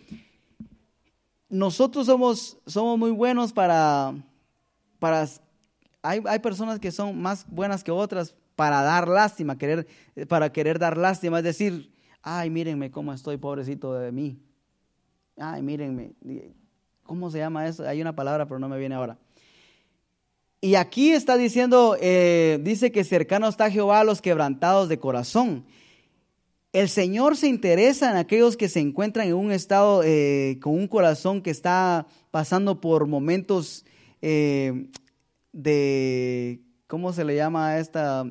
nosotros 1.50 2.06
somos, 2.06 2.60
somos 2.68 3.00
muy 3.00 3.10
buenos 3.10 3.52
para, 3.52 4.14
para 5.00 5.28
hay, 6.04 6.22
hay, 6.28 6.40
personas 6.42 6.78
que 6.78 6.92
son 6.92 7.20
más 7.20 7.44
buenas 7.50 7.84
que 7.84 7.90
otras 7.90 8.36
para 8.56 8.84
dar 8.84 9.08
lástima, 9.08 9.58
querer, 9.58 9.88
para 10.28 10.54
querer 10.54 10.78
dar 10.78 10.96
lástima, 10.96 11.40
es 11.40 11.44
decir, 11.44 11.92
ay, 12.22 12.52
mírenme 12.52 12.92
cómo 12.92 13.12
estoy, 13.12 13.38
pobrecito 13.38 13.96
de 13.96 14.12
mí. 14.12 14.38
Ay, 15.38 15.62
mírenme, 15.62 16.14
¿cómo 17.04 17.30
se 17.30 17.40
llama 17.40 17.68
eso? 17.68 17.88
Hay 17.88 18.02
una 18.02 18.16
palabra, 18.16 18.46
pero 18.46 18.60
no 18.60 18.70
me 18.70 18.78
viene 18.78 18.96
ahora. 18.96 19.18
Y 20.62 20.76
aquí 20.76 21.12
está 21.12 21.38
diciendo, 21.38 21.98
eh, 22.02 22.60
dice 22.64 22.92
que 22.92 23.04
cercano 23.04 23.48
está 23.48 23.70
Jehová 23.70 24.00
a 24.00 24.04
los 24.04 24.22
quebrantados 24.22 24.90
de 24.90 24.98
corazón. 24.98 25.66
El 26.74 26.90
Señor 26.90 27.38
se 27.38 27.48
interesa 27.48 28.10
en 28.10 28.18
aquellos 28.18 28.58
que 28.58 28.68
se 28.68 28.80
encuentran 28.80 29.28
en 29.28 29.36
un 29.36 29.52
estado 29.52 30.02
eh, 30.04 30.58
con 30.62 30.74
un 30.74 30.88
corazón 30.88 31.42
que 31.42 31.52
está 31.52 32.08
pasando 32.32 32.82
por 32.82 33.08
momentos 33.08 33.86
eh, 34.22 34.90
de, 35.52 36.62
¿cómo 36.88 37.14
se 37.14 37.26
le 37.26 37.36
llama 37.36 37.70
a, 37.70 37.80
esta, 37.80 38.26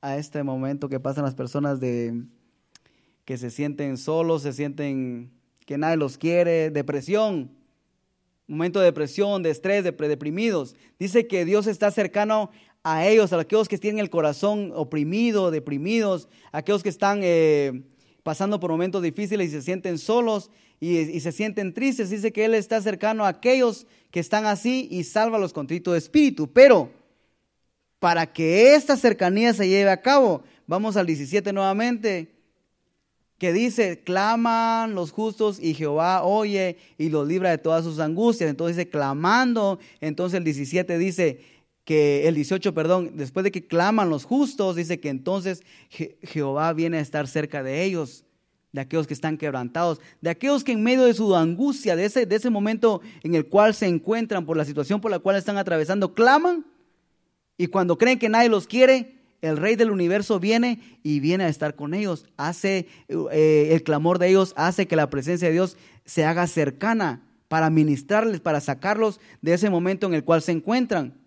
a 0.00 0.16
este 0.16 0.42
momento 0.42 0.88
que 0.88 1.00
pasan 1.00 1.24
las 1.24 1.34
personas 1.34 1.80
de 1.80 2.24
que 3.24 3.38
se 3.38 3.50
sienten 3.50 3.96
solos, 3.96 4.42
se 4.42 4.52
sienten 4.52 5.30
que 5.64 5.78
nadie 5.78 5.96
los 5.96 6.18
quiere, 6.18 6.70
depresión? 6.70 7.50
momento 8.46 8.78
de 8.80 8.86
depresión, 8.86 9.42
de 9.42 9.50
estrés, 9.50 9.84
de 9.84 9.92
deprimidos. 9.92 10.76
Dice 10.98 11.26
que 11.26 11.44
Dios 11.44 11.66
está 11.66 11.90
cercano 11.90 12.50
a 12.82 13.06
ellos, 13.06 13.32
a 13.32 13.40
aquellos 13.40 13.68
que 13.68 13.78
tienen 13.78 14.00
el 14.00 14.10
corazón 14.10 14.72
oprimido, 14.74 15.50
deprimidos, 15.50 16.28
a 16.52 16.58
aquellos 16.58 16.82
que 16.82 16.90
están 16.90 17.20
eh, 17.22 17.82
pasando 18.22 18.60
por 18.60 18.70
momentos 18.70 19.02
difíciles 19.02 19.48
y 19.48 19.52
se 19.52 19.62
sienten 19.62 19.98
solos 19.98 20.50
y, 20.80 21.18
se 21.20 21.32
sienten 21.32 21.72
tristes. 21.72 22.10
Dice 22.10 22.32
que 22.32 22.44
Él 22.44 22.54
está 22.54 22.82
cercano 22.82 23.24
a 23.24 23.28
aquellos 23.28 23.86
que 24.10 24.20
están 24.20 24.44
así 24.44 24.88
y 24.90 25.04
salva 25.04 25.38
los 25.38 25.54
contritos 25.54 25.92
de 25.94 25.98
espíritu. 25.98 26.52
Pero 26.52 26.90
para 27.98 28.30
que 28.30 28.74
esta 28.74 28.96
cercanía 28.98 29.54
se 29.54 29.66
lleve 29.66 29.90
a 29.90 30.02
cabo, 30.02 30.42
vamos 30.66 30.98
al 30.98 31.06
17 31.06 31.54
nuevamente 31.54 32.33
que 33.38 33.52
dice, 33.52 34.00
claman 34.04 34.94
los 34.94 35.10
justos 35.10 35.58
y 35.60 35.74
Jehová 35.74 36.22
oye 36.22 36.76
y 36.98 37.08
los 37.08 37.26
libra 37.26 37.50
de 37.50 37.58
todas 37.58 37.84
sus 37.84 37.98
angustias. 37.98 38.48
Entonces 38.48 38.76
dice, 38.76 38.88
clamando. 38.88 39.78
Entonces 40.00 40.38
el 40.38 40.44
17 40.44 40.98
dice 40.98 41.40
que, 41.84 42.28
el 42.28 42.36
18, 42.36 42.72
perdón, 42.74 43.12
después 43.14 43.44
de 43.44 43.50
que 43.50 43.66
claman 43.66 44.08
los 44.08 44.24
justos, 44.24 44.76
dice 44.76 45.00
que 45.00 45.08
entonces 45.08 45.62
Jehová 46.22 46.72
viene 46.72 46.98
a 46.98 47.00
estar 47.00 47.26
cerca 47.26 47.62
de 47.62 47.82
ellos, 47.82 48.24
de 48.72 48.80
aquellos 48.80 49.06
que 49.06 49.14
están 49.14 49.36
quebrantados, 49.36 50.00
de 50.20 50.30
aquellos 50.30 50.64
que 50.64 50.72
en 50.72 50.82
medio 50.82 51.04
de 51.04 51.14
su 51.14 51.34
angustia, 51.34 51.96
de 51.96 52.06
ese, 52.06 52.26
de 52.26 52.36
ese 52.36 52.50
momento 52.50 53.00
en 53.22 53.34
el 53.34 53.46
cual 53.46 53.74
se 53.74 53.86
encuentran 53.86 54.46
por 54.46 54.56
la 54.56 54.64
situación 54.64 55.00
por 55.00 55.10
la 55.10 55.18
cual 55.18 55.36
están 55.36 55.58
atravesando, 55.58 56.14
claman. 56.14 56.64
Y 57.56 57.66
cuando 57.66 57.98
creen 57.98 58.18
que 58.18 58.28
nadie 58.28 58.48
los 58.48 58.66
quiere, 58.66 59.23
el 59.44 59.58
rey 59.58 59.76
del 59.76 59.90
universo 59.90 60.40
viene 60.40 60.80
y 61.02 61.20
viene 61.20 61.44
a 61.44 61.48
estar 61.48 61.76
con 61.76 61.92
ellos. 61.92 62.26
Hace 62.38 62.88
eh, 63.08 63.68
el 63.72 63.82
clamor 63.82 64.18
de 64.18 64.28
ellos, 64.28 64.54
hace 64.56 64.86
que 64.86 64.96
la 64.96 65.10
presencia 65.10 65.48
de 65.48 65.54
Dios 65.54 65.76
se 66.06 66.24
haga 66.24 66.46
cercana 66.46 67.22
para 67.48 67.68
ministrarles, 67.68 68.40
para 68.40 68.60
sacarlos 68.60 69.20
de 69.42 69.52
ese 69.52 69.68
momento 69.68 70.06
en 70.06 70.14
el 70.14 70.24
cual 70.24 70.40
se 70.40 70.52
encuentran. 70.52 71.20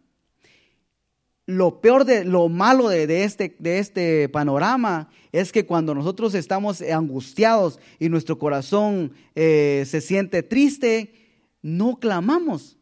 Lo 1.46 1.80
peor 1.80 2.06
de 2.06 2.26
lo 2.26 2.50
malo 2.50 2.90
de, 2.90 3.24
este, 3.24 3.56
de 3.60 3.80
este 3.80 4.28
panorama 4.30 5.10
es 5.32 5.52
que 5.52 5.66
cuando 5.68 5.94
nosotros 5.94 6.34
estamos 6.34 6.82
angustiados 6.82 7.80
y 8.00 8.10
nuestro 8.10 8.40
corazón 8.40 9.14
eh, 9.36 9.86
se 9.88 10.02
siente 10.02 10.42
triste, 10.42 11.14
no 11.62 12.00
clamamos. 12.00 12.78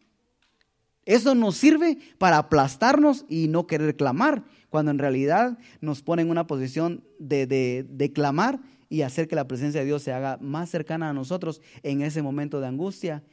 Eso 1.05 1.35
nos 1.35 1.57
sirve 1.57 1.99
para 2.17 2.37
aplastarnos 2.37 3.25
y 3.29 3.49
no 3.49 3.67
querer 3.67 3.95
clamar 3.95 4.43
cuando 4.75 4.91
en 4.91 4.99
realidad 4.99 5.57
nos 5.79 6.01
pone 6.01 6.21
en 6.21 6.29
una 6.29 6.47
posición 6.47 7.01
de, 7.17 7.47
de, 7.47 8.11
clamar 8.11 8.59
y 8.89 9.03
hacer 9.03 9.29
que 9.29 9.37
la 9.37 9.47
presencia 9.47 9.79
de 9.79 9.85
Dios 9.85 10.03
se 10.03 10.11
haga 10.11 10.37
más 10.41 10.69
cercana 10.69 11.09
a 11.09 11.13
nosotros 11.13 11.61
en 11.81 12.01
ese 12.01 12.21
momento 12.21 12.59
de 12.59 12.67
angustia. 12.67 13.23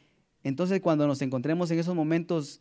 Entonces 0.44 0.80
cuando 0.80 1.04
nos 1.08 1.20
encontremos 1.20 1.68
en 1.72 1.80
esos 1.80 1.96
momentos 1.96 2.60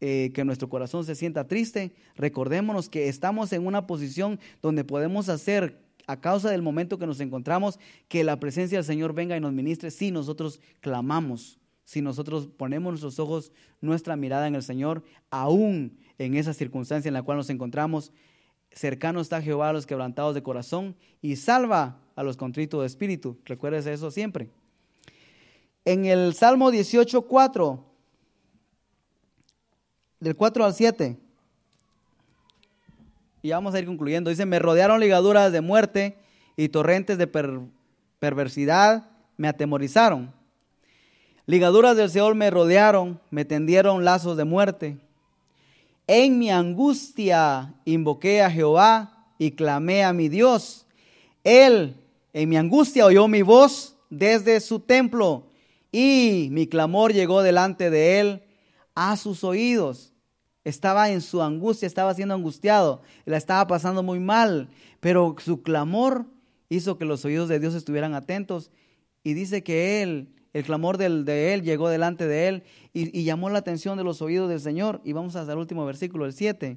eh, 0.00 0.30
que 0.32 0.44
nuestro 0.44 0.68
corazón 0.68 1.04
se 1.04 1.16
sienta 1.16 1.48
triste, 1.48 1.92
recordémonos 2.14 2.88
que 2.88 3.08
estamos 3.08 3.52
en 3.52 3.66
una 3.66 3.88
posición 3.88 4.38
donde 4.62 4.84
podemos 4.84 5.28
hacer 5.28 5.80
a 6.06 6.20
causa 6.20 6.52
del 6.52 6.62
momento 6.62 7.00
que 7.00 7.08
nos 7.08 7.18
encontramos, 7.18 7.80
que 8.06 8.22
la 8.22 8.38
presencia 8.38 8.78
del 8.78 8.84
Señor 8.84 9.12
venga 9.12 9.36
y 9.36 9.40
nos 9.40 9.52
ministre 9.52 9.90
si 9.90 10.12
nosotros 10.12 10.60
clamamos, 10.78 11.58
si 11.82 12.00
nosotros 12.00 12.48
ponemos 12.56 12.92
nuestros 12.92 13.18
ojos, 13.18 13.50
nuestra 13.80 14.14
mirada 14.14 14.46
en 14.46 14.54
el 14.54 14.62
Señor, 14.62 15.02
aún 15.30 15.98
en 16.20 16.36
esa 16.36 16.52
circunstancia 16.52 17.08
en 17.08 17.14
la 17.14 17.22
cual 17.22 17.38
nos 17.38 17.48
encontramos. 17.48 18.12
Cercano 18.72 19.22
está 19.22 19.40
Jehová 19.40 19.70
a 19.70 19.72
los 19.72 19.86
quebrantados 19.86 20.34
de 20.34 20.42
corazón 20.42 20.94
y 21.22 21.36
salva 21.36 21.98
a 22.14 22.22
los 22.22 22.36
contritos 22.36 22.80
de 22.82 22.86
espíritu. 22.86 23.38
Recuérdese 23.46 23.94
eso 23.94 24.10
siempre. 24.10 24.50
En 25.86 26.04
el 26.04 26.34
Salmo 26.34 26.70
18, 26.70 27.22
4, 27.22 27.84
del 30.20 30.36
4 30.36 30.64
al 30.66 30.74
7, 30.74 31.16
y 33.40 33.50
vamos 33.50 33.74
a 33.74 33.78
ir 33.78 33.86
concluyendo, 33.86 34.28
dice, 34.28 34.44
me 34.44 34.58
rodearon 34.58 35.00
ligaduras 35.00 35.50
de 35.50 35.62
muerte 35.62 36.18
y 36.54 36.68
torrentes 36.68 37.16
de 37.16 37.26
perversidad 38.18 39.08
me 39.38 39.48
atemorizaron. 39.48 40.34
Ligaduras 41.46 41.96
del 41.96 42.10
Seol 42.10 42.34
me 42.34 42.50
rodearon, 42.50 43.18
me 43.30 43.46
tendieron 43.46 44.04
lazos 44.04 44.36
de 44.36 44.44
muerte. 44.44 44.98
En 46.12 46.40
mi 46.40 46.50
angustia 46.50 47.72
invoqué 47.84 48.42
a 48.42 48.50
Jehová 48.50 49.28
y 49.38 49.52
clamé 49.52 50.02
a 50.02 50.12
mi 50.12 50.28
Dios. 50.28 50.84
Él 51.44 51.94
en 52.32 52.48
mi 52.48 52.56
angustia 52.56 53.06
oyó 53.06 53.28
mi 53.28 53.42
voz 53.42 53.94
desde 54.10 54.58
su 54.58 54.80
templo 54.80 55.46
y 55.92 56.48
mi 56.50 56.66
clamor 56.66 57.12
llegó 57.12 57.44
delante 57.44 57.90
de 57.90 58.18
él 58.18 58.42
a 58.96 59.16
sus 59.16 59.44
oídos. 59.44 60.12
Estaba 60.64 61.10
en 61.10 61.20
su 61.20 61.42
angustia, 61.42 61.86
estaba 61.86 62.12
siendo 62.12 62.34
angustiado, 62.34 63.02
la 63.24 63.36
estaba 63.36 63.68
pasando 63.68 64.02
muy 64.02 64.18
mal, 64.18 64.68
pero 64.98 65.36
su 65.38 65.62
clamor 65.62 66.26
hizo 66.68 66.98
que 66.98 67.04
los 67.04 67.24
oídos 67.24 67.48
de 67.48 67.60
Dios 67.60 67.76
estuvieran 67.76 68.14
atentos 68.14 68.72
y 69.22 69.34
dice 69.34 69.62
que 69.62 70.02
él, 70.02 70.34
el 70.52 70.64
clamor 70.64 70.98
de 70.98 71.54
él 71.54 71.62
llegó 71.62 71.88
delante 71.88 72.26
de 72.26 72.48
él 72.48 72.62
y, 72.92 73.18
y 73.18 73.24
llamó 73.24 73.50
la 73.50 73.58
atención 73.58 73.96
de 73.96 74.04
los 74.04 74.20
oídos 74.22 74.48
del 74.48 74.60
Señor. 74.60 75.00
Y 75.04 75.12
vamos 75.12 75.36
hasta 75.36 75.52
el 75.52 75.58
último 75.58 75.84
versículo, 75.86 76.26
el 76.26 76.32
7. 76.32 76.76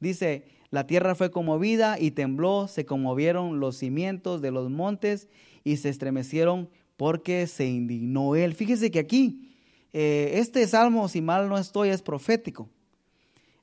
Dice, 0.00 0.44
la 0.70 0.86
tierra 0.86 1.14
fue 1.14 1.30
conmovida 1.30 2.00
y 2.00 2.10
tembló, 2.10 2.66
se 2.66 2.84
conmovieron 2.84 3.60
los 3.60 3.76
cimientos 3.76 4.42
de 4.42 4.50
los 4.50 4.70
montes 4.70 5.28
y 5.62 5.76
se 5.76 5.88
estremecieron 5.88 6.68
porque 6.96 7.46
se 7.46 7.66
indignó 7.66 8.34
él. 8.36 8.54
Fíjese 8.54 8.90
que 8.90 8.98
aquí, 8.98 9.52
eh, 9.92 10.32
este 10.34 10.66
salmo, 10.66 11.08
si 11.08 11.20
mal 11.22 11.48
no 11.48 11.58
estoy, 11.58 11.90
es 11.90 12.02
profético. 12.02 12.68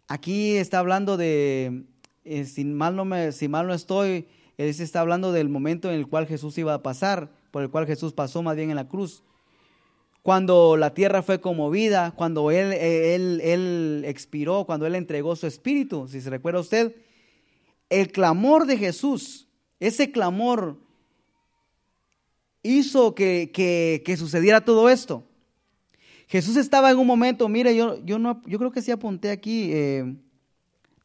Aquí 0.07 0.55
está 0.55 0.79
hablando 0.79 1.17
de, 1.17 1.83
eh, 2.23 2.45
si, 2.45 2.65
mal 2.65 2.95
no 2.95 3.05
me, 3.05 3.31
si 3.31 3.47
mal 3.47 3.67
no 3.67 3.73
estoy, 3.73 4.27
él 4.57 4.73
se 4.73 4.83
está 4.83 5.01
hablando 5.01 5.31
del 5.31 5.49
momento 5.49 5.89
en 5.89 5.95
el 5.95 6.07
cual 6.07 6.27
Jesús 6.27 6.57
iba 6.57 6.73
a 6.73 6.81
pasar, 6.83 7.31
por 7.51 7.63
el 7.63 7.69
cual 7.69 7.87
Jesús 7.87 8.13
pasó 8.13 8.41
más 8.41 8.55
bien 8.55 8.69
en 8.69 8.75
la 8.75 8.87
cruz. 8.87 9.23
Cuando 10.21 10.77
la 10.77 10.93
tierra 10.93 11.23
fue 11.23 11.41
conmovida, 11.41 12.11
cuando 12.11 12.51
él, 12.51 12.73
él, 12.73 13.41
él 13.43 14.03
expiró, 14.05 14.65
cuando 14.65 14.85
Él 14.85 14.93
entregó 14.95 15.35
su 15.35 15.47
espíritu, 15.47 16.07
si 16.07 16.21
se 16.21 16.29
recuerda 16.29 16.59
usted, 16.59 16.95
el 17.89 18.11
clamor 18.11 18.67
de 18.67 18.77
Jesús, 18.77 19.47
ese 19.79 20.11
clamor 20.11 20.77
hizo 22.63 23.15
que, 23.15 24.15
sucediera 24.17 24.63
todo 24.63 24.89
esto. 24.89 25.23
Jesús 26.27 26.55
estaba 26.55 26.91
en 26.91 26.97
un 26.97 27.07
momento, 27.07 27.49
mire, 27.49 27.75
yo, 27.75 28.03
yo, 28.05 28.19
no, 28.19 28.41
yo 28.45 28.57
creo 28.59 28.71
que 28.71 28.81
sí 28.81 28.91
apunté 28.91 29.31
aquí, 29.31 29.71
eh, 29.73 30.15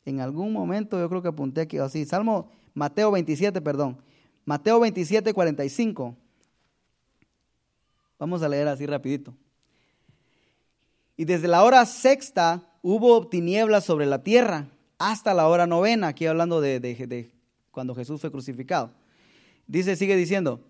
en 0.04 0.20
algún 0.20 0.52
momento 0.52 1.00
yo 1.00 1.08
creo 1.08 1.22
que 1.22 1.28
apunté 1.28 1.62
aquí, 1.62 1.78
así, 1.78 2.04
Salmo, 2.04 2.48
Mateo 2.74 3.10
27, 3.10 3.60
perdón, 3.60 3.96
Mateo 4.44 4.78
27, 4.78 5.32
45. 5.34 6.14
Vamos 8.18 8.42
a 8.42 8.48
leer 8.48 8.68
así 8.68 8.86
rapidito. 8.86 9.34
Y 11.16 11.24
desde 11.24 11.48
la 11.48 11.64
hora 11.64 11.84
sexta 11.86 12.62
hubo 12.82 13.26
tinieblas 13.28 13.84
sobre 13.84 14.06
la 14.06 14.22
tierra 14.22 14.68
hasta 14.98 15.34
la 15.34 15.48
hora 15.48 15.66
novena, 15.66 16.08
aquí 16.08 16.26
hablando 16.26 16.60
de, 16.60 16.80
de 16.80 17.30
cuando 17.70 17.94
Jesús 17.94 18.20
fue 18.20 18.30
crucificado. 18.30 18.90
Dice, 19.66 19.96
sigue 19.96 20.16
diciendo, 20.16 20.60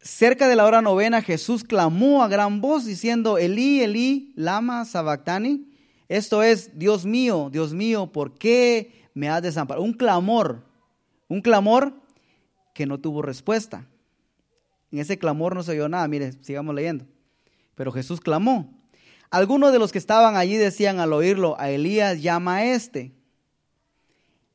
cerca 0.00 0.48
de 0.48 0.56
la 0.56 0.64
hora 0.64 0.82
novena 0.82 1.22
Jesús 1.22 1.64
clamó 1.64 2.22
a 2.22 2.28
gran 2.28 2.60
voz 2.60 2.84
diciendo, 2.84 3.38
Elí, 3.38 3.82
Elí, 3.82 4.32
lama 4.36 4.84
sabactani. 4.84 5.66
Esto 6.08 6.42
es, 6.42 6.78
Dios 6.78 7.04
mío, 7.04 7.48
Dios 7.50 7.72
mío, 7.72 8.10
¿por 8.12 8.34
qué 8.34 9.08
me 9.14 9.28
has 9.28 9.42
desamparado? 9.42 9.84
Un 9.84 9.92
clamor, 9.92 10.64
un 11.28 11.40
clamor 11.40 11.94
que 12.74 12.86
no 12.86 12.98
tuvo 12.98 13.22
respuesta. 13.22 13.86
En 14.92 14.98
ese 14.98 15.18
clamor 15.18 15.54
no 15.54 15.62
se 15.62 15.72
oyó 15.72 15.88
nada. 15.88 16.06
Mire, 16.08 16.32
sigamos 16.42 16.74
leyendo. 16.74 17.06
Pero 17.74 17.92
Jesús 17.92 18.20
clamó. 18.20 18.76
Algunos 19.30 19.72
de 19.72 19.78
los 19.78 19.92
que 19.92 19.98
estaban 19.98 20.36
allí 20.36 20.56
decían 20.56 20.98
al 20.98 21.12
oírlo, 21.12 21.58
a 21.60 21.70
Elías 21.70 22.20
llama 22.20 22.56
a 22.56 22.64
este. 22.64 23.12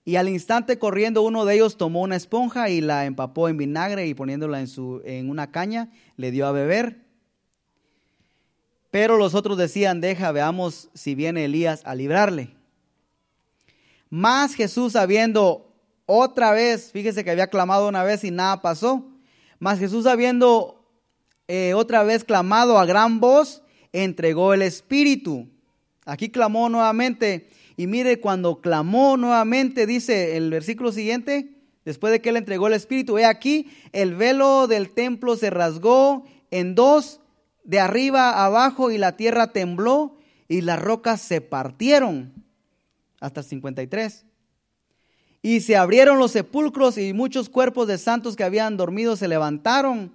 Y 0.04 0.18
al 0.18 0.30
instante 0.30 0.78
corriendo 0.78 1.24
uno 1.24 1.46
de 1.46 1.56
ellos 1.56 1.78
tomó 1.78 2.02
una 2.02 2.16
esponja 2.16 2.70
y 2.70 2.82
la 2.82 3.06
empapó 3.06 3.50
en 3.50 3.58
vinagre 3.58 4.06
y 4.06 4.14
poniéndola 4.14 4.60
en, 4.60 4.68
su, 4.68 5.02
en 5.04 5.30
una 5.30 5.52
caña 5.52 5.90
le 6.18 6.30
dio 6.30 6.46
a 6.46 6.52
beber. 6.52 7.06
Pero 8.92 9.18
los 9.18 9.34
otros 9.34 9.58
decían, 9.58 10.02
deja, 10.02 10.32
veamos 10.32 10.90
si 10.94 11.16
viene 11.16 11.46
Elías 11.46 11.82
a 11.86 11.96
librarle. 11.96 12.56
Más 14.10 14.54
Jesús 14.54 14.96
habiendo 14.96 15.74
otra 16.06 16.52
vez, 16.52 16.92
fíjese 16.92 17.24
que 17.24 17.32
había 17.32 17.50
clamado 17.50 17.88
una 17.88 18.04
vez 18.04 18.24
y 18.24 18.32
nada 18.32 18.62
pasó, 18.62 19.06
mas 19.66 19.80
Jesús 19.80 20.06
habiendo 20.06 20.86
eh, 21.48 21.74
otra 21.74 22.04
vez 22.04 22.24
clamado 22.24 22.78
a 22.78 22.86
gran 22.86 23.20
voz, 23.20 23.64
entregó 23.94 24.54
el 24.54 24.62
Espíritu. 24.62 25.48
Aquí 26.06 26.30
clamó 26.30 26.70
nuevamente 26.70 27.50
y 27.76 27.88
mire, 27.88 28.20
cuando 28.20 28.62
clamó 28.62 29.18
nuevamente, 29.18 29.88
dice 29.88 30.38
el 30.38 30.52
versículo 30.52 30.92
siguiente, 30.92 31.56
después 31.84 32.14
de 32.14 32.22
que 32.22 32.30
él 32.30 32.38
entregó 32.38 32.68
el 32.68 32.74
Espíritu, 32.74 33.18
he 33.18 33.26
aquí, 33.26 33.72
el 33.92 34.14
velo 34.14 34.68
del 34.68 34.92
templo 34.92 35.36
se 35.36 35.50
rasgó 35.50 36.26
en 36.52 36.76
dos, 36.76 37.20
de 37.64 37.80
arriba 37.80 38.46
abajo, 38.46 38.92
y 38.92 39.00
la 39.00 39.18
tierra 39.18 39.52
tembló, 39.52 40.20
y 40.48 40.62
las 40.62 40.80
rocas 40.80 41.22
se 41.22 41.42
partieron. 41.42 42.36
Hasta 43.20 43.40
el 43.40 43.48
53. 43.48 44.28
Y 45.46 45.62
se 45.62 45.76
abrieron 45.76 46.18
los 46.18 46.32
sepulcros, 46.32 46.98
y 46.98 47.14
muchos 47.14 47.50
cuerpos 47.50 47.88
de 47.88 48.00
santos 48.00 48.36
que 48.36 48.44
habían 48.44 48.78
dormido 48.78 49.16
se 49.16 49.28
levantaron. 49.28 50.12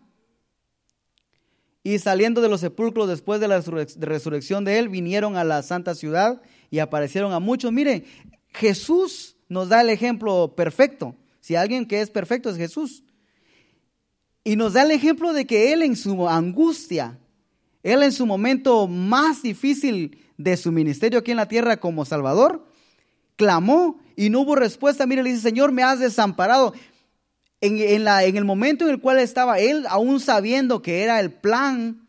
Y 1.85 2.01
saliendo 2.01 2.41
de 2.41 2.49
los 2.49 2.63
sepulcros 2.63 3.07
después 3.07 3.41
de 3.41 3.47
la 3.47 3.61
resurrección 3.61 4.65
de 4.65 4.81
él, 4.81 4.89
vinieron 4.89 5.37
a 5.37 5.45
la 5.45 5.63
santa 5.63 5.95
ciudad 5.95 6.43
y 6.69 6.81
aparecieron 6.81 7.33
a 7.33 7.39
muchos. 7.39 7.71
Mire, 7.71 8.07
Jesús 8.49 9.37
nos 9.49 9.69
da 9.69 9.83
el 9.83 9.91
ejemplo 9.91 10.57
perfecto. 10.57 11.15
Si 11.39 11.55
alguien 11.55 11.87
que 11.87 12.01
es 12.01 12.11
perfecto 12.11 12.51
es 12.51 12.57
Jesús. 12.57 13.05
Y 14.43 14.57
nos 14.57 14.73
da 14.73 14.83
el 14.83 14.91
ejemplo 14.91 15.33
de 15.33 15.47
que 15.47 15.73
Él 15.73 15.83
en 15.83 15.95
su 15.95 16.29
angustia, 16.29 17.21
Él 17.85 18.03
en 18.03 18.11
su 18.11 18.27
momento 18.27 18.89
más 18.89 19.43
difícil 19.45 20.19
de 20.37 20.57
su 20.57 20.73
ministerio 20.73 21.21
aquí 21.21 21.31
en 21.31 21.37
la 21.37 21.47
tierra 21.47 21.77
como 21.77 22.05
Salvador, 22.05 22.67
clamó 23.41 23.99
y 24.17 24.29
no 24.29 24.41
hubo 24.41 24.55
respuesta. 24.55 25.07
Mire, 25.07 25.23
le 25.23 25.31
dice, 25.31 25.41
Señor, 25.41 25.73
me 25.73 25.83
has 25.83 25.99
desamparado. 25.99 26.75
En, 27.63 28.05
la, 28.05 28.25
en 28.25 28.37
el 28.37 28.45
momento 28.45 28.85
en 28.85 28.91
el 28.91 29.01
cual 29.01 29.19
estaba 29.19 29.59
Él, 29.59 29.87
aún 29.89 30.21
sabiendo 30.21 30.83
que 30.83 31.03
era 31.03 31.21
el 31.21 31.33
plan 31.33 32.07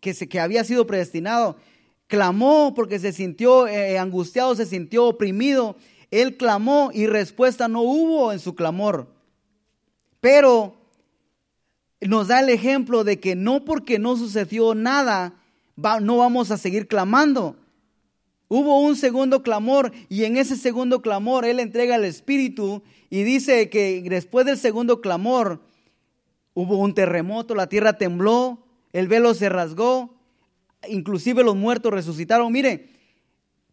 que, 0.00 0.14
se, 0.14 0.30
que 0.30 0.40
había 0.40 0.64
sido 0.64 0.86
predestinado, 0.86 1.56
clamó 2.06 2.74
porque 2.74 2.98
se 2.98 3.12
sintió 3.12 3.66
eh, 3.68 3.98
angustiado, 3.98 4.54
se 4.54 4.64
sintió 4.64 5.04
oprimido. 5.04 5.76
Él 6.10 6.38
clamó 6.38 6.90
y 6.94 7.06
respuesta 7.06 7.68
no 7.68 7.82
hubo 7.82 8.32
en 8.32 8.38
su 8.38 8.54
clamor. 8.54 9.08
Pero 10.20 10.74
nos 12.00 12.28
da 12.28 12.40
el 12.40 12.48
ejemplo 12.48 13.04
de 13.04 13.20
que 13.20 13.34
no 13.34 13.66
porque 13.66 13.98
no 13.98 14.16
sucedió 14.16 14.74
nada, 14.74 15.34
no 15.76 16.16
vamos 16.16 16.50
a 16.50 16.56
seguir 16.56 16.86
clamando. 16.86 17.56
Hubo 18.54 18.80
un 18.80 18.96
segundo 18.96 19.42
clamor 19.42 19.92
y 20.10 20.24
en 20.24 20.36
ese 20.36 20.56
segundo 20.56 21.00
clamor 21.00 21.46
Él 21.46 21.58
entrega 21.58 21.96
el 21.96 22.04
Espíritu 22.04 22.82
y 23.08 23.22
dice 23.22 23.70
que 23.70 24.02
después 24.10 24.44
del 24.44 24.58
segundo 24.58 25.00
clamor 25.00 25.62
hubo 26.52 26.76
un 26.76 26.92
terremoto, 26.92 27.54
la 27.54 27.70
tierra 27.70 27.94
tembló, 27.94 28.62
el 28.92 29.08
velo 29.08 29.32
se 29.32 29.48
rasgó 29.48 30.18
inclusive 30.86 31.42
los 31.42 31.56
muertos 31.56 31.94
resucitaron. 31.94 32.52
Mire, 32.52 32.90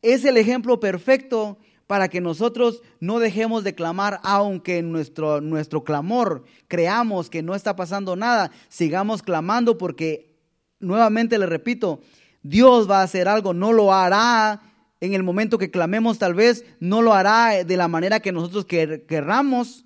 es 0.01 0.23
el 0.23 0.37
ejemplo 0.37 0.79
perfecto 0.79 1.57
para 1.85 2.07
que 2.07 2.21
nosotros 2.21 2.81
no 3.01 3.19
dejemos 3.19 3.65
de 3.65 3.75
clamar, 3.75 4.21
aunque 4.23 4.81
nuestro, 4.81 5.41
nuestro 5.41 5.83
clamor 5.83 6.45
creamos 6.69 7.29
que 7.29 7.43
no 7.43 7.53
está 7.53 7.75
pasando 7.75 8.15
nada, 8.15 8.49
sigamos 8.69 9.23
clamando 9.23 9.77
porque, 9.77 10.37
nuevamente 10.79 11.37
le 11.37 11.47
repito, 11.47 11.99
Dios 12.43 12.89
va 12.89 13.01
a 13.01 13.03
hacer 13.03 13.27
algo, 13.27 13.53
no 13.53 13.73
lo 13.73 13.93
hará 13.93 14.61
en 15.01 15.13
el 15.13 15.23
momento 15.23 15.57
que 15.57 15.71
clamemos 15.71 16.19
tal 16.19 16.33
vez, 16.33 16.65
no 16.79 17.01
lo 17.01 17.13
hará 17.13 17.63
de 17.63 17.77
la 17.77 17.87
manera 17.87 18.19
que 18.19 18.31
nosotros 18.31 18.65
querramos 18.65 19.85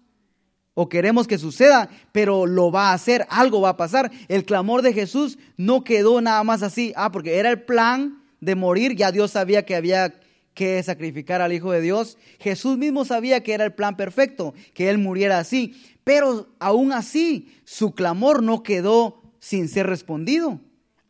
o 0.73 0.89
queremos 0.89 1.27
que 1.27 1.37
suceda, 1.37 1.89
pero 2.11 2.47
lo 2.47 2.71
va 2.71 2.89
a 2.89 2.93
hacer, 2.93 3.27
algo 3.29 3.61
va 3.61 3.69
a 3.69 3.77
pasar. 3.77 4.11
El 4.27 4.43
clamor 4.45 4.81
de 4.81 4.93
Jesús 4.93 5.37
no 5.55 5.83
quedó 5.83 6.19
nada 6.21 6.43
más 6.43 6.63
así, 6.63 6.93
ah, 6.95 7.11
porque 7.11 7.37
era 7.37 7.49
el 7.49 7.61
plan 7.61 8.23
de 8.41 8.55
morir, 8.55 8.95
ya 8.95 9.11
Dios 9.11 9.31
sabía 9.31 9.65
que 9.65 9.75
había 9.75 10.13
que 10.53 10.81
sacrificar 10.83 11.41
al 11.41 11.53
Hijo 11.53 11.71
de 11.71 11.81
Dios. 11.81 12.17
Jesús 12.39 12.77
mismo 12.77 13.05
sabía 13.05 13.43
que 13.43 13.53
era 13.53 13.65
el 13.65 13.73
plan 13.73 13.95
perfecto, 13.95 14.53
que 14.73 14.89
Él 14.89 14.97
muriera 14.97 15.39
así, 15.39 15.75
pero 16.03 16.47
aún 16.59 16.91
así 16.91 17.51
su 17.65 17.93
clamor 17.93 18.41
no 18.41 18.63
quedó 18.63 19.21
sin 19.39 19.67
ser 19.69 19.87
respondido. 19.87 20.59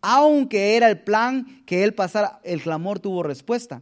Aunque 0.02 0.76
era 0.76 0.90
el 0.90 1.00
plan 1.00 1.64
que 1.66 1.84
Él 1.84 1.94
pasara, 1.94 2.42
el 2.44 2.62
clamor 2.62 3.00
tuvo 3.00 3.24
respuesta. 3.24 3.82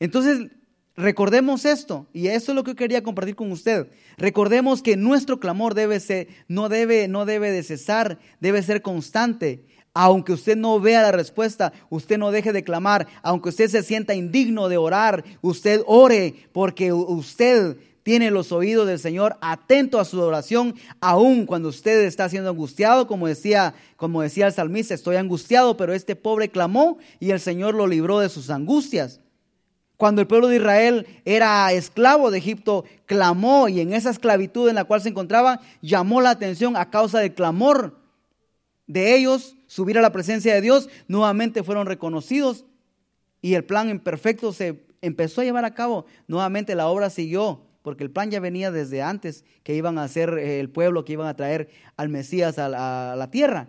Entonces, 0.00 0.50
recordemos 0.96 1.64
esto, 1.64 2.06
y 2.12 2.28
eso 2.28 2.52
es 2.52 2.56
lo 2.56 2.64
que 2.64 2.74
quería 2.74 3.02
compartir 3.02 3.36
con 3.36 3.52
usted. 3.52 3.88
Recordemos 4.16 4.82
que 4.82 4.96
nuestro 4.96 5.40
clamor 5.40 5.74
debe 5.74 6.00
ser, 6.00 6.28
no 6.48 6.68
debe, 6.68 7.08
no 7.08 7.24
debe 7.24 7.50
de 7.50 7.62
cesar, 7.62 8.18
debe 8.40 8.62
ser 8.62 8.82
constante. 8.82 9.64
Aunque 9.94 10.34
usted 10.34 10.56
no 10.56 10.78
vea 10.78 11.00
la 11.00 11.12
respuesta, 11.12 11.72
usted 11.88 12.18
no 12.18 12.30
deje 12.30 12.52
de 12.52 12.64
clamar. 12.64 13.06
Aunque 13.22 13.48
usted 13.48 13.70
se 13.70 13.82
sienta 13.82 14.14
indigno 14.14 14.68
de 14.68 14.76
orar, 14.76 15.24
usted 15.40 15.82
ore 15.86 16.34
porque 16.52 16.92
usted 16.92 17.78
tiene 18.02 18.30
los 18.30 18.52
oídos 18.52 18.86
del 18.86 19.00
Señor 19.00 19.36
atento 19.40 19.98
a 19.98 20.04
su 20.04 20.20
oración, 20.20 20.76
aun 21.00 21.44
cuando 21.44 21.70
usted 21.70 22.04
está 22.04 22.28
siendo 22.28 22.50
angustiado, 22.50 23.08
como 23.08 23.26
decía, 23.26 23.74
como 23.96 24.22
decía 24.22 24.46
el 24.46 24.52
salmista, 24.52 24.94
estoy 24.94 25.16
angustiado, 25.16 25.76
pero 25.76 25.92
este 25.92 26.14
pobre 26.14 26.48
clamó 26.50 26.98
y 27.18 27.30
el 27.30 27.40
Señor 27.40 27.74
lo 27.74 27.88
libró 27.88 28.20
de 28.20 28.28
sus 28.28 28.50
angustias. 28.50 29.18
Cuando 29.96 30.20
el 30.20 30.26
pueblo 30.26 30.48
de 30.48 30.56
Israel 30.56 31.06
era 31.24 31.72
esclavo 31.72 32.30
de 32.30 32.38
Egipto, 32.38 32.84
clamó 33.06 33.68
y 33.68 33.80
en 33.80 33.92
esa 33.92 34.10
esclavitud 34.10 34.68
en 34.68 34.74
la 34.74 34.84
cual 34.84 35.00
se 35.00 35.08
encontraba, 35.08 35.60
llamó 35.80 36.20
la 36.20 36.30
atención 36.30 36.76
a 36.76 36.90
causa 36.90 37.20
del 37.20 37.34
clamor 37.34 37.98
de 38.86 39.16
ellos, 39.16 39.56
subir 39.66 39.98
a 39.98 40.02
la 40.02 40.12
presencia 40.12 40.54
de 40.54 40.60
Dios, 40.60 40.88
nuevamente 41.08 41.62
fueron 41.62 41.86
reconocidos 41.86 42.64
y 43.40 43.54
el 43.54 43.64
plan 43.64 43.90
imperfecto 43.90 44.52
se 44.52 44.86
empezó 45.00 45.40
a 45.40 45.44
llevar 45.44 45.64
a 45.64 45.74
cabo. 45.74 46.06
Nuevamente 46.26 46.74
la 46.74 46.88
obra 46.88 47.10
siguió, 47.10 47.62
porque 47.82 48.04
el 48.04 48.10
plan 48.10 48.30
ya 48.30 48.40
venía 48.40 48.70
desde 48.70 49.02
antes 49.02 49.44
que 49.62 49.74
iban 49.74 49.98
a 49.98 50.08
ser 50.08 50.38
eh, 50.38 50.60
el 50.60 50.70
pueblo 50.70 51.04
que 51.04 51.14
iban 51.14 51.28
a 51.28 51.36
traer 51.36 51.68
al 51.96 52.08
Mesías 52.08 52.58
a 52.58 52.68
la, 52.68 53.28
tierra 53.30 53.68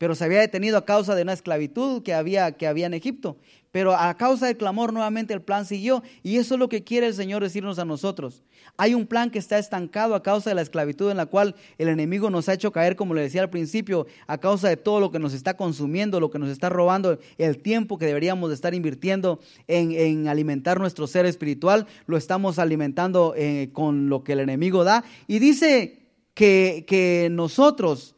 pero 0.00 0.14
se 0.14 0.24
había 0.24 0.40
detenido 0.40 0.78
a 0.78 0.86
causa 0.86 1.14
de 1.14 1.20
una 1.20 1.34
esclavitud 1.34 2.02
que 2.02 2.14
había, 2.14 2.52
que 2.52 2.66
había 2.66 2.86
en 2.86 2.94
Egipto. 2.94 3.36
Pero 3.70 3.94
a 3.94 4.16
causa 4.16 4.46
del 4.46 4.56
clamor 4.56 4.94
nuevamente 4.94 5.34
el 5.34 5.42
plan 5.42 5.66
siguió 5.66 6.02
y 6.22 6.38
eso 6.38 6.54
es 6.54 6.58
lo 6.58 6.70
que 6.70 6.84
quiere 6.84 7.06
el 7.06 7.12
Señor 7.12 7.42
decirnos 7.42 7.78
a 7.78 7.84
nosotros. 7.84 8.42
Hay 8.78 8.94
un 8.94 9.06
plan 9.06 9.28
que 9.28 9.38
está 9.38 9.58
estancado 9.58 10.14
a 10.14 10.22
causa 10.22 10.48
de 10.48 10.54
la 10.54 10.62
esclavitud 10.62 11.10
en 11.10 11.18
la 11.18 11.26
cual 11.26 11.54
el 11.76 11.88
enemigo 11.88 12.30
nos 12.30 12.48
ha 12.48 12.54
hecho 12.54 12.72
caer, 12.72 12.96
como 12.96 13.12
le 13.12 13.20
decía 13.20 13.42
al 13.42 13.50
principio, 13.50 14.06
a 14.26 14.38
causa 14.38 14.70
de 14.70 14.78
todo 14.78 15.00
lo 15.00 15.10
que 15.10 15.18
nos 15.18 15.34
está 15.34 15.58
consumiendo, 15.58 16.18
lo 16.18 16.30
que 16.30 16.38
nos 16.38 16.48
está 16.48 16.70
robando, 16.70 17.18
el 17.36 17.58
tiempo 17.58 17.98
que 17.98 18.06
deberíamos 18.06 18.48
de 18.48 18.54
estar 18.54 18.72
invirtiendo 18.72 19.38
en, 19.68 20.28
alimentar 20.28 20.80
nuestro 20.80 21.08
ser 21.08 21.26
espiritual, 21.26 21.86
lo 22.06 22.16
estamos 22.16 22.58
alimentando 22.58 23.34
eh, 23.36 23.68
con 23.74 24.08
lo 24.08 24.24
que 24.24 24.32
el 24.32 24.40
enemigo 24.40 24.82
da. 24.82 25.04
Y 25.26 25.40
dice 25.40 26.06
que, 26.32 26.86
que 26.88 27.28
nosotros 27.30 28.14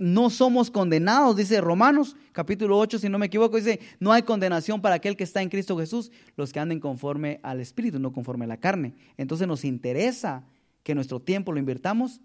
no 0.00 0.30
somos 0.30 0.70
condenados, 0.70 1.36
dice 1.36 1.60
Romanos 1.60 2.16
capítulo 2.32 2.78
8, 2.78 2.98
si 2.98 3.08
no 3.08 3.18
me 3.18 3.26
equivoco, 3.26 3.56
dice, 3.56 3.80
no 4.00 4.12
hay 4.12 4.22
condenación 4.22 4.80
para 4.80 4.96
aquel 4.96 5.16
que 5.16 5.24
está 5.24 5.42
en 5.42 5.48
Cristo 5.48 5.76
Jesús, 5.78 6.10
los 6.36 6.52
que 6.52 6.60
anden 6.60 6.80
conforme 6.80 7.40
al 7.42 7.60
Espíritu, 7.60 7.98
no 7.98 8.12
conforme 8.12 8.44
a 8.44 8.48
la 8.48 8.56
carne. 8.56 8.94
Entonces 9.16 9.46
nos 9.46 9.64
interesa 9.64 10.44
que 10.82 10.94
nuestro 10.94 11.20
tiempo 11.20 11.52
lo 11.52 11.58
invirtamos 11.58 12.20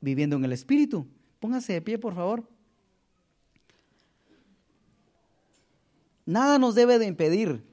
viviendo 0.00 0.36
en 0.36 0.44
el 0.44 0.52
Espíritu. 0.52 1.06
Póngase 1.38 1.72
de 1.74 1.82
pie, 1.82 1.98
por 1.98 2.14
favor. 2.14 2.48
Nada 6.26 6.58
nos 6.58 6.74
debe 6.74 6.98
de 6.98 7.06
impedir 7.06 7.64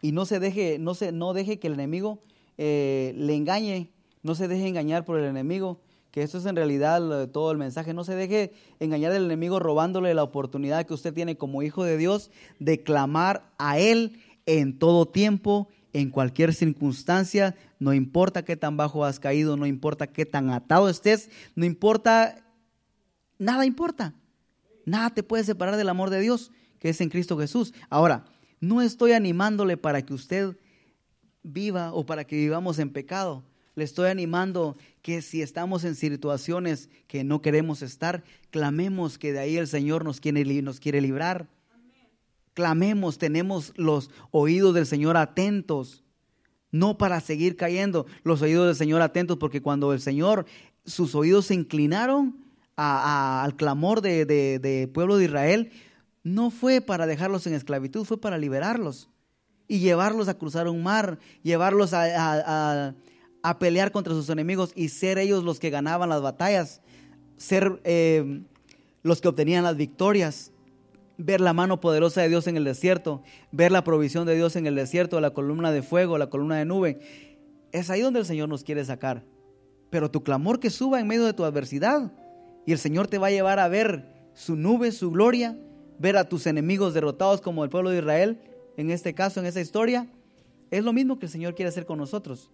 y 0.00 0.12
no 0.12 0.26
se 0.26 0.40
deje, 0.40 0.78
no 0.78 0.94
se, 0.94 1.12
no 1.12 1.32
deje 1.32 1.58
que 1.58 1.68
el 1.68 1.74
enemigo 1.74 2.22
eh, 2.58 3.14
le 3.16 3.34
engañe, 3.34 3.90
no 4.22 4.34
se 4.34 4.48
deje 4.48 4.66
engañar 4.66 5.04
por 5.04 5.18
el 5.18 5.24
enemigo 5.26 5.80
que 6.12 6.22
esto 6.22 6.38
es 6.38 6.46
en 6.46 6.54
realidad 6.54 7.28
todo 7.30 7.50
el 7.50 7.58
mensaje. 7.58 7.94
No 7.94 8.04
se 8.04 8.14
deje 8.14 8.52
engañar 8.78 9.12
del 9.12 9.24
enemigo 9.24 9.58
robándole 9.58 10.14
la 10.14 10.22
oportunidad 10.22 10.86
que 10.86 10.94
usted 10.94 11.12
tiene 11.12 11.36
como 11.36 11.62
hijo 11.62 11.82
de 11.82 11.96
Dios 11.96 12.30
de 12.60 12.82
clamar 12.82 13.50
a 13.58 13.78
Él 13.78 14.20
en 14.46 14.78
todo 14.78 15.06
tiempo, 15.06 15.68
en 15.92 16.10
cualquier 16.10 16.54
circunstancia, 16.54 17.56
no 17.78 17.92
importa 17.94 18.44
qué 18.44 18.56
tan 18.56 18.76
bajo 18.76 19.04
has 19.04 19.18
caído, 19.18 19.56
no 19.56 19.66
importa 19.66 20.06
qué 20.06 20.24
tan 20.24 20.50
atado 20.50 20.88
estés, 20.88 21.30
no 21.54 21.64
importa, 21.64 22.44
nada 23.38 23.66
importa. 23.66 24.14
Nada 24.84 25.10
te 25.10 25.22
puede 25.22 25.44
separar 25.44 25.76
del 25.76 25.88
amor 25.88 26.10
de 26.10 26.20
Dios 26.20 26.50
que 26.82 26.88
es 26.88 27.00
en 27.00 27.10
Cristo 27.10 27.38
Jesús. 27.38 27.72
Ahora, 27.88 28.24
no 28.60 28.82
estoy 28.82 29.12
animándole 29.12 29.76
para 29.76 30.02
que 30.02 30.14
usted 30.14 30.56
viva 31.44 31.92
o 31.92 32.04
para 32.04 32.24
que 32.24 32.34
vivamos 32.34 32.80
en 32.80 32.90
pecado. 32.90 33.44
Le 33.74 33.84
estoy 33.84 34.10
animando 34.10 34.76
que 35.00 35.22
si 35.22 35.40
estamos 35.40 35.84
en 35.84 35.94
situaciones 35.94 36.90
que 37.06 37.24
no 37.24 37.40
queremos 37.40 37.80
estar, 37.80 38.22
clamemos 38.50 39.16
que 39.16 39.32
de 39.32 39.38
ahí 39.38 39.56
el 39.56 39.66
Señor 39.66 40.04
nos 40.04 40.20
quiere, 40.20 40.44
nos 40.62 40.78
quiere 40.78 41.00
librar. 41.00 41.48
Clamemos, 42.52 43.16
tenemos 43.16 43.72
los 43.76 44.10
oídos 44.30 44.74
del 44.74 44.86
Señor 44.86 45.16
atentos, 45.16 46.04
no 46.70 46.98
para 46.98 47.20
seguir 47.20 47.56
cayendo, 47.56 48.06
los 48.24 48.42
oídos 48.42 48.66
del 48.66 48.76
Señor 48.76 49.00
atentos, 49.00 49.38
porque 49.38 49.62
cuando 49.62 49.94
el 49.94 50.00
Señor, 50.00 50.44
sus 50.84 51.14
oídos 51.14 51.46
se 51.46 51.54
inclinaron 51.54 52.44
al 52.76 53.56
clamor 53.56 54.02
del 54.02 54.26
de, 54.26 54.90
pueblo 54.92 55.16
de 55.16 55.24
Israel, 55.24 55.70
no 56.24 56.50
fue 56.50 56.82
para 56.82 57.06
dejarlos 57.06 57.46
en 57.46 57.54
esclavitud, 57.54 58.04
fue 58.04 58.20
para 58.20 58.36
liberarlos 58.36 59.08
y 59.66 59.78
llevarlos 59.78 60.28
a 60.28 60.36
cruzar 60.36 60.68
un 60.68 60.82
mar, 60.82 61.18
llevarlos 61.42 61.94
a 61.94 62.94
a 62.94 62.94
pelear 63.58 63.90
contra 63.90 64.14
sus 64.14 64.28
enemigos 64.30 64.72
y 64.74 64.88
ser 64.88 65.18
ellos 65.18 65.44
los 65.44 65.58
que 65.58 65.70
ganaban 65.70 66.08
las 66.08 66.22
batallas, 66.22 66.80
ser 67.36 67.80
eh, 67.84 68.42
los 69.02 69.20
que 69.20 69.28
obtenían 69.28 69.64
las 69.64 69.76
victorias, 69.76 70.52
ver 71.18 71.40
la 71.40 71.52
mano 71.52 71.80
poderosa 71.80 72.22
de 72.22 72.28
Dios 72.28 72.46
en 72.46 72.56
el 72.56 72.64
desierto, 72.64 73.22
ver 73.50 73.72
la 73.72 73.84
provisión 73.84 74.26
de 74.26 74.36
Dios 74.36 74.54
en 74.56 74.66
el 74.66 74.76
desierto, 74.76 75.20
la 75.20 75.30
columna 75.30 75.72
de 75.72 75.82
fuego, 75.82 76.18
la 76.18 76.28
columna 76.28 76.56
de 76.56 76.64
nube. 76.64 77.00
Es 77.72 77.90
ahí 77.90 78.00
donde 78.00 78.20
el 78.20 78.26
Señor 78.26 78.48
nos 78.48 78.64
quiere 78.64 78.84
sacar. 78.84 79.24
Pero 79.90 80.10
tu 80.10 80.22
clamor 80.22 80.60
que 80.60 80.70
suba 80.70 81.00
en 81.00 81.06
medio 81.06 81.24
de 81.24 81.34
tu 81.34 81.44
adversidad 81.44 82.12
y 82.64 82.72
el 82.72 82.78
Señor 82.78 83.08
te 83.08 83.18
va 83.18 83.26
a 83.26 83.30
llevar 83.30 83.58
a 83.58 83.68
ver 83.68 84.06
su 84.34 84.56
nube, 84.56 84.92
su 84.92 85.10
gloria, 85.10 85.58
ver 85.98 86.16
a 86.16 86.28
tus 86.28 86.46
enemigos 86.46 86.94
derrotados 86.94 87.40
como 87.40 87.64
el 87.64 87.70
pueblo 87.70 87.90
de 87.90 87.98
Israel, 87.98 88.40
en 88.76 88.90
este 88.90 89.14
caso, 89.14 89.40
en 89.40 89.46
esa 89.46 89.60
historia, 89.60 90.08
es 90.70 90.82
lo 90.84 90.92
mismo 90.92 91.18
que 91.18 91.26
el 91.26 91.32
Señor 91.32 91.54
quiere 91.54 91.68
hacer 91.68 91.84
con 91.84 91.98
nosotros 91.98 92.50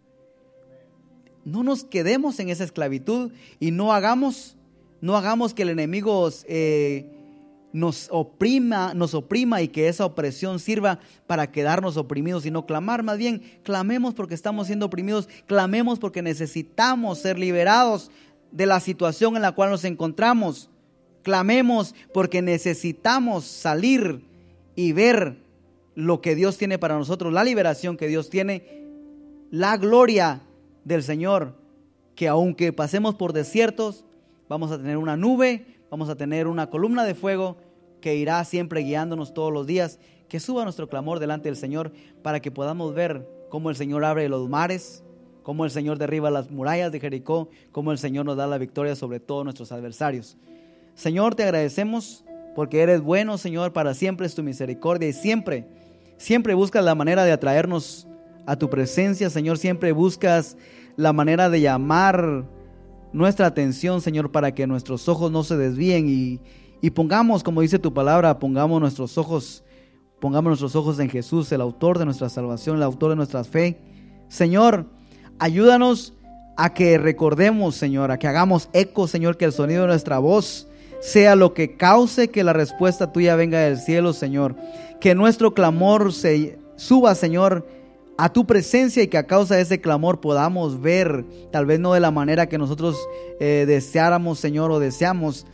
no 1.48 1.62
nos 1.62 1.82
quedemos 1.84 2.38
en 2.40 2.50
esa 2.50 2.64
esclavitud 2.64 3.32
y 3.58 3.70
no 3.70 3.92
hagamos, 3.92 4.56
no 5.00 5.16
hagamos 5.16 5.54
que 5.54 5.62
el 5.62 5.70
enemigo 5.70 6.28
eh, 6.46 7.06
nos 7.72 8.08
oprima, 8.10 8.92
nos 8.94 9.14
oprima 9.14 9.62
y 9.62 9.68
que 9.68 9.88
esa 9.88 10.04
opresión 10.04 10.58
sirva 10.58 11.00
para 11.26 11.50
quedarnos 11.50 11.96
oprimidos 11.96 12.44
y 12.44 12.50
no 12.50 12.66
clamar. 12.66 13.02
Más 13.02 13.16
bien, 13.16 13.42
clamemos 13.62 14.14
porque 14.14 14.34
estamos 14.34 14.66
siendo 14.66 14.86
oprimidos, 14.86 15.28
clamemos 15.46 15.98
porque 15.98 16.20
necesitamos 16.20 17.18
ser 17.18 17.38
liberados 17.38 18.10
de 18.52 18.66
la 18.66 18.80
situación 18.80 19.34
en 19.36 19.42
la 19.42 19.52
cual 19.52 19.70
nos 19.70 19.84
encontramos. 19.84 20.68
Clamemos 21.22 21.94
porque 22.12 22.42
necesitamos 22.42 23.44
salir 23.44 24.22
y 24.76 24.92
ver 24.92 25.38
lo 25.94 26.20
que 26.20 26.34
Dios 26.34 26.58
tiene 26.58 26.78
para 26.78 26.96
nosotros, 26.96 27.32
la 27.32 27.42
liberación 27.42 27.96
que 27.96 28.06
Dios 28.06 28.30
tiene, 28.30 28.84
la 29.50 29.76
gloria 29.78 30.42
del 30.88 31.02
Señor, 31.02 31.54
que 32.14 32.28
aunque 32.28 32.72
pasemos 32.72 33.14
por 33.14 33.32
desiertos, 33.32 34.04
vamos 34.48 34.72
a 34.72 34.78
tener 34.78 34.96
una 34.96 35.16
nube, 35.16 35.66
vamos 35.90 36.08
a 36.08 36.16
tener 36.16 36.46
una 36.46 36.70
columna 36.70 37.04
de 37.04 37.14
fuego 37.14 37.58
que 38.00 38.16
irá 38.16 38.42
siempre 38.44 38.80
guiándonos 38.80 39.34
todos 39.34 39.52
los 39.52 39.66
días, 39.66 39.98
que 40.28 40.40
suba 40.40 40.64
nuestro 40.64 40.88
clamor 40.88 41.20
delante 41.20 41.48
del 41.48 41.56
Señor 41.56 41.92
para 42.22 42.40
que 42.40 42.50
podamos 42.50 42.94
ver 42.94 43.28
cómo 43.50 43.70
el 43.70 43.76
Señor 43.76 44.04
abre 44.04 44.28
los 44.28 44.48
mares, 44.48 45.04
cómo 45.42 45.64
el 45.64 45.70
Señor 45.70 45.98
derriba 45.98 46.30
las 46.30 46.50
murallas 46.50 46.90
de 46.90 47.00
Jericó, 47.00 47.50
cómo 47.70 47.92
el 47.92 47.98
Señor 47.98 48.24
nos 48.24 48.36
da 48.36 48.46
la 48.46 48.58
victoria 48.58 48.96
sobre 48.96 49.20
todos 49.20 49.44
nuestros 49.44 49.72
adversarios. 49.72 50.38
Señor, 50.94 51.34
te 51.34 51.44
agradecemos 51.44 52.24
porque 52.54 52.80
eres 52.80 53.02
bueno, 53.02 53.36
Señor, 53.36 53.74
para 53.74 53.92
siempre 53.92 54.26
es 54.26 54.34
tu 54.34 54.42
misericordia 54.42 55.08
y 55.08 55.12
siempre, 55.12 55.66
siempre 56.16 56.54
buscas 56.54 56.84
la 56.84 56.94
manera 56.94 57.24
de 57.24 57.32
atraernos 57.32 58.08
a 58.48 58.56
tu 58.56 58.70
presencia, 58.70 59.28
Señor, 59.28 59.58
siempre 59.58 59.92
buscas 59.92 60.56
la 60.98 61.12
manera 61.12 61.48
de 61.48 61.60
llamar 61.60 62.44
nuestra 63.12 63.46
atención, 63.46 64.00
Señor, 64.00 64.32
para 64.32 64.52
que 64.52 64.66
nuestros 64.66 65.08
ojos 65.08 65.30
no 65.30 65.44
se 65.44 65.56
desvíen 65.56 66.08
y, 66.08 66.40
y 66.82 66.90
pongamos, 66.90 67.44
como 67.44 67.60
dice 67.60 67.78
tu 67.78 67.94
palabra, 67.94 68.40
pongamos 68.40 68.80
nuestros 68.80 69.16
ojos, 69.16 69.62
pongamos 70.18 70.50
nuestros 70.50 70.74
ojos 70.74 70.98
en 70.98 71.08
Jesús, 71.08 71.52
el 71.52 71.60
autor 71.60 72.00
de 72.00 72.04
nuestra 72.04 72.28
salvación, 72.28 72.76
el 72.76 72.82
autor 72.82 73.10
de 73.10 73.16
nuestra 73.16 73.44
fe. 73.44 73.78
Señor, 74.26 74.86
ayúdanos 75.38 76.14
a 76.56 76.74
que 76.74 76.98
recordemos, 76.98 77.76
Señor, 77.76 78.10
a 78.10 78.18
que 78.18 78.26
hagamos 78.26 78.68
eco, 78.72 79.06
Señor, 79.06 79.36
que 79.36 79.44
el 79.44 79.52
sonido 79.52 79.82
de 79.82 79.88
nuestra 79.88 80.18
voz 80.18 80.66
sea 80.98 81.36
lo 81.36 81.54
que 81.54 81.76
cause 81.76 82.30
que 82.30 82.42
la 82.42 82.52
respuesta 82.52 83.12
tuya 83.12 83.36
venga 83.36 83.60
del 83.60 83.78
cielo, 83.78 84.12
Señor. 84.12 84.56
Que 85.00 85.14
nuestro 85.14 85.54
clamor 85.54 86.12
se 86.12 86.58
suba, 86.74 87.14
Señor, 87.14 87.64
a 88.18 88.32
tu 88.32 88.46
presencia 88.46 89.02
y 89.02 89.06
que 89.06 89.16
a 89.16 89.28
causa 89.28 89.54
de 89.54 89.62
ese 89.62 89.80
clamor 89.80 90.20
podamos 90.20 90.80
ver, 90.80 91.24
tal 91.52 91.66
vez 91.66 91.78
no 91.78 91.92
de 91.92 92.00
la 92.00 92.10
manera 92.10 92.48
que 92.48 92.58
nosotros 92.58 92.96
eh, 93.38 93.64
deseáramos, 93.66 94.40
Señor, 94.40 94.72
o 94.72 94.80
deseamos, 94.80 95.46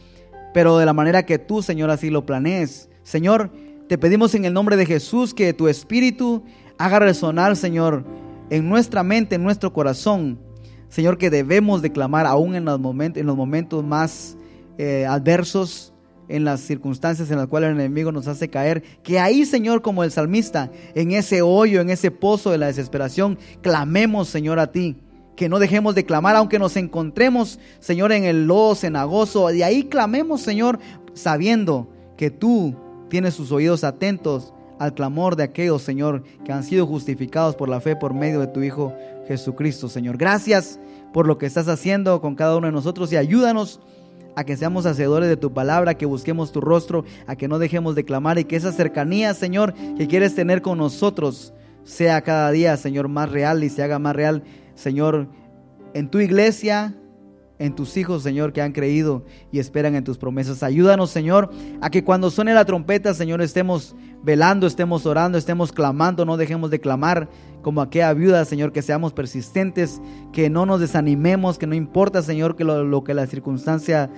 pero 0.55 0.79
de 0.79 0.87
la 0.87 0.95
manera 0.95 1.27
que 1.27 1.39
tú, 1.39 1.63
Señor, 1.63 1.91
así 1.91 2.09
lo 2.09 2.25
planees. 2.25 2.89
Señor, 3.03 3.51
te 3.87 3.99
pedimos 3.99 4.35
en 4.35 4.47
el 4.47 4.55
nombre 4.55 4.79
de 4.79 4.87
Jesús 4.87 5.35
que 5.35 5.53
tu 5.53 5.69
Espíritu 5.69 6.43
haga 6.79 6.99
resonar, 7.01 7.55
Señor, 7.55 8.03
en 8.49 8.67
nuestra 8.69 9.03
mente, 9.03 9.35
en 9.35 9.43
nuestro 9.45 9.75
corazón, 9.75 10.39
Señor, 10.89 11.19
que 11.19 11.29
debemos 11.29 11.83
declamar 11.83 12.25
aún 12.25 12.55
en 12.55 12.65
los 12.65 12.81
momentos, 12.81 13.21
en 13.21 13.27
los 13.27 13.37
momentos 13.37 13.85
más 13.85 14.39
eh, 14.79 15.05
adversos, 15.07 15.94
en 16.29 16.45
las 16.45 16.61
circunstancias 16.61 17.31
en 17.31 17.39
las 17.39 17.49
cuales 17.49 17.71
el 17.71 17.81
enemigo 17.81 18.13
nos 18.13 18.27
hace 18.27 18.49
caer, 18.49 18.83
que 19.03 19.19
ahí, 19.19 19.45
Señor, 19.45 19.83
como 19.83 20.05
el 20.05 20.11
salmista, 20.11 20.71
en 20.95 21.13
ese 21.13 21.43
hoyo, 21.43 21.81
en 21.81 21.91
ese 21.91 22.11
pozo 22.11 22.51
de 22.51 22.59
la 22.59 22.67
desesperación, 22.67 23.39
clamemos, 23.63 24.29
Señor, 24.29 24.59
a 24.59 24.73
ti. 24.73 24.97
Que 25.37 25.49
no 25.49 25.59
dejemos 25.59 25.97
de 25.97 26.05
clamar, 26.05 26.37
aunque 26.37 26.61
nos 26.61 26.77
encontremos, 26.77 27.59
Señor, 27.81 28.13
en 28.13 28.25
el 28.25 28.47
lodo 28.47 28.77
cenagoso. 28.77 29.49
De 29.49 29.65
ahí 29.65 29.85
clamemos, 29.85 30.41
Señor, 30.41 30.79
sabiendo 31.13 31.89
que 32.17 32.31
tú 32.31 32.77
tienes 33.09 33.35
sus 33.35 33.51
oídos 33.51 33.83
atentos 33.83 34.55
al 34.79 34.95
clamor 34.95 35.37
de 35.37 35.43
aquellos, 35.43 35.83
Señor, 35.83 36.23
que 36.45 36.53
han 36.53 36.63
sido 36.63 36.87
justificados 36.87 37.57
por 37.57 37.69
la 37.69 37.81
fe 37.81 37.97
por 37.97 38.15
medio 38.15 38.41
de 38.41 38.47
tu 38.47 38.63
Hijo 38.63 38.93
Jesucristo, 39.27 39.89
Señor. 39.89 40.17
Gracias 40.17 40.79
por 41.13 41.27
lo 41.27 41.39
que 41.39 41.47
estás 41.47 41.69
haciendo 41.69 42.21
con 42.21 42.35
cada 42.35 42.57
uno 42.57 42.67
de 42.67 42.73
nosotros 42.73 43.13
y 43.13 43.17
ayúdanos 43.17 43.81
a 44.37 44.45
que 44.45 44.57
seamos 44.57 44.87
hacedores 44.87 45.29
de 45.29 45.37
tu 45.37 45.53
palabra, 45.53 45.95
que 45.95 46.07
busquemos 46.07 46.53
tu 46.53 46.61
rostro, 46.61 47.05
a 47.27 47.37
que 47.37 47.49
no 47.49 47.59
dejemos 47.59 47.95
de 47.95 48.05
clamar 48.05 48.39
y 48.39 48.45
que 48.45 48.57
esa 48.57 48.73
cercanía, 48.73 49.35
Señor, 49.35 49.75
que 49.97 50.09
quieres 50.09 50.35
tener 50.35 50.63
con 50.63 50.79
nosotros, 50.79 51.53
sea 51.85 52.23
cada 52.23 52.51
día, 52.51 52.77
Señor, 52.77 53.09
más 53.09 53.31
real 53.31 53.63
y 53.63 53.69
se 53.71 53.83
haga 53.83 53.99
más 53.99 54.17
real, 54.17 54.43
Señor, 54.75 55.29
en 55.93 56.09
tu 56.09 56.19
iglesia, 56.19 56.95
en 57.65 57.75
tus 57.75 57.97
hijos, 57.97 58.23
Señor, 58.23 58.53
que 58.53 58.63
han 58.63 58.73
creído 58.73 59.25
y 59.51 59.59
esperan 59.59 59.95
en 59.95 60.05
tus 60.05 60.19
promesas. 60.19 60.63
Ayúdanos, 60.63 61.11
Señor, 61.11 61.51
a 61.81 61.91
que 61.91 62.05
cuando 62.05 62.31
suene 62.31 62.55
la 62.55 62.65
trompeta, 62.65 63.15
Señor, 63.15 63.41
estemos 63.41 63.97
velando, 64.23 64.67
estemos 64.67 65.07
orando, 65.07 65.39
estemos 65.39 65.73
clamando, 65.73 66.25
no 66.25 66.37
dejemos 66.37 66.71
de 66.71 66.81
clamar 66.81 67.29
como 67.63 67.81
aquella 67.81 68.13
viuda, 68.13 68.45
Señor, 68.45 68.73
que 68.73 68.83
seamos 68.83 69.13
persistentes, 69.13 70.01
que 70.33 70.51
no 70.51 70.67
nos 70.67 70.81
desanimemos, 70.81 71.59
que 71.59 71.67
no 71.67 71.75
importa, 71.75 72.23
Señor, 72.23 72.57
que 72.57 72.65
lo, 72.65 72.85
lo 72.85 73.03
que 73.03 73.15
la 73.15 73.27
circunstancia 73.27 74.11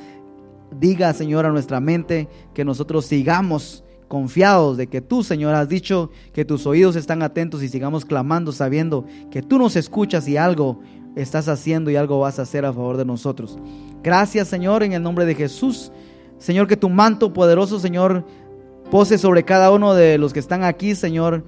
diga, 0.79 1.13
Señor, 1.13 1.47
a 1.47 1.51
nuestra 1.51 1.81
mente, 1.81 2.29
que 2.53 2.65
nosotros 2.65 3.07
sigamos 3.07 3.85
confiados 4.09 4.77
de 4.77 4.87
que 4.87 5.01
tú, 5.01 5.23
Señor, 5.23 5.55
has 5.55 5.69
dicho 5.69 6.11
que 6.33 6.45
tus 6.45 6.67
oídos 6.67 6.97
están 6.97 7.23
atentos 7.23 7.63
y 7.63 7.69
sigamos 7.69 8.05
clamando 8.05 8.53
sabiendo 8.53 9.05
que 9.31 9.43
tú 9.43 9.59
nos 9.59 9.77
escuchas 9.77 10.29
y 10.29 10.37
algo 10.37 10.81
estás 11.17 11.49
haciendo 11.49 11.91
y 11.91 11.97
algo 11.97 12.21
vas 12.21 12.39
a 12.39 12.43
hacer 12.43 12.65
a 12.65 12.73
favor 12.73 12.97
de 12.97 13.05
nosotros. 13.05 13.59
Gracias, 14.03 14.49
Señor, 14.49 14.83
en 14.83 14.93
el 14.93 15.03
nombre 15.03 15.25
de 15.25 15.35
Jesús. 15.35 15.91
Señor, 16.39 16.69
que 16.69 16.77
tu 16.77 16.89
manto 16.89 17.33
poderoso, 17.33 17.81
Señor, 17.81 18.25
pose 18.91 19.19
sobre 19.19 19.43
cada 19.43 19.73
uno 19.73 19.95
de 19.95 20.19
los 20.19 20.33
que 20.33 20.41
están 20.41 20.63
aquí, 20.63 20.95
Señor. 20.95 21.43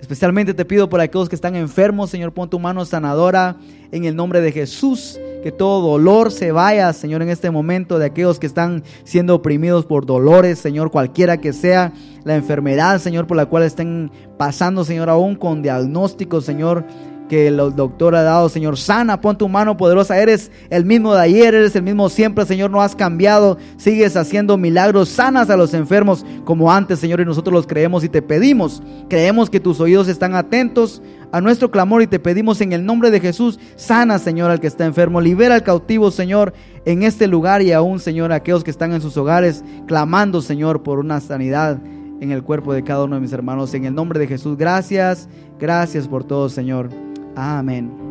Especialmente 0.00 0.52
te 0.52 0.66
pido 0.66 0.90
por 0.90 1.00
aquellos 1.00 1.30
que 1.30 1.34
están 1.34 1.56
enfermos, 1.56 2.10
Señor, 2.10 2.32
pon 2.32 2.50
tu 2.50 2.58
mano 2.58 2.84
sanadora 2.84 3.56
en 3.90 4.04
el 4.04 4.14
nombre 4.14 4.42
de 4.42 4.52
Jesús. 4.52 5.18
Que 5.42 5.50
todo 5.50 5.86
dolor 5.86 6.30
se 6.30 6.52
vaya, 6.52 6.92
Señor, 6.92 7.22
en 7.22 7.30
este 7.30 7.50
momento 7.50 7.98
de 7.98 8.06
aquellos 8.06 8.38
que 8.38 8.46
están 8.46 8.82
siendo 9.04 9.34
oprimidos 9.34 9.86
por 9.86 10.04
dolores, 10.04 10.58
Señor, 10.58 10.90
cualquiera 10.90 11.38
que 11.38 11.52
sea 11.52 11.92
la 12.24 12.34
enfermedad, 12.34 12.98
Señor, 12.98 13.26
por 13.26 13.36
la 13.36 13.46
cual 13.46 13.62
estén 13.62 14.10
pasando, 14.36 14.84
Señor, 14.84 15.08
aún 15.08 15.36
con 15.36 15.62
diagnósticos, 15.62 16.44
Señor 16.44 16.84
que 17.28 17.48
el 17.48 17.56
doctor 17.56 18.14
ha 18.14 18.22
dado, 18.22 18.48
Señor. 18.48 18.76
Sana, 18.76 19.20
pon 19.20 19.38
tu 19.38 19.48
mano 19.48 19.76
poderosa. 19.76 20.18
Eres 20.18 20.50
el 20.70 20.84
mismo 20.84 21.14
de 21.14 21.22
ayer, 21.22 21.54
eres 21.54 21.74
el 21.76 21.82
mismo 21.82 22.08
siempre, 22.08 22.44
Señor. 22.44 22.70
No 22.70 22.82
has 22.82 22.94
cambiado. 22.94 23.58
Sigues 23.76 24.16
haciendo 24.16 24.56
milagros. 24.56 25.08
Sanas 25.08 25.50
a 25.50 25.56
los 25.56 25.74
enfermos 25.74 26.24
como 26.44 26.70
antes, 26.72 26.98
Señor. 26.98 27.20
Y 27.20 27.24
nosotros 27.24 27.54
los 27.54 27.66
creemos 27.66 28.04
y 28.04 28.08
te 28.08 28.22
pedimos. 28.22 28.82
Creemos 29.08 29.50
que 29.50 29.60
tus 29.60 29.80
oídos 29.80 30.08
están 30.08 30.34
atentos 30.34 31.02
a 31.32 31.40
nuestro 31.40 31.70
clamor 31.70 32.02
y 32.02 32.06
te 32.06 32.20
pedimos 32.20 32.60
en 32.60 32.72
el 32.72 32.84
nombre 32.84 33.10
de 33.10 33.20
Jesús. 33.20 33.58
Sana, 33.76 34.18
Señor, 34.18 34.50
al 34.50 34.60
que 34.60 34.66
está 34.66 34.84
enfermo. 34.84 35.20
Libera 35.20 35.54
al 35.54 35.62
cautivo, 35.62 36.10
Señor, 36.10 36.52
en 36.84 37.02
este 37.02 37.26
lugar 37.26 37.62
y 37.62 37.72
aún, 37.72 38.00
Señor, 38.00 38.32
a 38.32 38.36
aquellos 38.36 38.64
que 38.64 38.70
están 38.70 38.92
en 38.92 39.00
sus 39.00 39.16
hogares 39.16 39.64
clamando, 39.86 40.42
Señor, 40.42 40.82
por 40.82 40.98
una 40.98 41.20
sanidad 41.20 41.78
en 42.20 42.30
el 42.30 42.42
cuerpo 42.42 42.72
de 42.72 42.84
cada 42.84 43.04
uno 43.04 43.16
de 43.16 43.22
mis 43.22 43.32
hermanos. 43.32 43.74
En 43.74 43.84
el 43.84 43.94
nombre 43.94 44.18
de 44.18 44.26
Jesús, 44.26 44.56
gracias, 44.56 45.28
gracias 45.58 46.06
por 46.06 46.24
todo, 46.24 46.48
Señor. 46.48 47.13
Amén. 47.36 48.04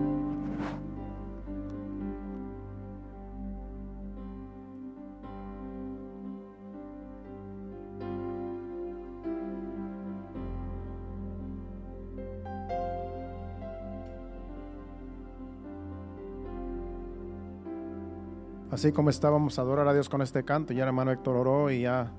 Así 18.72 18.92
como 18.92 19.12
estábamos 19.12 19.60
a 19.60 19.62
adorar 19.62 19.88
a 19.88 19.94
Dios 19.94 20.10
con 20.10 20.24
este 20.24 20.44
canto, 20.44 20.74
ya 20.74 20.82
el 20.82 20.88
hermano 20.88 21.12
Héctor 21.12 21.36
oró 21.36 21.70
y 21.70 21.82
ya 21.82 22.12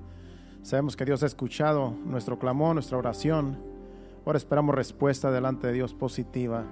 sabemos 0.61 0.95
que 0.95 1.03
Dios 1.03 1.21
ha 1.21 1.25
escuchado 1.25 1.93
nuestro 2.05 2.39
clamor, 2.39 2.73
nuestra 2.73 2.97
oración. 2.97 3.59
Ahora 4.25 4.37
esperamos 4.37 4.73
respuesta 4.73 5.29
delante 5.31 5.67
de 5.67 5.73
Dios 5.73 5.93
positiva. 5.93 6.63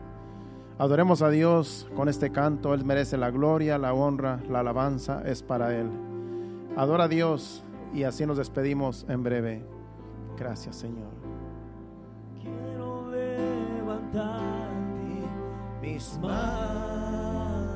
Adoremos 0.80 1.22
a 1.22 1.30
Dios 1.30 1.88
con 1.96 2.10
este 2.10 2.32
canto. 2.32 2.74
Él 2.74 2.84
merece 2.84 3.18
la 3.18 3.30
gloria, 3.30 3.78
la 3.78 3.94
honra, 3.94 4.42
la 4.50 4.62
alabanza 4.62 5.22
es 5.26 5.44
para 5.44 5.76
Él. 5.76 5.90
Adora 6.76 7.04
a 7.04 7.08
Dios 7.08 7.64
y 7.94 8.04
así 8.04 8.26
nos 8.26 8.38
despedimos 8.38 9.06
en 9.08 9.24
breve. 9.24 9.64
Gracias 10.38 10.78
Señor. 10.78 11.12
Quiero 12.42 13.12
levantar 13.12 14.42
mis 15.80 16.18
manos, 16.20 17.74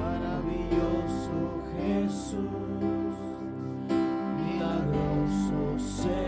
maravilloso 0.00 1.62
Jesús, 1.78 2.40
milagroso 4.44 5.78
Señor. 5.78 6.26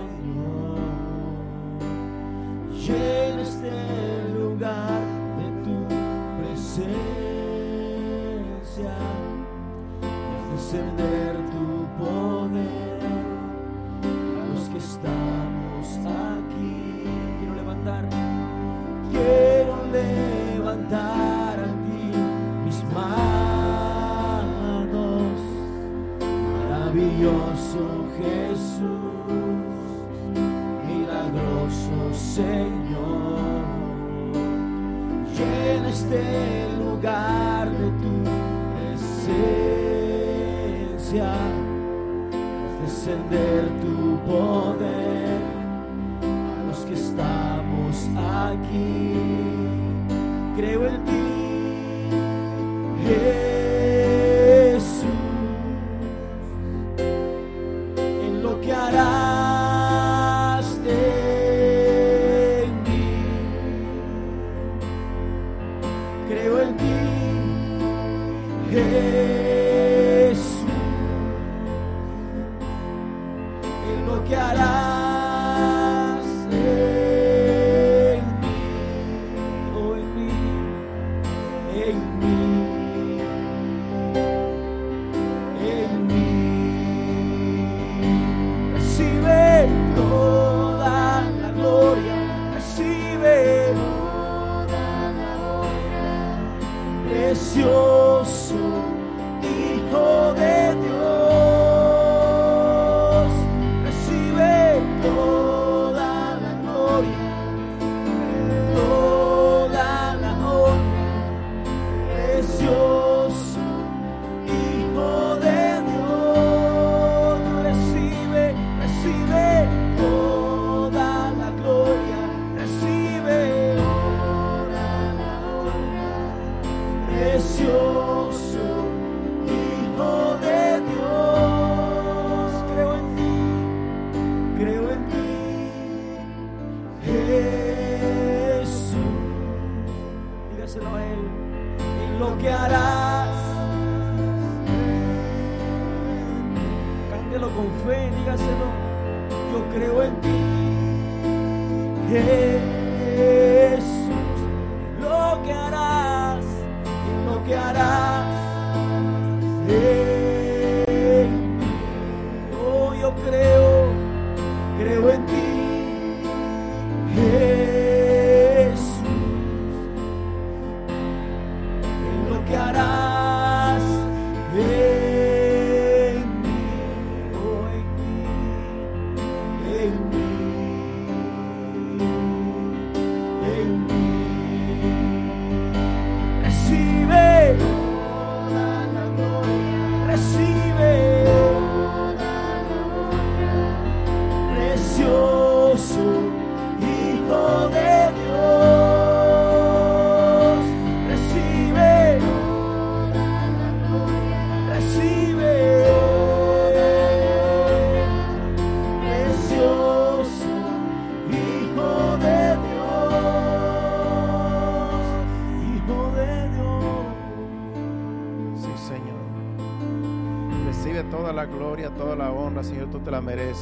Este 36.18 36.76
lugar 36.78 37.70
de 37.70 37.90
tu 38.02 38.12
presencia 41.06 41.30
descender 42.82 43.68
tu 43.80 44.18
poder 44.26 45.40
a 46.22 46.64
los 46.66 46.78
que 46.78 46.94
estamos 46.94 48.08
aquí. 48.16 49.14
Creo 50.56 50.86
en 50.88 51.04
ti, 51.04 51.26
Jesús, 54.74 55.04
en 57.96 58.42
lo 58.42 58.60
que 58.60 58.72
harás 58.72 59.17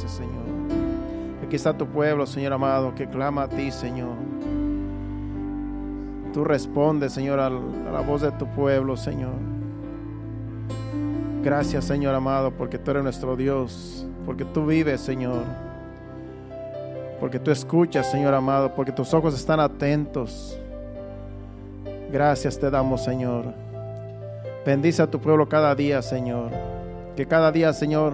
Señor. 0.07 0.45
Aquí 1.45 1.55
está 1.55 1.75
tu 1.77 1.87
pueblo, 1.87 2.25
Señor 2.25 2.53
amado, 2.53 2.93
que 2.93 3.07
clama 3.07 3.43
a 3.43 3.47
ti, 3.47 3.71
Señor. 3.71 4.15
Tú 6.33 6.43
respondes, 6.43 7.13
Señor, 7.13 7.39
a 7.39 7.49
la 7.49 8.01
voz 8.01 8.21
de 8.21 8.31
tu 8.33 8.45
pueblo, 8.47 8.95
Señor. 8.97 9.33
Gracias, 11.41 11.85
Señor 11.85 12.13
amado, 12.13 12.51
porque 12.51 12.77
tú 12.77 12.91
eres 12.91 13.03
nuestro 13.03 13.35
Dios, 13.35 14.05
porque 14.25 14.43
tú 14.43 14.65
vives, 14.65 14.99
Señor. 15.01 15.43
Porque 17.19 17.39
tú 17.39 17.49
escuchas, 17.49 18.11
Señor 18.11 18.33
amado, 18.33 18.75
porque 18.75 18.91
tus 18.91 19.13
ojos 19.13 19.33
están 19.33 19.59
atentos. 19.59 20.59
Gracias 22.11 22.59
te 22.59 22.69
damos, 22.69 23.03
Señor. 23.03 23.45
Bendice 24.65 25.01
a 25.01 25.07
tu 25.07 25.19
pueblo 25.19 25.47
cada 25.47 25.73
día, 25.73 26.01
Señor. 26.01 26.51
Que 27.15 27.25
cada 27.25 27.51
día, 27.51 27.71
Señor, 27.71 28.13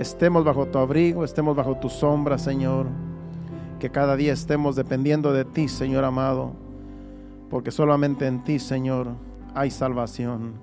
estemos 0.00 0.44
bajo 0.44 0.66
tu 0.66 0.78
abrigo, 0.78 1.24
estemos 1.24 1.54
bajo 1.54 1.76
tu 1.76 1.90
sombra, 1.90 2.38
Señor. 2.38 2.86
Que 3.78 3.90
cada 3.90 4.16
día 4.16 4.32
estemos 4.32 4.74
dependiendo 4.74 5.32
de 5.32 5.44
ti, 5.44 5.68
Señor 5.68 6.04
amado. 6.04 6.52
Porque 7.50 7.70
solamente 7.70 8.26
en 8.26 8.42
ti, 8.42 8.58
Señor, 8.58 9.08
hay 9.54 9.70
salvación. 9.70 10.54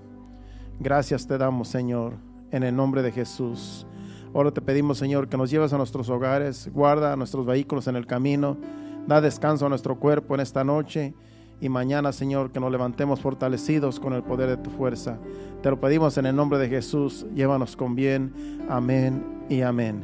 Gracias 0.79 1.27
te 1.27 1.37
damos, 1.37 1.67
Señor, 1.67 2.13
en 2.51 2.63
el 2.63 2.75
nombre 2.75 3.03
de 3.03 3.11
Jesús. 3.11 3.85
Ahora 4.33 4.51
te 4.51 4.61
pedimos, 4.61 4.97
Señor, 4.97 5.29
que 5.29 5.37
nos 5.37 5.51
lleves 5.51 5.71
a 5.71 5.77
nuestros 5.77 6.09
hogares, 6.09 6.69
guarda 6.73 7.13
a 7.13 7.15
nuestros 7.15 7.45
vehículos 7.45 7.87
en 7.87 7.95
el 7.95 8.07
camino, 8.07 8.57
da 9.07 9.21
descanso 9.21 9.65
a 9.65 9.69
nuestro 9.69 9.99
cuerpo 9.99 10.35
en 10.35 10.41
esta 10.41 10.63
noche 10.63 11.13
y 11.59 11.69
mañana, 11.69 12.11
Señor, 12.11 12.51
que 12.51 12.59
nos 12.59 12.71
levantemos 12.71 13.19
fortalecidos 13.19 13.99
con 13.99 14.13
el 14.13 14.23
poder 14.23 14.49
de 14.49 14.57
tu 14.57 14.69
fuerza. 14.69 15.17
Te 15.61 15.69
lo 15.69 15.79
pedimos 15.79 16.17
en 16.17 16.27
el 16.27 16.35
nombre 16.35 16.59
de 16.59 16.69
Jesús, 16.69 17.25
llévanos 17.33 17.75
con 17.75 17.95
bien. 17.95 18.65
Amén 18.69 19.45
y 19.49 19.61
amén. 19.61 20.03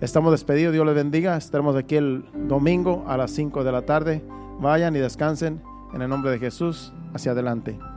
Estamos 0.00 0.32
despedidos, 0.32 0.72
Dios 0.72 0.86
les 0.86 0.94
bendiga. 0.94 1.36
Estaremos 1.36 1.76
aquí 1.76 1.96
el 1.96 2.24
domingo 2.48 3.04
a 3.06 3.16
las 3.16 3.30
5 3.32 3.64
de 3.64 3.72
la 3.72 3.82
tarde. 3.82 4.24
Vayan 4.60 4.96
y 4.96 4.98
descansen 4.98 5.60
en 5.94 6.02
el 6.02 6.08
nombre 6.08 6.30
de 6.30 6.38
Jesús. 6.38 6.92
Hacia 7.14 7.32
adelante. 7.32 7.91